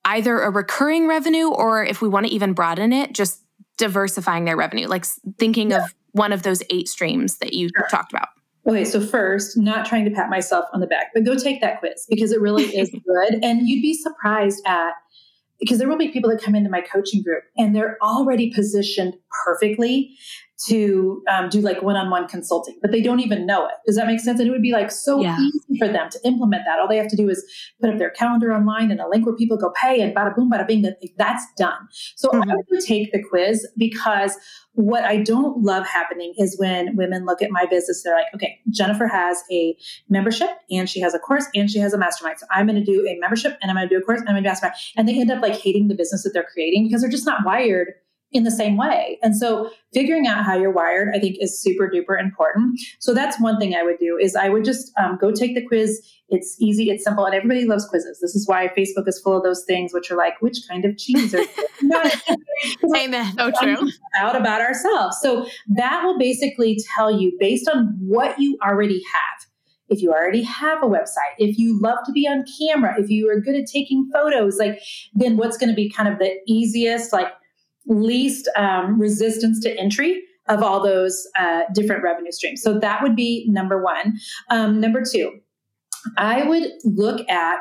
either 0.04 0.40
a 0.40 0.50
recurring 0.50 1.06
revenue 1.06 1.48
or 1.48 1.84
if 1.84 2.02
we 2.02 2.08
want 2.08 2.26
to 2.26 2.32
even 2.32 2.52
broaden 2.52 2.92
it, 2.92 3.14
just 3.14 3.42
diversifying 3.78 4.44
their 4.44 4.56
revenue, 4.56 4.86
like 4.86 5.06
thinking 5.38 5.70
yeah. 5.70 5.84
of 5.84 5.94
one 6.12 6.32
of 6.32 6.42
those 6.42 6.62
eight 6.70 6.88
streams 6.88 7.38
that 7.38 7.54
you 7.54 7.70
sure. 7.74 7.86
talked 7.88 8.12
about. 8.12 8.28
Okay, 8.66 8.84
so 8.84 9.00
first, 9.00 9.56
not 9.56 9.86
trying 9.86 10.04
to 10.04 10.10
pat 10.10 10.28
myself 10.28 10.66
on 10.72 10.80
the 10.80 10.86
back, 10.86 11.08
but 11.14 11.24
go 11.24 11.34
take 11.34 11.60
that 11.60 11.80
quiz 11.80 12.06
because 12.08 12.30
it 12.30 12.40
really 12.40 12.64
is 12.64 12.90
good. 13.06 13.42
And 13.42 13.68
you'd 13.68 13.82
be 13.82 13.94
surprised 13.94 14.62
at 14.66 14.92
because 15.58 15.78
there 15.78 15.88
will 15.88 15.98
be 15.98 16.08
people 16.08 16.30
that 16.30 16.42
come 16.42 16.54
into 16.54 16.70
my 16.70 16.80
coaching 16.80 17.22
group 17.22 17.44
and 17.56 17.76
they're 17.76 17.98
already 18.02 18.52
positioned 18.52 19.14
perfectly 19.44 20.16
to 20.66 21.22
um, 21.30 21.48
do 21.48 21.60
like 21.60 21.82
one-on-one 21.82 22.28
consulting, 22.28 22.78
but 22.82 22.90
they 22.90 23.00
don't 23.00 23.20
even 23.20 23.46
know 23.46 23.66
it. 23.66 23.74
Does 23.86 23.96
that 23.96 24.06
make 24.06 24.20
sense? 24.20 24.38
And 24.40 24.48
it 24.48 24.52
would 24.52 24.62
be 24.62 24.72
like 24.72 24.90
so 24.90 25.20
yeah. 25.20 25.38
easy 25.38 25.78
for 25.78 25.88
them 25.88 26.10
to 26.10 26.20
implement 26.24 26.64
that. 26.66 26.78
All 26.78 26.88
they 26.88 26.96
have 26.96 27.08
to 27.08 27.16
do 27.16 27.28
is 27.28 27.44
put 27.80 27.90
up 27.90 27.98
their 27.98 28.10
calendar 28.10 28.52
online 28.52 28.90
and 28.90 29.00
a 29.00 29.08
link 29.08 29.24
where 29.24 29.34
people 29.34 29.56
go 29.56 29.72
pay, 29.80 30.00
and 30.00 30.14
bada 30.14 30.34
boom, 30.34 30.50
bada 30.50 30.66
bing. 30.66 30.82
That 30.82 30.98
that's 31.16 31.44
done. 31.56 31.88
So 32.16 32.28
mm-hmm. 32.28 32.50
I 32.50 32.54
would 32.70 32.80
take 32.80 33.12
the 33.12 33.22
quiz 33.22 33.66
because 33.76 34.36
what 34.74 35.04
I 35.04 35.16
don't 35.16 35.62
love 35.62 35.86
happening 35.86 36.34
is 36.38 36.56
when 36.58 36.96
women 36.96 37.24
look 37.26 37.42
at 37.42 37.50
my 37.50 37.66
business, 37.66 38.02
they're 38.02 38.14
like, 38.14 38.26
okay, 38.34 38.60
Jennifer 38.70 39.06
has 39.08 39.42
a 39.50 39.76
membership 40.08 40.50
and 40.70 40.88
she 40.88 41.00
has 41.00 41.12
a 41.12 41.18
course 41.18 41.46
and 41.54 41.68
she 41.68 41.78
has 41.78 41.92
a 41.92 41.98
mastermind. 41.98 42.38
So 42.38 42.46
I'm 42.52 42.66
going 42.66 42.82
to 42.82 42.84
do 42.84 43.06
a 43.06 43.18
membership 43.18 43.58
and 43.60 43.70
I'm 43.70 43.76
going 43.76 43.88
to 43.88 43.94
do 43.94 44.00
a 44.00 44.04
course 44.04 44.20
and 44.20 44.28
I'm 44.28 44.34
going 44.34 44.44
to 44.44 44.48
do 44.48 44.50
a 44.50 44.52
mastermind. 44.52 44.76
And 44.96 45.08
they 45.08 45.20
end 45.20 45.30
up 45.30 45.42
like 45.42 45.56
hating 45.56 45.88
the 45.88 45.94
business 45.94 46.22
that 46.22 46.30
they're 46.32 46.48
creating 46.52 46.86
because 46.86 47.00
they're 47.00 47.10
just 47.10 47.26
not 47.26 47.44
wired 47.44 47.88
in 48.32 48.44
the 48.44 48.50
same 48.50 48.76
way. 48.76 49.18
And 49.22 49.36
so 49.36 49.70
figuring 49.92 50.26
out 50.26 50.44
how 50.44 50.56
you're 50.56 50.70
wired, 50.70 51.14
I 51.14 51.18
think 51.18 51.36
is 51.40 51.60
super 51.60 51.90
duper 51.90 52.20
important. 52.20 52.80
So 53.00 53.12
that's 53.12 53.40
one 53.40 53.58
thing 53.58 53.74
I 53.74 53.82
would 53.82 53.98
do 53.98 54.16
is 54.20 54.36
I 54.36 54.48
would 54.48 54.64
just 54.64 54.92
um, 54.98 55.18
go 55.20 55.32
take 55.32 55.54
the 55.54 55.66
quiz. 55.66 56.00
It's 56.28 56.56
easy, 56.60 56.90
it's 56.90 57.02
simple, 57.02 57.24
and 57.24 57.34
everybody 57.34 57.64
loves 57.64 57.86
quizzes. 57.86 58.20
This 58.20 58.36
is 58.36 58.46
why 58.46 58.68
Facebook 58.68 59.08
is 59.08 59.20
full 59.20 59.36
of 59.36 59.42
those 59.42 59.64
things, 59.64 59.92
which 59.92 60.12
are 60.12 60.16
like, 60.16 60.40
which 60.40 60.58
kind 60.68 60.84
of 60.84 60.96
cheese 60.96 61.34
are 61.34 61.42
Amen. 62.96 63.34
So 63.36 63.50
true. 63.60 63.90
Out 64.16 64.36
about 64.36 64.60
ourselves. 64.60 65.18
So 65.20 65.48
that 65.74 66.04
will 66.04 66.18
basically 66.18 66.78
tell 66.94 67.10
you 67.10 67.32
based 67.40 67.68
on 67.68 67.96
what 67.98 68.38
you 68.38 68.58
already 68.62 69.02
have 69.12 69.50
if 69.90 70.00
you 70.00 70.12
already 70.12 70.44
have 70.44 70.82
a 70.84 70.86
website, 70.86 71.34
if 71.38 71.58
you 71.58 71.78
love 71.80 71.98
to 72.06 72.12
be 72.12 72.26
on 72.26 72.44
camera, 72.60 72.94
if 72.96 73.10
you 73.10 73.28
are 73.28 73.40
good 73.40 73.56
at 73.56 73.66
taking 73.66 74.08
photos, 74.12 74.56
like 74.56 74.80
then 75.14 75.36
what's 75.36 75.58
going 75.58 75.68
to 75.68 75.74
be 75.74 75.90
kind 75.90 76.08
of 76.08 76.20
the 76.20 76.36
easiest, 76.46 77.12
like 77.12 77.26
least 77.90 78.48
um, 78.56 78.98
resistance 79.00 79.60
to 79.60 79.78
entry 79.78 80.22
of 80.48 80.62
all 80.62 80.82
those 80.82 81.26
uh, 81.38 81.62
different 81.74 82.02
revenue 82.02 82.32
streams. 82.32 82.62
So 82.62 82.78
that 82.78 83.02
would 83.02 83.14
be 83.14 83.46
number 83.48 83.82
one. 83.82 84.18
Um, 84.50 84.80
number 84.80 85.02
two, 85.04 85.38
I 86.16 86.42
would 86.42 86.70
look 86.84 87.28
at 87.28 87.60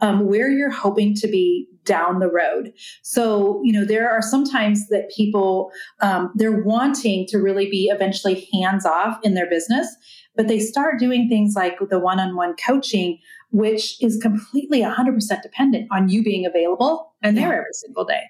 um, 0.00 0.26
where 0.26 0.50
you're 0.50 0.70
hoping 0.70 1.14
to 1.16 1.28
be 1.28 1.66
down 1.84 2.20
the 2.20 2.30
road. 2.30 2.72
So, 3.02 3.60
you 3.64 3.72
know, 3.72 3.84
there 3.84 4.10
are 4.10 4.22
sometimes 4.22 4.88
that 4.88 5.10
people, 5.14 5.70
um, 6.00 6.30
they're 6.34 6.62
wanting 6.62 7.26
to 7.28 7.38
really 7.38 7.68
be 7.68 7.90
eventually 7.92 8.48
hands 8.52 8.86
off 8.86 9.18
in 9.22 9.34
their 9.34 9.48
business, 9.48 9.94
but 10.36 10.48
they 10.48 10.60
start 10.60 10.98
doing 10.98 11.28
things 11.28 11.54
like 11.54 11.78
the 11.90 11.98
one 11.98 12.20
on 12.20 12.36
one 12.36 12.54
coaching, 12.64 13.18
which 13.50 14.02
is 14.02 14.16
completely 14.18 14.80
100% 14.80 15.42
dependent 15.42 15.88
on 15.90 16.08
you 16.08 16.22
being 16.22 16.46
available 16.46 17.14
and 17.22 17.36
there 17.36 17.52
every 17.52 17.72
single 17.72 18.04
day. 18.04 18.22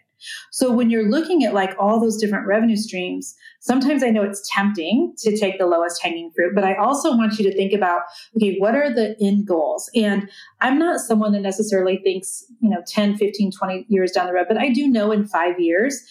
So 0.50 0.72
when 0.72 0.90
you're 0.90 1.08
looking 1.08 1.44
at 1.44 1.54
like 1.54 1.74
all 1.78 2.00
those 2.00 2.16
different 2.16 2.46
revenue 2.46 2.76
streams, 2.76 3.34
sometimes 3.60 4.02
I 4.02 4.10
know 4.10 4.22
it's 4.22 4.48
tempting 4.52 5.14
to 5.18 5.36
take 5.38 5.58
the 5.58 5.66
lowest 5.66 6.02
hanging 6.02 6.30
fruit, 6.34 6.54
but 6.54 6.64
I 6.64 6.74
also 6.74 7.16
want 7.16 7.38
you 7.38 7.50
to 7.50 7.56
think 7.56 7.72
about, 7.72 8.02
okay, 8.36 8.56
what 8.58 8.74
are 8.74 8.92
the 8.92 9.16
end 9.20 9.46
goals? 9.46 9.90
And 9.94 10.28
I'm 10.60 10.78
not 10.78 11.00
someone 11.00 11.32
that 11.32 11.40
necessarily 11.40 11.98
thinks, 11.98 12.44
you 12.60 12.70
know, 12.70 12.82
10, 12.86 13.16
15, 13.16 13.52
20 13.52 13.86
years 13.88 14.12
down 14.12 14.26
the 14.26 14.32
road, 14.32 14.46
but 14.48 14.58
I 14.58 14.70
do 14.70 14.88
know 14.88 15.12
in 15.12 15.26
five 15.26 15.58
years, 15.60 16.02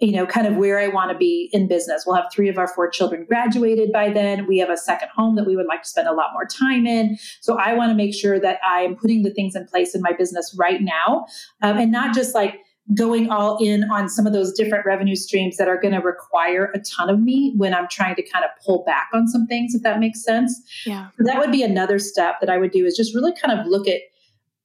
you 0.00 0.12
know, 0.12 0.26
kind 0.26 0.46
of 0.46 0.56
where 0.56 0.78
I 0.78 0.88
want 0.88 1.10
to 1.10 1.18
be 1.18 1.50
in 1.52 1.66
business. 1.66 2.04
We'll 2.06 2.14
have 2.16 2.30
three 2.32 2.48
of 2.48 2.56
our 2.56 2.68
four 2.68 2.88
children 2.88 3.24
graduated 3.24 3.90
by 3.92 4.10
then. 4.10 4.46
We 4.46 4.58
have 4.58 4.70
a 4.70 4.76
second 4.76 5.08
home 5.14 5.34
that 5.36 5.46
we 5.46 5.56
would 5.56 5.66
like 5.66 5.82
to 5.82 5.88
spend 5.88 6.06
a 6.06 6.12
lot 6.12 6.32
more 6.32 6.46
time 6.46 6.86
in. 6.86 7.18
So 7.40 7.58
I 7.58 7.74
want 7.74 7.90
to 7.90 7.96
make 7.96 8.14
sure 8.14 8.38
that 8.38 8.60
I 8.64 8.82
am 8.82 8.94
putting 8.94 9.24
the 9.24 9.30
things 9.30 9.56
in 9.56 9.66
place 9.66 9.94
in 9.94 10.02
my 10.02 10.12
business 10.12 10.54
right 10.56 10.80
now 10.80 11.26
um, 11.62 11.78
and 11.78 11.90
not 11.90 12.14
just 12.14 12.34
like, 12.34 12.60
going 12.94 13.30
all 13.30 13.58
in 13.58 13.84
on 13.90 14.08
some 14.08 14.26
of 14.26 14.32
those 14.32 14.52
different 14.52 14.86
revenue 14.86 15.16
streams 15.16 15.56
that 15.58 15.68
are 15.68 15.80
going 15.80 15.92
to 15.92 16.00
require 16.00 16.72
a 16.74 16.78
ton 16.80 17.10
of 17.10 17.20
me 17.20 17.52
when 17.56 17.74
I'm 17.74 17.86
trying 17.88 18.14
to 18.16 18.22
kind 18.22 18.44
of 18.44 18.50
pull 18.64 18.82
back 18.84 19.08
on 19.12 19.28
some 19.28 19.46
things, 19.46 19.74
if 19.74 19.82
that 19.82 20.00
makes 20.00 20.24
sense. 20.24 20.60
Yeah. 20.86 21.08
So 21.18 21.24
that 21.24 21.38
would 21.38 21.52
be 21.52 21.62
another 21.62 21.98
step 21.98 22.36
that 22.40 22.48
I 22.48 22.56
would 22.56 22.70
do 22.70 22.86
is 22.86 22.96
just 22.96 23.14
really 23.14 23.32
kind 23.40 23.58
of 23.58 23.66
look 23.66 23.86
at, 23.86 24.00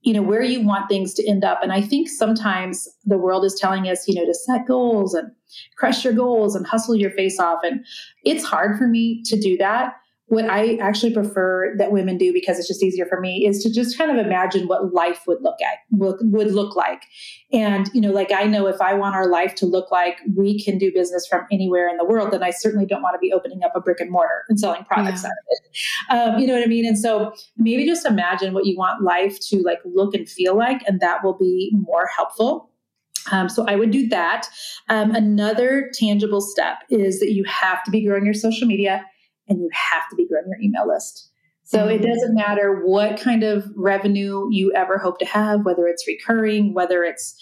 you 0.01 0.13
know, 0.13 0.21
where 0.21 0.41
you 0.41 0.61
want 0.61 0.89
things 0.89 1.13
to 1.15 1.27
end 1.27 1.43
up. 1.43 1.61
And 1.61 1.73
I 1.73 1.81
think 1.81 2.07
sometimes 2.07 2.87
the 3.05 3.17
world 3.17 3.43
is 3.43 3.55
telling 3.55 3.89
us, 3.89 4.07
you 4.07 4.15
know, 4.15 4.25
to 4.25 4.33
set 4.33 4.67
goals 4.67 5.13
and 5.13 5.29
crush 5.77 6.05
your 6.05 6.13
goals 6.13 6.55
and 6.55 6.65
hustle 6.65 6.95
your 6.95 7.11
face 7.11 7.39
off. 7.39 7.59
And 7.63 7.85
it's 8.23 8.43
hard 8.43 8.77
for 8.77 8.87
me 8.87 9.21
to 9.25 9.39
do 9.39 9.57
that 9.57 9.95
what 10.33 10.49
I 10.49 10.75
actually 10.77 11.13
prefer 11.13 11.75
that 11.77 11.91
women 11.91 12.17
do 12.17 12.33
because 12.33 12.57
it's 12.57 12.67
just 12.67 12.83
easier 12.83 13.05
for 13.05 13.19
me 13.19 13.45
is 13.45 13.63
to 13.63 13.71
just 13.71 13.97
kind 13.97 14.11
of 14.11 14.23
imagine 14.23 14.67
what 14.67 14.93
life 14.93 15.21
would 15.27 15.41
look 15.41 15.61
at 15.61 15.79
would, 15.91 16.17
would 16.21 16.51
look 16.51 16.75
like. 16.75 17.03
And 17.51 17.89
you 17.93 18.01
know, 18.01 18.11
like 18.11 18.31
I 18.31 18.45
know 18.45 18.67
if 18.67 18.81
I 18.81 18.95
want 18.95 19.15
our 19.15 19.27
life 19.27 19.53
to 19.55 19.65
look 19.65 19.91
like 19.91 20.19
we 20.35 20.61
can 20.61 20.77
do 20.77 20.91
business 20.91 21.27
from 21.27 21.45
anywhere 21.51 21.87
in 21.87 21.97
the 21.97 22.05
world, 22.05 22.31
then 22.31 22.43
I 22.43 22.49
certainly 22.49 22.85
don't 22.85 23.03
want 23.03 23.13
to 23.13 23.19
be 23.19 23.31
opening 23.31 23.63
up 23.63 23.73
a 23.75 23.79
brick 23.79 23.99
and 23.99 24.09
mortar 24.09 24.43
and 24.49 24.59
selling 24.59 24.83
products 24.85 25.23
yeah. 25.23 25.29
out 25.29 26.23
of 26.27 26.31
it. 26.31 26.35
Um, 26.35 26.39
you 26.39 26.47
know 26.47 26.55
what 26.55 26.63
I 26.63 26.67
mean? 26.67 26.85
And 26.85 26.97
so 26.97 27.33
maybe 27.57 27.85
just 27.85 28.05
imagine 28.05 28.53
what 28.53 28.65
you 28.65 28.75
want 28.75 29.03
life 29.03 29.39
to 29.49 29.61
like 29.61 29.79
look 29.85 30.15
and 30.15 30.27
feel 30.27 30.57
like, 30.57 30.81
and 30.87 30.99
that 30.99 31.23
will 31.23 31.37
be 31.37 31.71
more 31.73 32.07
helpful. 32.07 32.71
Um, 33.31 33.47
so 33.47 33.65
I 33.67 33.75
would 33.75 33.91
do 33.91 34.07
that. 34.09 34.47
Um, 34.89 35.11
another 35.11 35.89
tangible 35.93 36.41
step 36.41 36.79
is 36.89 37.19
that 37.19 37.31
you 37.31 37.43
have 37.45 37.83
to 37.83 37.91
be 37.91 38.05
growing 38.05 38.25
your 38.25 38.33
social 38.33 38.67
media 38.67 39.05
and 39.47 39.59
you 39.59 39.69
have 39.71 40.09
to 40.09 40.15
be 40.15 40.27
growing 40.27 40.45
your 40.47 40.61
email 40.61 40.87
list. 40.87 41.29
So 41.63 41.87
it 41.87 42.01
mm-hmm. 42.01 42.11
doesn't 42.11 42.35
matter 42.35 42.81
what 42.83 43.19
kind 43.19 43.43
of 43.43 43.65
revenue 43.75 44.47
you 44.51 44.73
ever 44.73 44.97
hope 44.97 45.17
to 45.19 45.25
have, 45.25 45.65
whether 45.65 45.87
it's 45.87 46.05
recurring, 46.07 46.73
whether 46.73 47.03
it's 47.03 47.35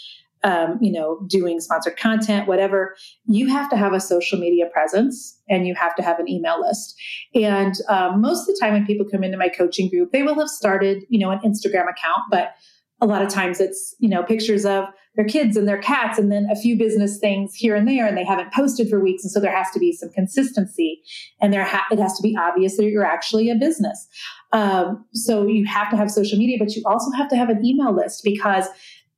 um, 0.43 0.79
you 0.81 0.91
know 0.91 1.19
doing 1.27 1.59
sponsored 1.59 1.97
content, 1.97 2.47
whatever. 2.47 2.95
You 3.25 3.47
have 3.47 3.69
to 3.71 3.77
have 3.77 3.93
a 3.93 3.99
social 3.99 4.39
media 4.39 4.65
presence 4.71 5.39
and 5.49 5.67
you 5.67 5.75
have 5.75 5.95
to 5.95 6.03
have 6.03 6.19
an 6.19 6.29
email 6.29 6.59
list. 6.61 6.95
And 7.35 7.73
um, 7.89 8.21
most 8.21 8.41
of 8.41 8.47
the 8.47 8.59
time, 8.61 8.73
when 8.73 8.85
people 8.85 9.05
come 9.09 9.23
into 9.23 9.37
my 9.37 9.49
coaching 9.49 9.89
group, 9.89 10.11
they 10.11 10.23
will 10.23 10.39
have 10.39 10.49
started 10.49 11.03
you 11.09 11.19
know 11.19 11.31
an 11.31 11.39
Instagram 11.39 11.89
account, 11.89 12.21
but 12.29 12.53
a 13.01 13.07
lot 13.07 13.21
of 13.21 13.29
times 13.29 13.59
it's 13.59 13.95
you 13.99 14.07
know 14.07 14.23
pictures 14.23 14.65
of 14.65 14.85
their 15.15 15.25
kids 15.25 15.57
and 15.57 15.67
their 15.67 15.79
cats 15.79 16.17
and 16.17 16.31
then 16.31 16.47
a 16.49 16.55
few 16.55 16.77
business 16.77 17.17
things 17.17 17.53
here 17.53 17.75
and 17.75 17.87
there 17.87 18.07
and 18.07 18.17
they 18.17 18.23
haven't 18.23 18.53
posted 18.53 18.89
for 18.89 18.99
weeks 18.99 19.23
and 19.23 19.31
so 19.31 19.39
there 19.39 19.55
has 19.55 19.69
to 19.71 19.79
be 19.79 19.91
some 19.91 20.09
consistency 20.09 21.01
and 21.41 21.51
there 21.51 21.65
ha- 21.65 21.85
it 21.91 21.99
has 21.99 22.15
to 22.15 22.23
be 22.23 22.37
obvious 22.39 22.77
that 22.77 22.85
you're 22.85 23.05
actually 23.05 23.49
a 23.49 23.55
business 23.55 24.07
um, 24.53 25.03
so 25.13 25.45
you 25.45 25.65
have 25.65 25.89
to 25.89 25.97
have 25.97 26.09
social 26.09 26.37
media 26.37 26.57
but 26.59 26.75
you 26.75 26.83
also 26.85 27.11
have 27.11 27.27
to 27.27 27.35
have 27.35 27.49
an 27.49 27.65
email 27.65 27.93
list 27.93 28.23
because 28.23 28.67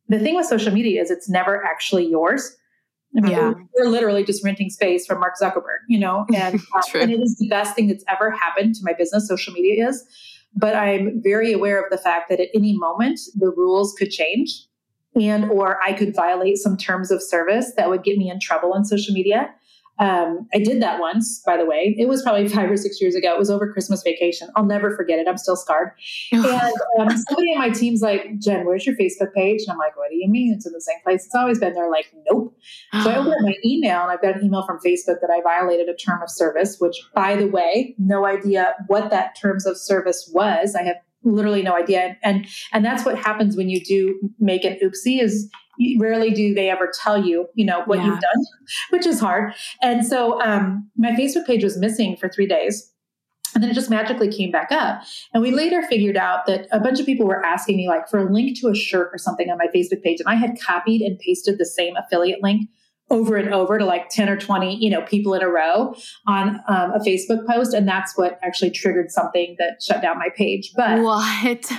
the 0.07 0.19
thing 0.19 0.35
with 0.35 0.47
social 0.47 0.71
media 0.71 1.01
is 1.01 1.11
it's 1.11 1.29
never 1.29 1.63
actually 1.63 2.07
yours 2.07 2.55
I 3.15 3.21
mean, 3.21 3.31
yeah. 3.31 3.53
we're, 3.75 3.89
literally 3.89 4.23
just 4.23 4.43
renting 4.43 4.71
space 4.71 5.05
from 5.05 5.19
Mark 5.19 5.35
Zuckerberg, 5.39 5.81
you 5.87 5.99
know, 5.99 6.25
and, 6.35 6.59
uh, 6.75 6.81
and 6.95 7.11
it 7.11 7.19
is 7.21 7.37
the 7.37 7.47
best 7.47 7.75
thing 7.75 7.87
that's 7.87 8.03
ever 8.07 8.31
happened 8.31 8.73
to 8.75 8.81
my 8.83 8.93
business. 8.93 9.27
Social 9.27 9.53
media 9.53 9.87
is, 9.87 10.03
but 10.55 10.75
I'm 10.75 11.21
very 11.21 11.51
aware 11.51 11.81
of 11.83 11.89
the 11.89 11.97
fact 11.97 12.29
that 12.29 12.39
at 12.39 12.49
any 12.53 12.77
moment 12.77 13.19
the 13.35 13.49
rules 13.49 13.93
could 13.97 14.11
change 14.11 14.67
and 15.15 15.45
or 15.51 15.81
I 15.83 15.93
could 15.93 16.15
violate 16.15 16.57
some 16.57 16.77
terms 16.77 17.11
of 17.11 17.21
service 17.21 17.73
that 17.77 17.89
would 17.89 18.03
get 18.03 18.17
me 18.17 18.29
in 18.29 18.39
trouble 18.39 18.73
on 18.73 18.85
social 18.85 19.13
media. 19.13 19.53
Um, 19.99 20.47
I 20.53 20.57
did 20.57 20.81
that 20.81 20.99
once, 20.99 21.41
by 21.45 21.55
the 21.55 21.65
way. 21.65 21.95
It 21.97 22.07
was 22.07 22.23
probably 22.23 22.47
five 22.47 22.69
or 22.69 22.77
six 22.77 22.99
years 22.99 23.15
ago. 23.15 23.33
It 23.33 23.37
was 23.37 23.49
over 23.49 23.71
Christmas 23.71 24.01
vacation. 24.01 24.49
I'll 24.55 24.65
never 24.65 24.95
forget 24.95 25.19
it. 25.19 25.27
I'm 25.27 25.37
still 25.37 25.55
scarred. 25.55 25.91
and 26.31 26.45
um, 26.99 27.09
somebody 27.09 27.51
on 27.53 27.59
my 27.59 27.69
team's 27.69 28.01
like, 28.01 28.39
Jen, 28.39 28.65
where's 28.65 28.85
your 28.85 28.95
Facebook 28.95 29.33
page? 29.33 29.61
And 29.61 29.71
I'm 29.71 29.77
like, 29.77 29.95
what 29.95 30.09
do 30.09 30.15
you 30.15 30.29
mean? 30.29 30.53
It's 30.53 30.65
in 30.65 30.73
the 30.73 30.81
same 30.81 30.97
place. 31.03 31.25
It's 31.25 31.35
always 31.35 31.59
been 31.59 31.73
there. 31.73 31.91
Like, 31.91 32.07
nope. 32.29 32.57
So 33.03 33.09
I 33.09 33.17
opened 33.17 33.35
my 33.41 33.55
email 33.63 34.01
and 34.01 34.11
I've 34.11 34.21
got 34.21 34.35
an 34.35 34.43
email 34.43 34.65
from 34.65 34.79
Facebook 34.79 35.21
that 35.21 35.29
I 35.31 35.41
violated 35.41 35.89
a 35.89 35.95
term 35.95 36.21
of 36.21 36.29
service, 36.29 36.77
which, 36.79 36.97
by 37.13 37.35
the 37.35 37.47
way, 37.47 37.95
no 37.99 38.25
idea 38.25 38.73
what 38.87 39.11
that 39.11 39.37
terms 39.39 39.65
of 39.65 39.77
service 39.77 40.29
was. 40.33 40.75
I 40.75 40.83
have 40.83 40.97
literally 41.23 41.61
no 41.61 41.75
idea. 41.75 42.17
And 42.23 42.45
and 42.71 42.83
that's 42.83 43.05
what 43.05 43.17
happens 43.17 43.55
when 43.55 43.69
you 43.69 43.83
do 43.83 44.19
make 44.39 44.63
an 44.65 44.77
oopsie 44.83 45.21
is 45.21 45.49
rarely 45.99 46.31
do 46.31 46.53
they 46.53 46.69
ever 46.69 46.91
tell 47.01 47.23
you, 47.23 47.47
you 47.55 47.65
know, 47.65 47.83
what 47.85 47.99
yeah. 47.99 48.05
you've 48.05 48.19
done, 48.19 48.45
which 48.89 49.05
is 49.05 49.19
hard. 49.19 49.53
And 49.81 50.05
so 50.05 50.41
um, 50.41 50.89
my 50.97 51.11
Facebook 51.11 51.45
page 51.45 51.63
was 51.63 51.77
missing 51.77 52.17
for 52.17 52.29
three 52.29 52.47
days. 52.47 52.89
And 53.55 53.63
then 53.63 53.69
it 53.69 53.75
just 53.75 53.89
magically 53.89 54.31
came 54.31 54.49
back 54.49 54.71
up. 54.71 55.03
And 55.33 55.43
we 55.43 55.51
later 55.51 55.83
figured 55.83 56.17
out 56.17 56.47
that 56.47 56.67
a 56.71 56.79
bunch 56.79 56.99
of 56.99 57.05
people 57.05 57.27
were 57.27 57.45
asking 57.45 57.77
me, 57.77 57.87
like, 57.87 58.09
for 58.09 58.17
a 58.17 58.33
link 58.33 58.59
to 58.61 58.67
a 58.69 58.75
shirt 58.75 59.11
or 59.13 59.19
something 59.19 59.47
on 59.51 59.59
my 59.59 59.67
Facebook 59.67 60.01
page. 60.01 60.19
And 60.19 60.27
I 60.27 60.33
had 60.33 60.59
copied 60.59 61.01
and 61.01 61.19
pasted 61.19 61.59
the 61.59 61.65
same 61.65 61.95
affiliate 61.95 62.41
link 62.41 62.67
over 63.13 63.35
and 63.37 63.53
over 63.53 63.77
to 63.77 63.85
like 63.85 64.09
10 64.09 64.29
or 64.29 64.37
20 64.37 64.75
you 64.75 64.89
know 64.89 65.01
people 65.03 65.33
in 65.33 65.41
a 65.41 65.47
row 65.47 65.93
on 66.27 66.59
um, 66.67 66.91
a 66.93 66.99
facebook 66.99 67.45
post 67.47 67.73
and 67.73 67.87
that's 67.87 68.17
what 68.17 68.39
actually 68.43 68.71
triggered 68.71 69.11
something 69.11 69.55
that 69.59 69.81
shut 69.81 70.01
down 70.01 70.17
my 70.17 70.29
page. 70.35 70.71
But 70.75 71.01
what? 71.01 71.71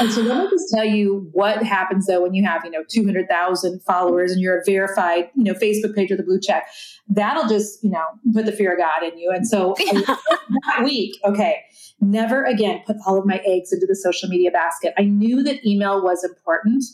And 0.00 0.12
so 0.12 0.22
let 0.22 0.44
me 0.44 0.50
just 0.50 0.72
tell 0.74 0.84
you 0.84 1.28
what 1.32 1.62
happens 1.62 2.06
though 2.06 2.22
when 2.22 2.34
you 2.34 2.44
have 2.44 2.64
you 2.64 2.70
know 2.70 2.84
200000 2.88 3.82
followers 3.82 4.32
and 4.32 4.40
you're 4.40 4.58
a 4.58 4.62
verified 4.64 5.30
you 5.34 5.44
know 5.44 5.54
facebook 5.54 5.94
page 5.94 6.10
with 6.10 6.20
a 6.20 6.22
blue 6.22 6.40
check. 6.40 6.66
That'll 7.08 7.48
just 7.48 7.82
you 7.82 7.90
know 7.90 8.04
put 8.32 8.46
the 8.46 8.52
fear 8.52 8.72
of 8.72 8.78
god 8.78 9.02
in 9.02 9.18
you. 9.18 9.30
And 9.34 9.46
so 9.46 9.74
that 9.80 10.82
week 10.84 11.16
okay 11.24 11.62
never 12.00 12.44
again 12.44 12.82
put 12.86 12.96
all 13.06 13.18
of 13.18 13.26
my 13.26 13.40
eggs 13.46 13.72
into 13.72 13.86
the 13.86 13.96
social 13.96 14.28
media 14.28 14.50
basket. 14.50 14.92
I 14.98 15.04
knew 15.04 15.42
that 15.42 15.66
email 15.66 16.02
was 16.02 16.24
important 16.24 16.84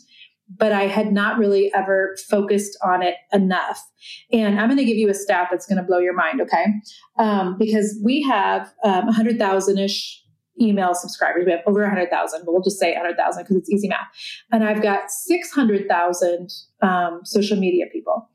but 0.49 0.71
I 0.71 0.87
had 0.87 1.11
not 1.11 1.37
really 1.37 1.73
ever 1.73 2.15
focused 2.29 2.77
on 2.83 3.01
it 3.01 3.15
enough. 3.31 3.81
And 4.31 4.59
I'm 4.59 4.67
going 4.67 4.77
to 4.77 4.85
give 4.85 4.97
you 4.97 5.09
a 5.09 5.13
stat 5.13 5.47
that's 5.49 5.65
going 5.65 5.77
to 5.77 5.83
blow 5.83 5.99
your 5.99 6.13
mind, 6.13 6.41
okay? 6.41 6.65
Um, 7.17 7.57
because 7.57 7.99
we 8.03 8.21
have 8.23 8.73
um, 8.83 9.05
100,000 9.05 9.77
ish 9.77 10.21
email 10.61 10.93
subscribers. 10.93 11.45
We 11.45 11.51
have 11.51 11.61
over 11.65 11.81
100,000, 11.81 12.41
but 12.45 12.51
we'll 12.51 12.61
just 12.61 12.79
say 12.79 12.91
100,000 12.93 13.43
because 13.43 13.55
it's 13.55 13.69
easy 13.69 13.87
math. 13.87 14.07
And 14.51 14.63
I've 14.63 14.81
got 14.81 15.09
600,000 15.09 16.49
um, 16.81 17.21
social 17.23 17.57
media 17.57 17.85
people. 17.91 18.29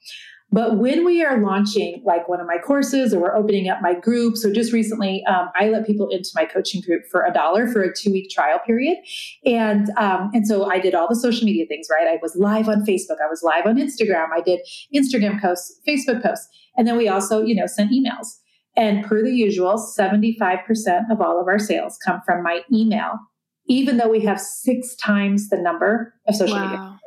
But 0.51 0.79
when 0.79 1.05
we 1.05 1.23
are 1.23 1.39
launching 1.39 2.03
like 2.07 2.27
one 2.27 2.41
of 2.41 2.47
my 2.47 2.57
courses 2.57 3.13
or 3.13 3.21
we're 3.21 3.37
opening 3.37 3.69
up 3.69 3.83
my 3.83 3.93
group, 3.93 4.37
so 4.37 4.51
just 4.51 4.73
recently 4.73 5.23
um, 5.27 5.51
I 5.55 5.69
let 5.69 5.87
people 5.87 6.09
into 6.09 6.31
my 6.35 6.47
coaching 6.47 6.81
group 6.81 7.03
for 7.11 7.23
a 7.23 7.33
dollar 7.33 7.67
for 7.67 7.83
a 7.83 7.95
two 7.95 8.11
week 8.11 8.31
trial 8.31 8.59
period, 8.67 8.97
and 9.45 9.91
um, 9.99 10.31
and 10.33 10.47
so 10.47 10.65
I 10.71 10.79
did 10.79 10.95
all 10.95 11.07
the 11.07 11.17
social 11.17 11.45
media 11.45 11.67
things. 11.67 11.89
Right, 11.91 12.09
I 12.09 12.19
was 12.23 12.35
live 12.35 12.69
on 12.69 12.87
Facebook, 12.87 13.21
I 13.23 13.29
was 13.29 13.43
live 13.43 13.67
on 13.67 13.77
Instagram, 13.77 14.29
I 14.33 14.41
did 14.41 14.61
Instagram 14.95 15.39
posts, 15.41 15.81
Facebook 15.87 16.23
posts, 16.23 16.49
and 16.79 16.89
then 16.89 16.97
we 16.97 17.09
also 17.09 17.43
you 17.43 17.55
know 17.55 17.67
sent 17.67 17.91
emails. 17.91 18.39
And 18.75 19.05
per 19.05 19.23
the 19.23 19.33
usual, 19.33 19.77
seventy 19.77 20.35
five 20.39 20.61
percent 20.67 21.13
of 21.13 21.21
all 21.21 21.39
of 21.39 21.47
our 21.47 21.59
sales 21.59 21.99
come 21.99 22.23
from 22.25 22.43
my 22.43 22.63
email, 22.73 23.19
even 23.67 23.99
though 23.99 24.09
we 24.09 24.21
have 24.21 24.41
six 24.41 24.97
times 24.97 25.51
the 25.51 25.59
number 25.59 26.15
of 26.27 26.37
social 26.37 26.57
wow. 26.57 26.65
media 26.65 26.98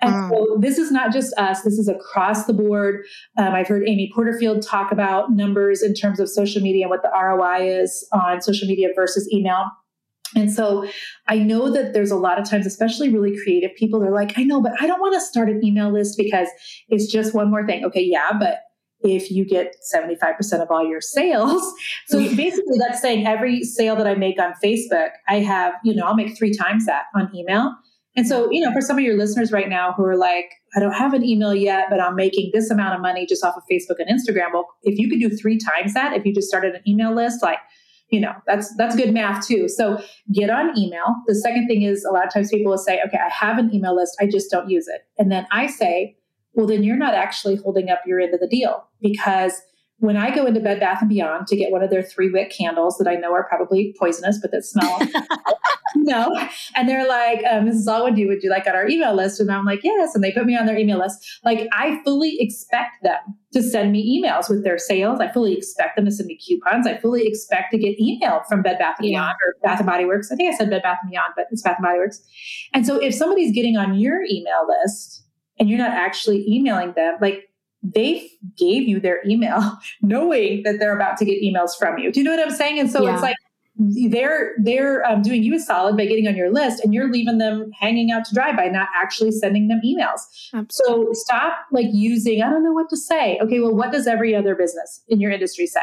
and 0.00 0.12
mm. 0.12 0.30
so 0.30 0.56
this 0.60 0.78
is 0.78 0.90
not 0.90 1.12
just 1.12 1.32
us, 1.38 1.62
this 1.62 1.78
is 1.78 1.88
across 1.88 2.46
the 2.46 2.52
board. 2.52 3.04
Um, 3.36 3.54
I've 3.54 3.68
heard 3.68 3.88
Amy 3.88 4.10
Porterfield 4.14 4.62
talk 4.62 4.92
about 4.92 5.32
numbers 5.32 5.82
in 5.82 5.94
terms 5.94 6.20
of 6.20 6.28
social 6.28 6.62
media 6.62 6.84
and 6.84 6.90
what 6.90 7.02
the 7.02 7.10
ROI 7.10 7.80
is 7.80 8.06
on 8.12 8.40
social 8.40 8.68
media 8.68 8.88
versus 8.94 9.28
email. 9.32 9.66
And 10.36 10.52
so 10.52 10.86
I 11.26 11.38
know 11.38 11.70
that 11.70 11.94
there's 11.94 12.10
a 12.10 12.16
lot 12.16 12.38
of 12.38 12.48
times, 12.48 12.66
especially 12.66 13.08
really 13.08 13.36
creative 13.42 13.74
people, 13.76 13.98
they're 13.98 14.12
like, 14.12 14.38
I 14.38 14.44
know, 14.44 14.60
but 14.60 14.72
I 14.80 14.86
don't 14.86 15.00
want 15.00 15.14
to 15.14 15.20
start 15.20 15.48
an 15.48 15.64
email 15.64 15.90
list 15.90 16.18
because 16.18 16.48
it's 16.88 17.10
just 17.10 17.34
one 17.34 17.50
more 17.50 17.66
thing. 17.66 17.84
Okay, 17.84 18.02
yeah, 18.02 18.32
but 18.38 18.58
if 19.00 19.30
you 19.30 19.44
get 19.46 19.76
75% 19.94 20.60
of 20.60 20.70
all 20.70 20.86
your 20.86 21.00
sales. 21.00 21.62
So 22.08 22.18
basically 22.36 22.78
that's 22.78 23.00
saying 23.00 23.26
every 23.26 23.62
sale 23.62 23.94
that 23.96 24.06
I 24.06 24.14
make 24.14 24.40
on 24.40 24.54
Facebook, 24.62 25.10
I 25.28 25.36
have, 25.36 25.74
you 25.84 25.94
know, 25.94 26.04
I'll 26.04 26.16
make 26.16 26.36
three 26.36 26.52
times 26.54 26.86
that 26.86 27.04
on 27.14 27.30
email. 27.34 27.74
And 28.18 28.26
so, 28.26 28.48
you 28.50 28.60
know, 28.60 28.72
for 28.72 28.80
some 28.80 28.98
of 28.98 29.04
your 29.04 29.16
listeners 29.16 29.52
right 29.52 29.68
now 29.68 29.92
who 29.92 30.04
are 30.04 30.16
like, 30.16 30.50
I 30.74 30.80
don't 30.80 30.92
have 30.92 31.14
an 31.14 31.24
email 31.24 31.54
yet, 31.54 31.86
but 31.88 32.00
I'm 32.00 32.16
making 32.16 32.50
this 32.52 32.68
amount 32.68 32.96
of 32.96 33.00
money 33.00 33.24
just 33.26 33.44
off 33.44 33.54
of 33.56 33.62
Facebook 33.70 34.00
and 34.00 34.08
Instagram. 34.10 34.52
Well, 34.52 34.66
if 34.82 34.98
you 34.98 35.08
could 35.08 35.20
do 35.20 35.30
three 35.30 35.56
times 35.56 35.94
that, 35.94 36.16
if 36.16 36.26
you 36.26 36.34
just 36.34 36.48
started 36.48 36.74
an 36.74 36.82
email 36.84 37.14
list, 37.14 37.44
like, 37.44 37.60
you 38.10 38.18
know, 38.20 38.32
that's 38.44 38.74
that's 38.76 38.96
good 38.96 39.14
math 39.14 39.46
too. 39.46 39.68
So 39.68 40.02
get 40.32 40.50
on 40.50 40.76
email. 40.76 41.14
The 41.28 41.36
second 41.36 41.68
thing 41.68 41.82
is 41.82 42.04
a 42.04 42.12
lot 42.12 42.26
of 42.26 42.32
times 42.32 42.50
people 42.50 42.72
will 42.72 42.76
say, 42.76 43.00
okay, 43.06 43.18
I 43.18 43.30
have 43.32 43.56
an 43.56 43.72
email 43.72 43.94
list, 43.94 44.16
I 44.20 44.26
just 44.26 44.50
don't 44.50 44.68
use 44.68 44.88
it. 44.88 45.02
And 45.16 45.30
then 45.30 45.46
I 45.52 45.68
say, 45.68 46.16
well, 46.54 46.66
then 46.66 46.82
you're 46.82 46.96
not 46.96 47.14
actually 47.14 47.54
holding 47.54 47.88
up 47.88 48.00
your 48.04 48.18
end 48.18 48.34
of 48.34 48.40
the 48.40 48.48
deal 48.48 48.82
because 49.00 49.52
when 49.98 50.16
I 50.16 50.34
go 50.34 50.44
into 50.44 50.58
Bed 50.58 50.80
Bath 50.80 51.02
and 51.02 51.08
Beyond 51.08 51.46
to 51.48 51.56
get 51.56 51.70
one 51.70 51.84
of 51.84 51.90
their 51.90 52.02
three 52.02 52.30
wick 52.30 52.50
candles 52.50 52.96
that 52.98 53.08
I 53.08 53.14
know 53.14 53.32
are 53.32 53.46
probably 53.48 53.94
poisonous, 53.96 54.40
but 54.40 54.50
that 54.50 54.64
smell, 54.64 54.98
no, 55.96 56.34
and 56.74 56.88
they're 56.88 57.06
like, 57.06 57.44
um, 57.44 57.66
"Mrs. 57.66 57.86
Allwood, 57.86 58.26
would 58.26 58.42
you 58.42 58.50
like 58.50 58.66
on 58.66 58.74
our 58.74 58.88
email 58.88 59.14
list?" 59.14 59.40
And 59.40 59.50
I'm 59.50 59.64
like, 59.64 59.80
"Yes," 59.82 60.14
and 60.14 60.22
they 60.22 60.32
put 60.32 60.46
me 60.46 60.56
on 60.56 60.66
their 60.66 60.78
email 60.78 60.98
list. 60.98 61.18
Like 61.44 61.68
I 61.72 62.02
fully 62.04 62.36
expect 62.40 63.02
them 63.02 63.18
to 63.52 63.62
send 63.62 63.92
me 63.92 64.20
emails 64.20 64.48
with 64.48 64.64
their 64.64 64.78
sales. 64.78 65.20
I 65.20 65.32
fully 65.32 65.54
expect 65.54 65.96
them 65.96 66.04
to 66.04 66.10
send 66.10 66.26
me 66.26 66.38
coupons. 66.38 66.86
I 66.86 66.98
fully 66.98 67.26
expect 67.26 67.72
to 67.72 67.78
get 67.78 67.98
email 68.00 68.42
from 68.48 68.62
Bed 68.62 68.78
Bath 68.78 68.96
and 68.98 69.06
Beyond 69.06 69.36
or 69.44 69.54
Bath 69.62 69.78
and 69.78 69.86
Body 69.86 70.04
Works. 70.04 70.30
I 70.30 70.36
think 70.36 70.52
I 70.52 70.56
said 70.56 70.70
Bed 70.70 70.82
Bath 70.82 70.98
and 71.02 71.10
Beyond, 71.10 71.32
but 71.36 71.46
it's 71.50 71.62
Bath 71.62 71.76
and 71.78 71.84
Body 71.84 71.98
Works. 71.98 72.20
And 72.74 72.86
so 72.86 72.96
if 72.96 73.14
somebody's 73.14 73.54
getting 73.54 73.76
on 73.76 73.98
your 73.98 74.22
email 74.22 74.66
list 74.68 75.24
and 75.58 75.68
you're 75.68 75.78
not 75.78 75.92
actually 75.92 76.44
emailing 76.48 76.92
them, 76.92 77.16
like 77.20 77.48
they 77.82 78.28
gave 78.56 78.88
you 78.88 79.00
their 79.00 79.20
email 79.26 79.78
knowing 80.02 80.62
that 80.64 80.78
they're 80.78 80.94
about 80.94 81.16
to 81.18 81.24
get 81.24 81.42
emails 81.42 81.70
from 81.78 81.98
you. 81.98 82.12
Do 82.12 82.20
you 82.20 82.24
know 82.24 82.36
what 82.36 82.44
I'm 82.46 82.54
saying? 82.54 82.78
And 82.78 82.90
so 82.90 83.04
yeah. 83.04 83.14
it's 83.14 83.22
like 83.22 83.36
they're 83.78 84.54
they're 84.62 85.04
um, 85.04 85.22
doing 85.22 85.42
you 85.42 85.54
a 85.54 85.60
solid 85.60 85.96
by 85.96 86.04
getting 86.04 86.26
on 86.26 86.36
your 86.36 86.52
list 86.52 86.82
and 86.84 86.92
you're 86.92 87.10
leaving 87.10 87.38
them 87.38 87.70
hanging 87.78 88.10
out 88.10 88.24
to 88.24 88.34
dry 88.34 88.54
by 88.54 88.66
not 88.68 88.88
actually 88.94 89.30
sending 89.30 89.68
them 89.68 89.80
emails. 89.84 90.20
Absolutely. 90.52 91.14
so 91.14 91.20
stop 91.20 91.58
like 91.72 91.86
using 91.92 92.42
i 92.42 92.50
don't 92.50 92.64
know 92.64 92.72
what 92.72 92.90
to 92.90 92.96
say. 92.96 93.38
Okay 93.42 93.60
well 93.60 93.74
what 93.74 93.92
does 93.92 94.06
every 94.06 94.34
other 94.34 94.54
business 94.54 95.02
in 95.08 95.20
your 95.20 95.30
industry 95.30 95.66
say 95.66 95.80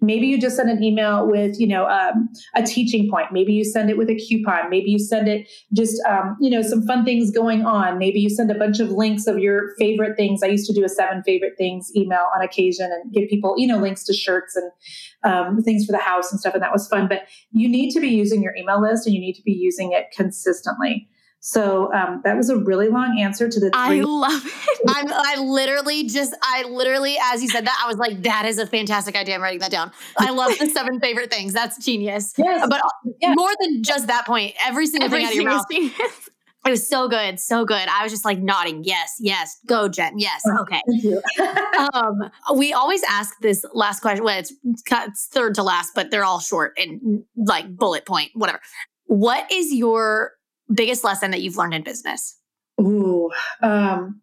Maybe 0.00 0.26
you 0.26 0.40
just 0.40 0.56
send 0.56 0.70
an 0.70 0.82
email 0.82 1.26
with, 1.28 1.58
you 1.58 1.66
know, 1.66 1.86
um, 1.86 2.28
a 2.54 2.62
teaching 2.62 3.10
point. 3.10 3.32
Maybe 3.32 3.52
you 3.52 3.64
send 3.64 3.90
it 3.90 3.96
with 3.96 4.08
a 4.10 4.16
coupon. 4.16 4.70
Maybe 4.70 4.90
you 4.90 4.98
send 4.98 5.28
it 5.28 5.48
just, 5.72 6.02
um, 6.04 6.36
you 6.40 6.50
know, 6.50 6.62
some 6.62 6.86
fun 6.86 7.04
things 7.04 7.30
going 7.30 7.64
on. 7.64 7.98
Maybe 7.98 8.20
you 8.20 8.30
send 8.30 8.50
a 8.50 8.54
bunch 8.54 8.80
of 8.80 8.90
links 8.90 9.26
of 9.26 9.38
your 9.38 9.74
favorite 9.78 10.16
things. 10.16 10.42
I 10.42 10.46
used 10.46 10.66
to 10.66 10.74
do 10.74 10.84
a 10.84 10.88
seven 10.88 11.22
favorite 11.22 11.54
things 11.56 11.90
email 11.96 12.26
on 12.34 12.42
occasion 12.42 12.90
and 12.92 13.12
give 13.12 13.28
people, 13.28 13.54
you 13.56 13.66
know, 13.66 13.78
links 13.78 14.04
to 14.04 14.12
shirts 14.12 14.56
and 14.56 14.70
um, 15.22 15.62
things 15.62 15.86
for 15.86 15.92
the 15.92 15.98
house 15.98 16.30
and 16.30 16.40
stuff. 16.40 16.54
And 16.54 16.62
that 16.62 16.72
was 16.72 16.88
fun. 16.88 17.08
But 17.08 17.22
you 17.52 17.68
need 17.68 17.92
to 17.92 18.00
be 18.00 18.08
using 18.08 18.42
your 18.42 18.54
email 18.56 18.80
list 18.80 19.06
and 19.06 19.14
you 19.14 19.20
need 19.20 19.34
to 19.34 19.42
be 19.42 19.52
using 19.52 19.92
it 19.92 20.06
consistently. 20.16 21.08
So 21.42 21.92
um, 21.94 22.20
that 22.24 22.36
was 22.36 22.50
a 22.50 22.56
really 22.58 22.88
long 22.88 23.18
answer 23.18 23.48
to 23.48 23.60
the. 23.60 23.70
Three- 23.70 24.00
I 24.00 24.00
love 24.02 24.42
it. 24.44 24.80
I'm, 24.88 25.06
I 25.10 25.42
literally 25.42 26.04
just, 26.04 26.34
I 26.42 26.64
literally, 26.64 27.16
as 27.22 27.42
you 27.42 27.48
said 27.48 27.66
that, 27.66 27.80
I 27.82 27.88
was 27.88 27.96
like, 27.96 28.22
that 28.22 28.44
is 28.44 28.58
a 28.58 28.66
fantastic 28.66 29.16
idea. 29.16 29.36
I'm 29.36 29.42
writing 29.42 29.60
that 29.60 29.70
down. 29.70 29.90
I 30.18 30.30
love 30.30 30.52
the 30.58 30.66
seven 30.66 31.00
favorite 31.00 31.32
things. 31.32 31.54
That's 31.54 31.82
genius. 31.82 32.34
Yes. 32.36 32.66
But 32.68 32.82
yes. 33.20 33.34
more 33.34 33.50
than 33.58 33.82
just 33.82 34.06
that 34.08 34.26
point, 34.26 34.54
every 34.62 34.86
single 34.86 35.06
every 35.06 35.20
thing 35.24 35.46
out 35.46 35.64
of 35.64 35.70
your 35.70 35.90
mouth. 35.90 36.10
It 36.66 36.70
was 36.72 36.86
so 36.86 37.08
good, 37.08 37.40
so 37.40 37.64
good. 37.64 37.88
I 37.88 38.02
was 38.02 38.12
just 38.12 38.26
like 38.26 38.38
nodding. 38.38 38.84
Yes, 38.84 39.14
yes. 39.18 39.56
Go, 39.66 39.88
Jen. 39.88 40.18
Yes. 40.18 40.42
Okay. 40.58 40.82
um, 41.94 42.30
we 42.54 42.74
always 42.74 43.02
ask 43.08 43.34
this 43.40 43.64
last 43.72 44.00
question. 44.00 44.24
Well, 44.24 44.38
it's, 44.38 44.52
it's 44.62 45.26
third 45.28 45.54
to 45.54 45.62
last, 45.62 45.92
but 45.94 46.10
they're 46.10 46.22
all 46.22 46.38
short 46.38 46.74
and 46.76 47.22
like 47.34 47.74
bullet 47.74 48.04
point, 48.04 48.32
whatever. 48.34 48.60
What 49.06 49.50
is 49.50 49.72
your 49.72 50.32
biggest 50.72 51.04
lesson 51.04 51.30
that 51.30 51.42
you've 51.42 51.56
learned 51.56 51.74
in 51.74 51.82
business? 51.82 52.36
Ooh, 52.80 53.30
um, 53.62 54.20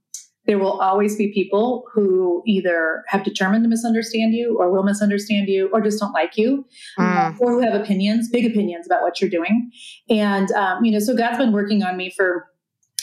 there 0.47 0.57
will 0.57 0.79
always 0.79 1.15
be 1.17 1.31
people 1.33 1.83
who 1.93 2.41
either 2.47 3.03
have 3.07 3.23
determined 3.23 3.63
to 3.65 3.69
misunderstand 3.69 4.33
you 4.33 4.57
or 4.57 4.71
will 4.71 4.83
misunderstand 4.83 5.49
you 5.49 5.69
or 5.73 5.81
just 5.81 5.99
don't 5.99 6.13
like 6.13 6.37
you 6.37 6.65
mm. 6.97 7.39
or 7.39 7.51
who 7.51 7.59
have 7.59 7.73
opinions, 7.73 8.29
big 8.29 8.45
opinions 8.45 8.85
about 8.87 9.01
what 9.01 9.19
you're 9.19 9.29
doing. 9.29 9.69
And, 10.09 10.49
um, 10.53 10.83
you 10.83 10.91
know, 10.91 10.99
so 10.99 11.15
God's 11.15 11.37
been 11.37 11.51
working 11.51 11.83
on 11.83 11.97
me 11.97 12.11
for 12.15 12.47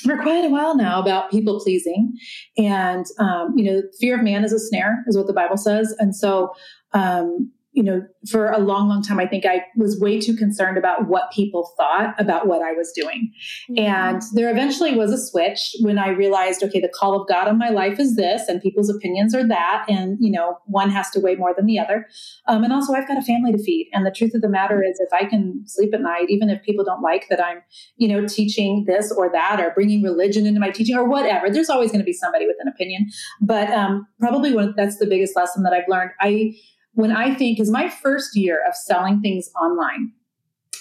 for 0.03 0.21
quite 0.21 0.45
a 0.45 0.49
while 0.49 0.77
now 0.77 1.01
about 1.01 1.31
people 1.31 1.61
pleasing 1.61 2.13
and 2.59 3.07
um, 3.19 3.55
you 3.57 3.65
know 3.65 3.83
fear 3.99 4.17
of 4.17 4.23
man 4.23 4.45
is 4.45 4.53
a 4.53 4.59
snare 4.59 5.03
is 5.07 5.17
what 5.17 5.27
the 5.27 5.33
bible 5.33 5.57
says 5.57 5.95
and 5.99 6.15
so 6.15 6.53
um, 6.93 7.51
you 7.75 7.83
know, 7.83 8.07
for 8.31 8.51
a 8.51 8.59
long, 8.59 8.89
long 8.89 9.03
time, 9.03 9.19
I 9.19 9.27
think 9.27 9.45
I 9.45 9.65
was 9.77 9.99
way 10.01 10.21
too 10.21 10.37
concerned 10.37 10.79
about 10.79 11.09
what 11.09 11.33
people 11.33 11.73
thought 11.77 12.15
about 12.21 12.47
what 12.47 12.63
I 12.63 12.73
was 12.73 12.93
doing. 12.95 13.33
Mm-hmm. 13.69 13.85
And 13.85 14.23
there 14.33 14.49
eventually 14.49 14.95
was 14.95 15.11
a 15.11 15.19
switch 15.19 15.75
when 15.81 15.99
I 15.99 16.11
realized, 16.11 16.63
okay, 16.63 16.81
the 16.81 16.89
call 16.89 17.21
of 17.21 17.27
God 17.29 17.49
on 17.49 17.59
my 17.59 17.71
life 17.71 17.99
is 17.99 18.15
this, 18.15 18.47
and 18.47 18.63
people's 18.63 18.89
opinions 18.89 19.35
are 19.35 19.47
that. 19.49 19.87
And, 19.89 20.17
you 20.21 20.31
know, 20.31 20.59
one 20.67 20.89
has 20.91 21.11
to 21.11 21.21
weigh 21.21 21.35
more 21.35 21.53
than 21.53 21.67
the 21.67 21.81
other. 21.81 22.07
Um, 22.47 22.63
and 22.63 22.73
also, 22.73 22.93
I've 22.93 23.09
got 23.09 23.19
a 23.19 23.23
family 23.23 23.51
to 23.51 23.59
feed. 23.59 23.91
And 23.93 24.07
the 24.07 24.13
truth 24.13 24.35
of 24.35 24.43
the 24.43 24.49
matter 24.49 24.81
is, 24.81 25.01
if 25.01 25.13
I 25.13 25.25
can 25.25 25.65
sleep 25.67 25.93
at 25.93 26.01
night, 26.01 26.31
even 26.31 26.51
if 26.51 26.63
people 26.63 26.85
don't 26.85 27.03
like 27.03 27.27
that 27.29 27.45
I'm, 27.45 27.61
you 27.97 28.07
know, 28.07 28.25
teaching 28.25 28.85
this 28.87 29.11
or 29.11 29.33
that 29.33 29.61
or 29.61 29.73
bringing 29.75 30.01
religion 30.01 30.47
into 30.47 30.61
my 30.61 30.71
teaching 30.71 30.97
or 30.97 31.09
whatever, 31.09 31.51
there's 31.51 31.71
always 31.71 31.91
going 31.91 32.03
to 32.03 32.05
be 32.05 32.13
somebody 32.13 32.47
with 32.47 32.57
an 32.61 32.69
opinion. 32.69 33.09
But 33.41 33.69
um, 33.71 34.07
probably 34.21 34.55
one, 34.55 34.75
that's 34.77 34.99
the 34.99 35.07
biggest 35.07 35.35
lesson 35.35 35.65
that 35.65 35.73
I've 35.73 35.89
learned. 35.89 36.13
I, 36.21 36.55
when 36.95 37.11
I 37.11 37.35
think 37.35 37.61
is 37.61 37.71
my 37.71 37.89
first 37.89 38.37
year 38.37 38.61
of 38.67 38.75
selling 38.75 39.21
things 39.21 39.51
online. 39.61 40.13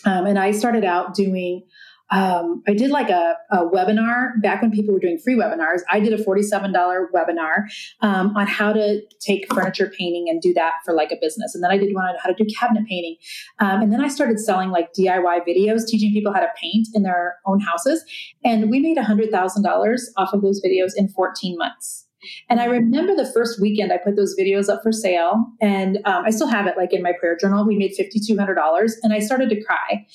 Um, 0.05 0.25
and 0.25 0.37
I 0.37 0.51
started 0.51 0.83
out 0.83 1.13
doing, 1.13 1.63
um, 2.11 2.61
I 2.67 2.73
did 2.73 2.91
like 2.91 3.09
a, 3.09 3.35
a, 3.51 3.65
webinar 3.65 4.39
back 4.41 4.61
when 4.61 4.69
people 4.69 4.93
were 4.93 4.99
doing 4.99 5.17
free 5.17 5.35
webinars. 5.35 5.79
I 5.89 5.99
did 5.99 6.13
a 6.13 6.23
$47 6.23 6.73
webinar 7.13 7.63
um, 8.01 8.35
on 8.35 8.45
how 8.45 8.73
to 8.73 9.01
take 9.19 9.51
furniture 9.51 9.91
painting 9.97 10.25
and 10.29 10.41
do 10.41 10.53
that 10.53 10.73
for 10.85 10.93
like 10.93 11.11
a 11.11 11.15
business. 11.19 11.55
And 11.55 11.63
then 11.63 11.71
I 11.71 11.77
did 11.77 11.93
one 11.95 12.05
on 12.05 12.15
how 12.21 12.29
to 12.29 12.35
do 12.35 12.45
cabinet 12.53 12.85
painting. 12.87 13.15
Um, 13.59 13.81
and 13.81 13.93
then 13.93 14.01
I 14.01 14.09
started 14.09 14.39
selling 14.39 14.69
like 14.69 14.93
DIY 14.93 15.47
videos, 15.47 15.87
teaching 15.87 16.11
people 16.11 16.33
how 16.33 16.41
to 16.41 16.49
paint 16.61 16.89
in 16.93 17.03
their 17.03 17.37
own 17.45 17.61
houses. 17.61 18.03
And 18.43 18.69
we 18.69 18.79
made 18.79 18.97
$100,000 18.97 19.99
off 20.17 20.33
of 20.33 20.41
those 20.41 20.61
videos 20.63 20.91
in 20.95 21.07
14 21.07 21.57
months. 21.57 22.05
And 22.49 22.59
I 22.59 22.65
remember 22.65 23.15
the 23.15 23.31
first 23.31 23.59
weekend 23.61 23.91
I 23.91 23.97
put 23.97 24.15
those 24.15 24.35
videos 24.39 24.69
up 24.69 24.81
for 24.83 24.91
sale, 24.91 25.45
and 25.61 25.97
um, 26.05 26.25
I 26.25 26.29
still 26.29 26.47
have 26.47 26.67
it 26.67 26.77
like 26.77 26.93
in 26.93 27.01
my 27.01 27.13
prayer 27.19 27.37
journal. 27.39 27.65
We 27.65 27.77
made 27.77 27.93
$5,200, 27.99 28.91
and 29.03 29.13
I 29.13 29.19
started 29.19 29.49
to 29.49 29.63
cry. 29.63 30.05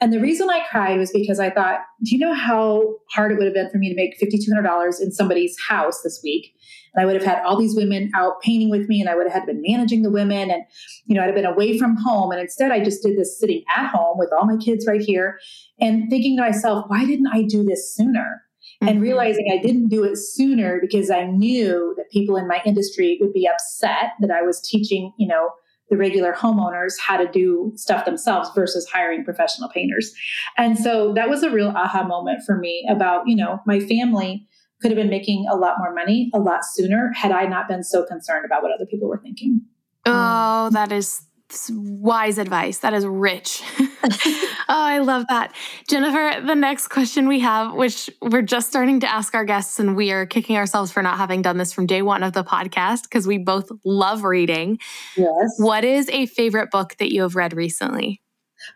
And 0.00 0.12
the 0.12 0.20
reason 0.20 0.48
I 0.48 0.64
cried 0.70 0.98
was 0.98 1.10
because 1.10 1.40
I 1.40 1.50
thought, 1.50 1.80
do 2.04 2.14
you 2.14 2.20
know 2.24 2.32
how 2.32 2.94
hard 3.10 3.32
it 3.32 3.38
would 3.38 3.46
have 3.46 3.54
been 3.54 3.70
for 3.70 3.78
me 3.78 3.88
to 3.88 3.96
make 3.96 4.18
$5,200 4.20 5.00
in 5.00 5.10
somebody's 5.10 5.56
house 5.68 6.02
this 6.02 6.20
week? 6.22 6.54
And 6.94 7.02
I 7.02 7.04
would 7.04 7.20
have 7.20 7.24
had 7.24 7.44
all 7.44 7.58
these 7.58 7.74
women 7.74 8.10
out 8.14 8.40
painting 8.40 8.70
with 8.70 8.88
me, 8.88 9.00
and 9.00 9.10
I 9.10 9.16
would 9.16 9.26
have 9.26 9.34
had 9.34 9.46
been 9.46 9.62
managing 9.66 10.02
the 10.02 10.10
women, 10.10 10.50
and 10.50 10.62
you 11.06 11.14
know, 11.14 11.22
I'd 11.22 11.26
have 11.26 11.34
been 11.34 11.44
away 11.44 11.78
from 11.78 11.96
home. 11.96 12.30
And 12.30 12.40
instead, 12.40 12.70
I 12.70 12.82
just 12.82 13.02
did 13.02 13.18
this 13.18 13.38
sitting 13.40 13.64
at 13.76 13.88
home 13.88 14.18
with 14.18 14.30
all 14.32 14.46
my 14.46 14.56
kids 14.56 14.86
right 14.86 15.00
here, 15.00 15.38
and 15.80 16.08
thinking 16.08 16.36
to 16.36 16.42
myself, 16.42 16.84
why 16.88 17.04
didn't 17.04 17.28
I 17.32 17.42
do 17.42 17.64
this 17.64 17.94
sooner? 17.94 18.42
And 18.80 18.90
mm-hmm. 18.90 19.00
realizing 19.00 19.50
I 19.52 19.60
didn't 19.60 19.88
do 19.88 20.04
it 20.04 20.16
sooner 20.16 20.78
because 20.80 21.10
I 21.10 21.24
knew 21.24 21.94
that 21.96 22.10
people 22.10 22.36
in 22.36 22.46
my 22.46 22.60
industry 22.64 23.18
would 23.20 23.32
be 23.32 23.48
upset 23.48 24.12
that 24.20 24.30
I 24.30 24.42
was 24.42 24.60
teaching, 24.60 25.12
you 25.18 25.26
know, 25.26 25.50
the 25.90 25.96
regular 25.96 26.32
homeowners 26.32 26.98
how 27.00 27.16
to 27.16 27.26
do 27.26 27.72
stuff 27.74 28.04
themselves 28.04 28.50
versus 28.54 28.86
hiring 28.92 29.24
professional 29.24 29.68
painters. 29.70 30.12
And 30.56 30.78
so 30.78 31.14
that 31.14 31.28
was 31.28 31.42
a 31.42 31.50
real 31.50 31.68
aha 31.68 32.04
moment 32.06 32.42
for 32.44 32.58
me 32.58 32.86
about, 32.90 33.26
you 33.26 33.34
know, 33.34 33.60
my 33.66 33.80
family 33.80 34.46
could 34.80 34.90
have 34.90 34.96
been 34.96 35.10
making 35.10 35.46
a 35.50 35.56
lot 35.56 35.76
more 35.78 35.92
money 35.92 36.30
a 36.34 36.38
lot 36.38 36.64
sooner 36.64 37.10
had 37.14 37.32
I 37.32 37.46
not 37.46 37.68
been 37.68 37.82
so 37.82 38.04
concerned 38.04 38.44
about 38.44 38.62
what 38.62 38.72
other 38.72 38.86
people 38.86 39.08
were 39.08 39.18
thinking. 39.18 39.62
Oh, 40.06 40.70
that 40.72 40.92
is 40.92 41.22
wise 41.70 42.38
advice. 42.38 42.78
That 42.78 42.94
is 42.94 43.06
rich. 43.06 43.62
oh, 43.80 44.56
I 44.68 44.98
love 44.98 45.26
that. 45.28 45.54
Jennifer, 45.88 46.44
the 46.46 46.54
next 46.54 46.88
question 46.88 47.28
we 47.28 47.40
have, 47.40 47.74
which 47.74 48.10
we're 48.20 48.42
just 48.42 48.68
starting 48.68 49.00
to 49.00 49.10
ask 49.10 49.34
our 49.34 49.44
guests, 49.44 49.78
and 49.78 49.96
we 49.96 50.12
are 50.12 50.26
kicking 50.26 50.56
ourselves 50.56 50.92
for 50.92 51.02
not 51.02 51.16
having 51.16 51.42
done 51.42 51.58
this 51.58 51.72
from 51.72 51.86
day 51.86 52.02
one 52.02 52.22
of 52.22 52.32
the 52.32 52.44
podcast 52.44 53.02
because 53.04 53.26
we 53.26 53.38
both 53.38 53.70
love 53.84 54.24
reading. 54.24 54.78
Yes. 55.16 55.54
What 55.58 55.84
is 55.84 56.08
a 56.10 56.26
favorite 56.26 56.70
book 56.70 56.96
that 56.98 57.12
you 57.12 57.22
have 57.22 57.34
read 57.34 57.54
recently? 57.54 58.20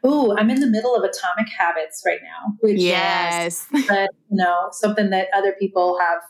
Oh, 0.05 0.37
I'm 0.37 0.49
in 0.49 0.61
the 0.61 0.67
middle 0.67 0.95
of 0.95 1.03
Atomic 1.03 1.49
Habits 1.59 2.03
right 2.07 2.21
now, 2.23 2.55
which 2.61 2.81
yes. 2.81 3.67
is, 3.73 3.89
you 3.91 4.07
know, 4.31 4.69
something 4.71 5.11
that 5.11 5.29
other 5.35 5.55
people 5.59 5.99
have 5.99 6.21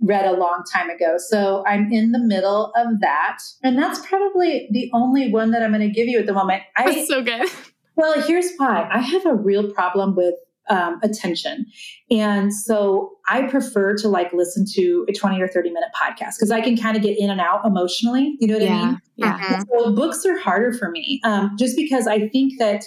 read 0.00 0.24
a 0.24 0.32
long 0.32 0.62
time 0.72 0.90
ago. 0.90 1.16
So 1.18 1.64
I'm 1.66 1.92
in 1.92 2.12
the 2.12 2.18
middle 2.18 2.72
of 2.76 3.00
that. 3.00 3.38
And 3.62 3.78
that's 3.78 4.04
probably 4.06 4.68
the 4.70 4.90
only 4.94 5.30
one 5.30 5.50
that 5.50 5.62
I'm 5.62 5.72
going 5.72 5.80
to 5.80 5.90
give 5.92 6.08
you 6.08 6.18
at 6.18 6.26
the 6.26 6.32
moment. 6.32 6.62
I, 6.76 6.94
that's 6.94 7.08
so 7.08 7.22
good. 7.22 7.48
Well, 7.98 8.22
here's 8.22 8.54
why 8.58 8.88
I 8.92 9.00
have 9.00 9.26
a 9.26 9.34
real 9.34 9.72
problem 9.72 10.14
with 10.14 10.36
um, 10.70 11.00
attention. 11.02 11.66
And 12.12 12.54
so 12.54 13.16
I 13.28 13.42
prefer 13.48 13.96
to 13.96 14.08
like 14.08 14.32
listen 14.32 14.64
to 14.74 15.04
a 15.08 15.12
20 15.12 15.40
or 15.40 15.48
30 15.48 15.70
minute 15.70 15.88
podcast 16.00 16.36
because 16.36 16.52
I 16.52 16.60
can 16.60 16.76
kind 16.76 16.96
of 16.96 17.02
get 17.02 17.18
in 17.18 17.28
and 17.28 17.40
out 17.40 17.64
emotionally. 17.64 18.36
You 18.38 18.46
know 18.46 18.54
what 18.54 18.62
yeah, 18.62 18.72
I 18.72 18.86
mean? 18.86 19.00
Yeah. 19.16 19.62
So 19.72 19.92
books 19.92 20.24
are 20.26 20.38
harder 20.38 20.72
for 20.72 20.90
me 20.90 21.20
um, 21.24 21.56
just 21.58 21.76
because 21.76 22.06
I 22.06 22.28
think 22.28 22.60
that 22.60 22.84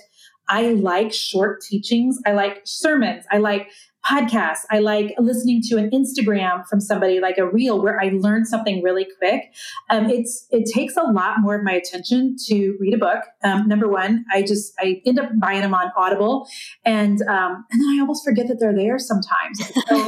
I 0.48 0.70
like 0.70 1.14
short 1.14 1.62
teachings. 1.62 2.18
I 2.26 2.32
like 2.32 2.62
sermons. 2.64 3.26
I 3.32 3.40
like 3.40 3.70
podcasts. 4.10 4.62
I 4.70 4.80
like 4.80 5.14
listening 5.20 5.62
to 5.70 5.78
an 5.78 5.90
Instagram 5.92 6.66
from 6.68 6.80
somebody 6.80 7.20
like 7.20 7.38
a 7.38 7.48
reel 7.48 7.82
where 7.82 8.00
I 8.00 8.12
learn 8.14 8.46
something 8.46 8.82
really 8.82 9.08
quick. 9.18 9.54
Um, 9.90 10.10
it's 10.10 10.48
it 10.52 10.70
takes 10.74 10.98
a 10.98 11.04
lot 11.04 11.40
more 11.40 11.56
of 11.56 11.64
my 11.64 11.74
attention 11.74 12.36
to 12.48 12.78
read 12.80 12.94
a 12.94 12.98
book. 12.98 13.24
Um, 13.44 13.68
number 13.68 13.88
one, 13.88 14.26
I 14.32 14.42
just 14.42 14.74
I 14.80 15.02
end 15.06 15.20
up 15.20 15.30
buying 15.40 15.62
them 15.62 15.74
on 15.74 15.92
Audible, 15.96 16.48
and 16.86 17.22
um, 17.24 17.66
and 17.72 17.82
then 17.82 17.98
I 17.98 18.02
almost 18.02 18.24
forget 18.24 18.48
that 18.48 18.60
they're 18.60 18.76
there 18.76 19.00
sometimes. 19.00 19.60
So 19.60 20.08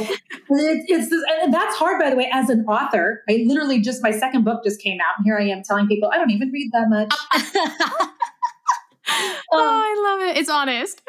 it, 0.50 0.84
it's 0.88 1.12
and 1.42 1.52
that's 1.52 1.76
hard, 1.76 2.00
by 2.00 2.10
the 2.10 2.16
way. 2.16 2.28
As 2.32 2.50
an 2.50 2.64
author, 2.66 3.22
I 3.28 3.44
literally 3.46 3.80
just 3.80 4.02
my 4.02 4.10
second 4.10 4.44
book 4.44 4.64
just 4.64 4.80
came 4.80 4.98
out, 5.00 5.14
and 5.18 5.24
here 5.24 5.38
I 5.38 5.44
am 5.44 5.62
telling 5.62 5.86
people 5.86 6.10
I 6.12 6.18
don't 6.18 6.30
even 6.30 6.50
read 6.50 6.70
that 6.72 6.88
much. 6.88 7.14
oh, 9.08 9.38
I 9.52 10.02
love 10.02 10.28
it. 10.30 10.38
It's 10.38 10.50
honest. 10.50 11.02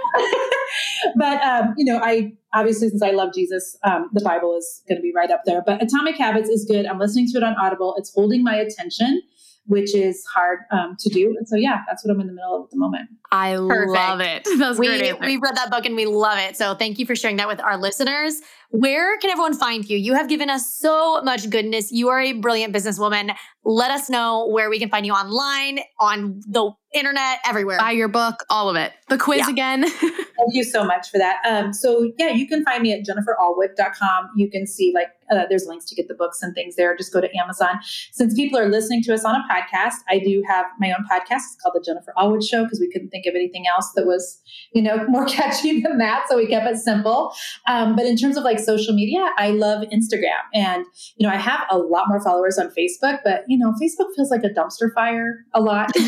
but 1.15 1.41
um, 1.41 1.73
you 1.77 1.85
know, 1.85 1.99
I 2.03 2.33
obviously 2.53 2.89
since 2.89 3.01
I 3.01 3.11
love 3.11 3.33
Jesus, 3.33 3.77
um, 3.83 4.09
the 4.13 4.23
Bible 4.23 4.55
is 4.57 4.83
going 4.87 4.97
to 4.97 5.01
be 5.01 5.13
right 5.15 5.31
up 5.31 5.41
there. 5.45 5.61
But 5.65 5.81
Atomic 5.81 6.17
Habits 6.17 6.49
is 6.49 6.65
good. 6.65 6.85
I'm 6.85 6.99
listening 6.99 7.27
to 7.31 7.37
it 7.37 7.43
on 7.43 7.55
Audible. 7.55 7.95
It's 7.97 8.13
holding 8.13 8.43
my 8.43 8.55
attention, 8.55 9.21
which 9.67 9.95
is 9.95 10.23
hard 10.33 10.59
um, 10.71 10.95
to 10.99 11.09
do. 11.09 11.35
And 11.37 11.47
so, 11.47 11.55
yeah, 11.55 11.81
that's 11.87 12.05
what 12.05 12.13
I'm 12.13 12.21
in 12.21 12.27
the 12.27 12.33
middle 12.33 12.55
of 12.55 12.63
at 12.65 12.71
the 12.71 12.77
moment. 12.77 13.09
I 13.31 13.55
Perfect. 13.55 13.91
love 13.91 14.21
it. 14.21 14.47
That's 14.57 14.79
we, 14.79 14.87
we 15.13 15.37
read 15.37 15.55
that 15.55 15.69
book 15.69 15.85
and 15.85 15.95
we 15.95 16.05
love 16.05 16.37
it. 16.37 16.55
So 16.55 16.73
thank 16.75 16.99
you 16.99 17.05
for 17.05 17.15
sharing 17.15 17.37
that 17.37 17.47
with 17.47 17.59
our 17.59 17.77
listeners. 17.77 18.39
Where 18.71 19.17
can 19.19 19.29
everyone 19.29 19.53
find 19.53 19.87
you? 19.89 19.97
You 19.97 20.13
have 20.13 20.27
given 20.27 20.49
us 20.49 20.73
so 20.73 21.21
much 21.21 21.49
goodness. 21.49 21.91
You 21.91 22.09
are 22.09 22.19
a 22.19 22.33
brilliant 22.33 22.73
businesswoman. 22.73 23.35
Let 23.63 23.91
us 23.91 24.09
know 24.09 24.47
where 24.47 24.69
we 24.69 24.79
can 24.79 24.89
find 24.89 25.05
you 25.05 25.13
online, 25.13 25.79
on 25.99 26.41
the 26.47 26.71
internet, 26.93 27.39
everywhere. 27.45 27.77
Buy 27.77 27.91
your 27.91 28.07
book, 28.07 28.43
all 28.49 28.69
of 28.69 28.75
it. 28.75 28.93
The 29.09 29.17
quiz 29.17 29.39
yeah. 29.39 29.49
again. 29.49 29.89
Thank 29.89 30.53
you 30.53 30.63
so 30.63 30.83
much 30.83 31.09
for 31.09 31.17
that. 31.17 31.37
Um, 31.47 31.73
so 31.73 32.11
yeah, 32.17 32.29
you 32.29 32.47
can 32.47 32.63
find 32.63 32.83
me 32.83 32.93
at 32.93 33.05
jenniferallwood.com. 33.05 34.31
You 34.35 34.49
can 34.49 34.67
see 34.67 34.91
like 34.93 35.07
uh, 35.31 35.45
there's 35.49 35.65
links 35.65 35.85
to 35.85 35.95
get 35.95 36.07
the 36.07 36.13
books 36.13 36.41
and 36.41 36.53
things 36.53 36.75
there. 36.75 36.95
Just 36.95 37.11
go 37.11 37.21
to 37.21 37.35
Amazon. 37.37 37.79
Since 38.11 38.35
people 38.35 38.59
are 38.59 38.69
listening 38.69 39.01
to 39.03 39.13
us 39.13 39.25
on 39.25 39.35
a 39.35 39.43
podcast, 39.51 39.95
I 40.09 40.19
do 40.19 40.43
have 40.47 40.65
my 40.79 40.91
own 40.91 41.05
podcast. 41.11 41.41
It's 41.47 41.57
called 41.61 41.75
the 41.75 41.83
Jennifer 41.85 42.13
Allwood 42.17 42.47
Show 42.47 42.63
because 42.63 42.79
we 42.79 42.89
couldn't 42.91 43.09
think 43.09 43.25
of 43.25 43.35
anything 43.35 43.65
else 43.67 43.91
that 43.95 44.05
was, 44.05 44.41
you 44.73 44.81
know, 44.81 45.05
more 45.07 45.25
catchy 45.25 45.81
than 45.81 45.97
that. 45.97 46.25
So 46.29 46.37
we 46.37 46.47
kept 46.47 46.67
it 46.67 46.77
simple. 46.77 47.33
Um, 47.67 47.95
but 47.95 48.05
in 48.05 48.17
terms 48.17 48.37
of 48.37 48.43
like 48.43 48.54
social 48.59 48.93
media, 48.93 49.29
I 49.37 49.51
love 49.51 49.83
Instagram. 49.93 50.41
And, 50.53 50.85
you 51.17 51.27
know, 51.27 51.33
I 51.33 51.37
have 51.37 51.61
a 51.69 51.77
lot 51.77 52.07
more 52.07 52.21
followers 52.21 52.57
on 52.57 52.67
Facebook, 52.69 53.19
but, 53.23 53.43
you 53.47 53.57
know, 53.57 53.73
Facebook 53.81 54.13
feels 54.15 54.31
like 54.31 54.43
a 54.43 54.49
dumpster 54.49 54.93
fire 54.93 55.45
a 55.53 55.61
lot. 55.61 55.91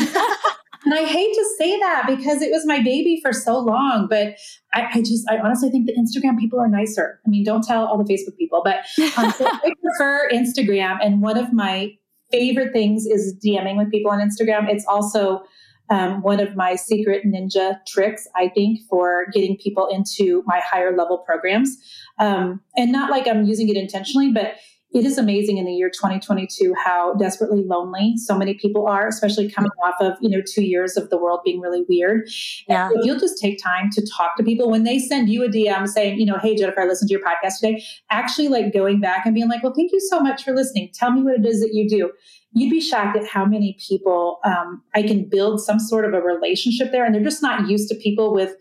And 0.84 0.94
I 0.94 1.04
hate 1.04 1.34
to 1.34 1.44
say 1.58 1.78
that 1.78 2.04
because 2.06 2.40
it 2.40 2.50
was 2.50 2.64
my 2.64 2.80
baby 2.82 3.20
for 3.20 3.32
so 3.32 3.58
long, 3.58 4.06
but 4.08 4.36
I, 4.72 4.88
I, 4.94 5.00
just, 5.00 5.28
I 5.28 5.38
honestly 5.38 5.70
think 5.70 5.86
the 5.86 5.94
Instagram 5.94 6.38
people 6.38 6.60
are 6.60 6.68
nicer. 6.68 7.20
I 7.26 7.28
mean, 7.28 7.44
don't 7.44 7.62
tell 7.62 7.84
all 7.84 8.02
the 8.02 8.10
Facebook 8.10 8.36
people, 8.36 8.62
but 8.64 8.76
um, 9.18 9.30
so 9.36 9.46
I 9.46 9.72
prefer 9.82 10.30
Instagram. 10.32 10.98
And 11.02 11.20
one 11.20 11.36
of 11.36 11.52
my 11.52 11.92
favorite 12.30 12.72
things 12.72 13.06
is 13.06 13.36
DMing 13.44 13.76
with 13.76 13.90
people 13.90 14.10
on 14.10 14.20
Instagram. 14.20 14.70
It's 14.70 14.84
also 14.86 15.42
um, 15.90 16.22
one 16.22 16.40
of 16.40 16.56
my 16.56 16.74
secret 16.76 17.24
ninja 17.24 17.76
tricks, 17.86 18.26
I 18.36 18.48
think, 18.48 18.80
for 18.88 19.26
getting 19.32 19.56
people 19.56 19.86
into 19.86 20.42
my 20.46 20.60
higher 20.64 20.96
level 20.96 21.18
programs. 21.18 21.76
Um, 22.18 22.60
and 22.76 22.92
not 22.92 23.10
like 23.10 23.26
I'm 23.26 23.44
using 23.44 23.68
it 23.68 23.76
intentionally, 23.76 24.32
but 24.32 24.56
it 24.90 25.04
is 25.04 25.18
amazing 25.18 25.58
in 25.58 25.66
the 25.66 25.72
year 25.72 25.90
2022 25.90 26.74
how 26.82 27.12
desperately 27.14 27.62
lonely 27.62 28.14
so 28.16 28.36
many 28.36 28.54
people 28.54 28.86
are, 28.86 29.06
especially 29.06 29.50
coming 29.50 29.70
off 29.84 29.94
of, 30.00 30.16
you 30.22 30.30
know, 30.30 30.40
two 30.40 30.62
years 30.62 30.96
of 30.96 31.10
the 31.10 31.18
world 31.18 31.40
being 31.44 31.60
really 31.60 31.84
weird. 31.88 32.28
Yeah. 32.68 32.88
if 32.94 33.04
you'll 33.04 33.18
just 33.18 33.38
take 33.38 33.62
time 33.62 33.90
to 33.92 34.06
talk 34.16 34.36
to 34.38 34.42
people 34.42 34.70
when 34.70 34.84
they 34.84 34.98
send 34.98 35.28
you 35.28 35.44
a 35.44 35.48
DM 35.48 35.86
saying, 35.86 36.18
you 36.18 36.24
know, 36.24 36.38
hey, 36.38 36.56
Jennifer, 36.56 36.80
I 36.80 36.86
listened 36.86 37.10
to 37.10 37.12
your 37.12 37.22
podcast 37.22 37.60
today, 37.60 37.84
actually 38.10 38.48
like 38.48 38.72
going 38.72 38.98
back 38.98 39.26
and 39.26 39.34
being 39.34 39.48
like, 39.48 39.62
well, 39.62 39.74
thank 39.74 39.92
you 39.92 40.00
so 40.00 40.20
much 40.20 40.42
for 40.42 40.54
listening. 40.54 40.90
Tell 40.94 41.10
me 41.10 41.22
what 41.22 41.34
it 41.34 41.44
is 41.44 41.60
that 41.60 41.74
you 41.74 41.86
do. 41.86 42.10
You'd 42.52 42.70
be 42.70 42.80
shocked 42.80 43.16
at 43.16 43.26
how 43.26 43.44
many 43.44 43.76
people 43.86 44.40
um, 44.44 44.82
I 44.94 45.02
can 45.02 45.28
build 45.28 45.60
some 45.60 45.78
sort 45.78 46.04
of 46.04 46.14
a 46.14 46.20
relationship 46.20 46.92
there. 46.92 47.04
And 47.04 47.14
they're 47.14 47.22
just 47.22 47.42
not 47.42 47.68
used 47.68 47.88
to 47.90 47.94
people 47.96 48.32
with 48.32 48.54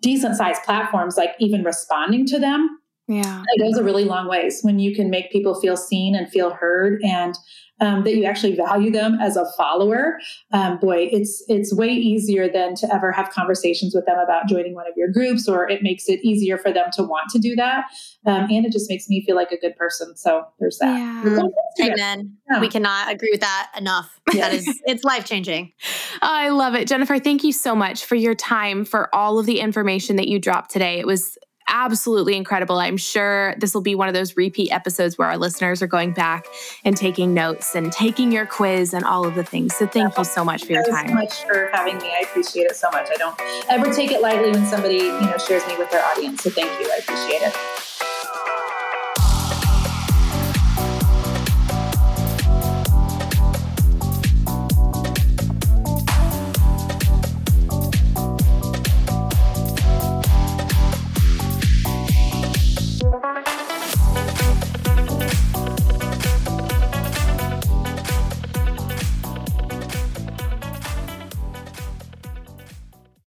decent 0.00 0.36
sized 0.36 0.62
platforms, 0.62 1.16
like 1.16 1.30
even 1.38 1.64
responding 1.64 2.26
to 2.26 2.38
them 2.38 2.78
yeah. 3.08 3.42
It 3.46 3.60
goes 3.60 3.78
a 3.78 3.84
really 3.84 4.04
long 4.04 4.28
ways 4.28 4.60
when 4.62 4.78
you 4.78 4.94
can 4.94 5.10
make 5.10 5.30
people 5.32 5.60
feel 5.60 5.76
seen 5.76 6.14
and 6.14 6.30
feel 6.30 6.50
heard 6.50 7.02
and 7.02 7.36
um, 7.82 8.04
that 8.04 8.14
you 8.14 8.24
actually 8.24 8.54
value 8.54 8.92
them 8.92 9.18
as 9.20 9.36
a 9.36 9.44
follower. 9.56 10.18
Um, 10.52 10.78
boy, 10.78 11.08
it's 11.10 11.44
it's 11.48 11.74
way 11.74 11.88
easier 11.88 12.48
than 12.48 12.76
to 12.76 12.94
ever 12.94 13.10
have 13.10 13.30
conversations 13.30 13.92
with 13.92 14.06
them 14.06 14.18
about 14.18 14.48
joining 14.48 14.74
one 14.74 14.86
of 14.86 14.92
your 14.96 15.08
groups, 15.08 15.48
or 15.48 15.68
it 15.68 15.82
makes 15.82 16.08
it 16.08 16.20
easier 16.22 16.56
for 16.56 16.72
them 16.72 16.86
to 16.92 17.02
want 17.02 17.28
to 17.30 17.40
do 17.40 17.56
that. 17.56 17.86
Um, 18.24 18.46
and 18.50 18.64
it 18.64 18.72
just 18.72 18.88
makes 18.88 19.08
me 19.08 19.24
feel 19.26 19.34
like 19.34 19.50
a 19.50 19.58
good 19.58 19.74
person. 19.76 20.16
So 20.16 20.44
there's 20.60 20.78
that. 20.78 20.96
Yeah. 20.96 21.90
Amen. 21.92 22.36
Yeah. 22.48 22.60
We 22.60 22.68
cannot 22.68 23.12
agree 23.12 23.30
with 23.32 23.40
that 23.40 23.72
enough. 23.76 24.18
Yeah. 24.32 24.48
That 24.48 24.54
is, 24.54 24.80
it's 24.86 25.04
life 25.04 25.26
changing. 25.26 25.72
I 26.22 26.48
love 26.48 26.74
it. 26.74 26.88
Jennifer, 26.88 27.18
thank 27.18 27.44
you 27.44 27.52
so 27.52 27.74
much 27.74 28.06
for 28.06 28.14
your 28.14 28.34
time, 28.34 28.86
for 28.86 29.14
all 29.14 29.38
of 29.38 29.44
the 29.44 29.60
information 29.60 30.16
that 30.16 30.26
you 30.26 30.38
dropped 30.38 30.70
today. 30.70 30.98
It 30.98 31.06
was 31.06 31.36
absolutely 31.68 32.36
incredible. 32.36 32.78
I'm 32.78 32.96
sure 32.96 33.54
this 33.58 33.74
will 33.74 33.80
be 33.80 33.94
one 33.94 34.08
of 34.08 34.14
those 34.14 34.36
repeat 34.36 34.70
episodes 34.70 35.18
where 35.18 35.28
our 35.28 35.36
listeners 35.36 35.82
are 35.82 35.86
going 35.86 36.12
back 36.12 36.46
and 36.84 36.96
taking 36.96 37.34
notes 37.34 37.74
and 37.74 37.92
taking 37.92 38.32
your 38.32 38.46
quiz 38.46 38.94
and 38.94 39.04
all 39.04 39.26
of 39.26 39.34
the 39.34 39.44
things. 39.44 39.74
So 39.74 39.86
thank 39.86 40.16
you 40.16 40.24
so 40.24 40.44
much 40.44 40.64
for 40.64 40.72
your 40.72 40.84
time. 40.84 41.08
Thank 41.08 41.08
you 41.08 41.30
so 41.30 41.44
much 41.44 41.44
for 41.44 41.70
having 41.72 41.98
me. 41.98 42.08
I 42.08 42.24
appreciate 42.24 42.64
it 42.64 42.76
so 42.76 42.90
much. 42.90 43.08
I 43.10 43.16
don't 43.16 43.38
ever 43.68 43.92
take 43.92 44.10
it 44.10 44.22
lightly 44.22 44.50
when 44.50 44.66
somebody, 44.66 44.96
you 44.96 45.20
know, 45.20 45.38
shares 45.38 45.66
me 45.66 45.76
with 45.78 45.90
their 45.90 46.04
audience. 46.04 46.42
So 46.42 46.50
thank 46.50 46.70
you. 46.80 46.90
I 46.90 46.98
appreciate 46.98 47.42
it. 47.42 47.91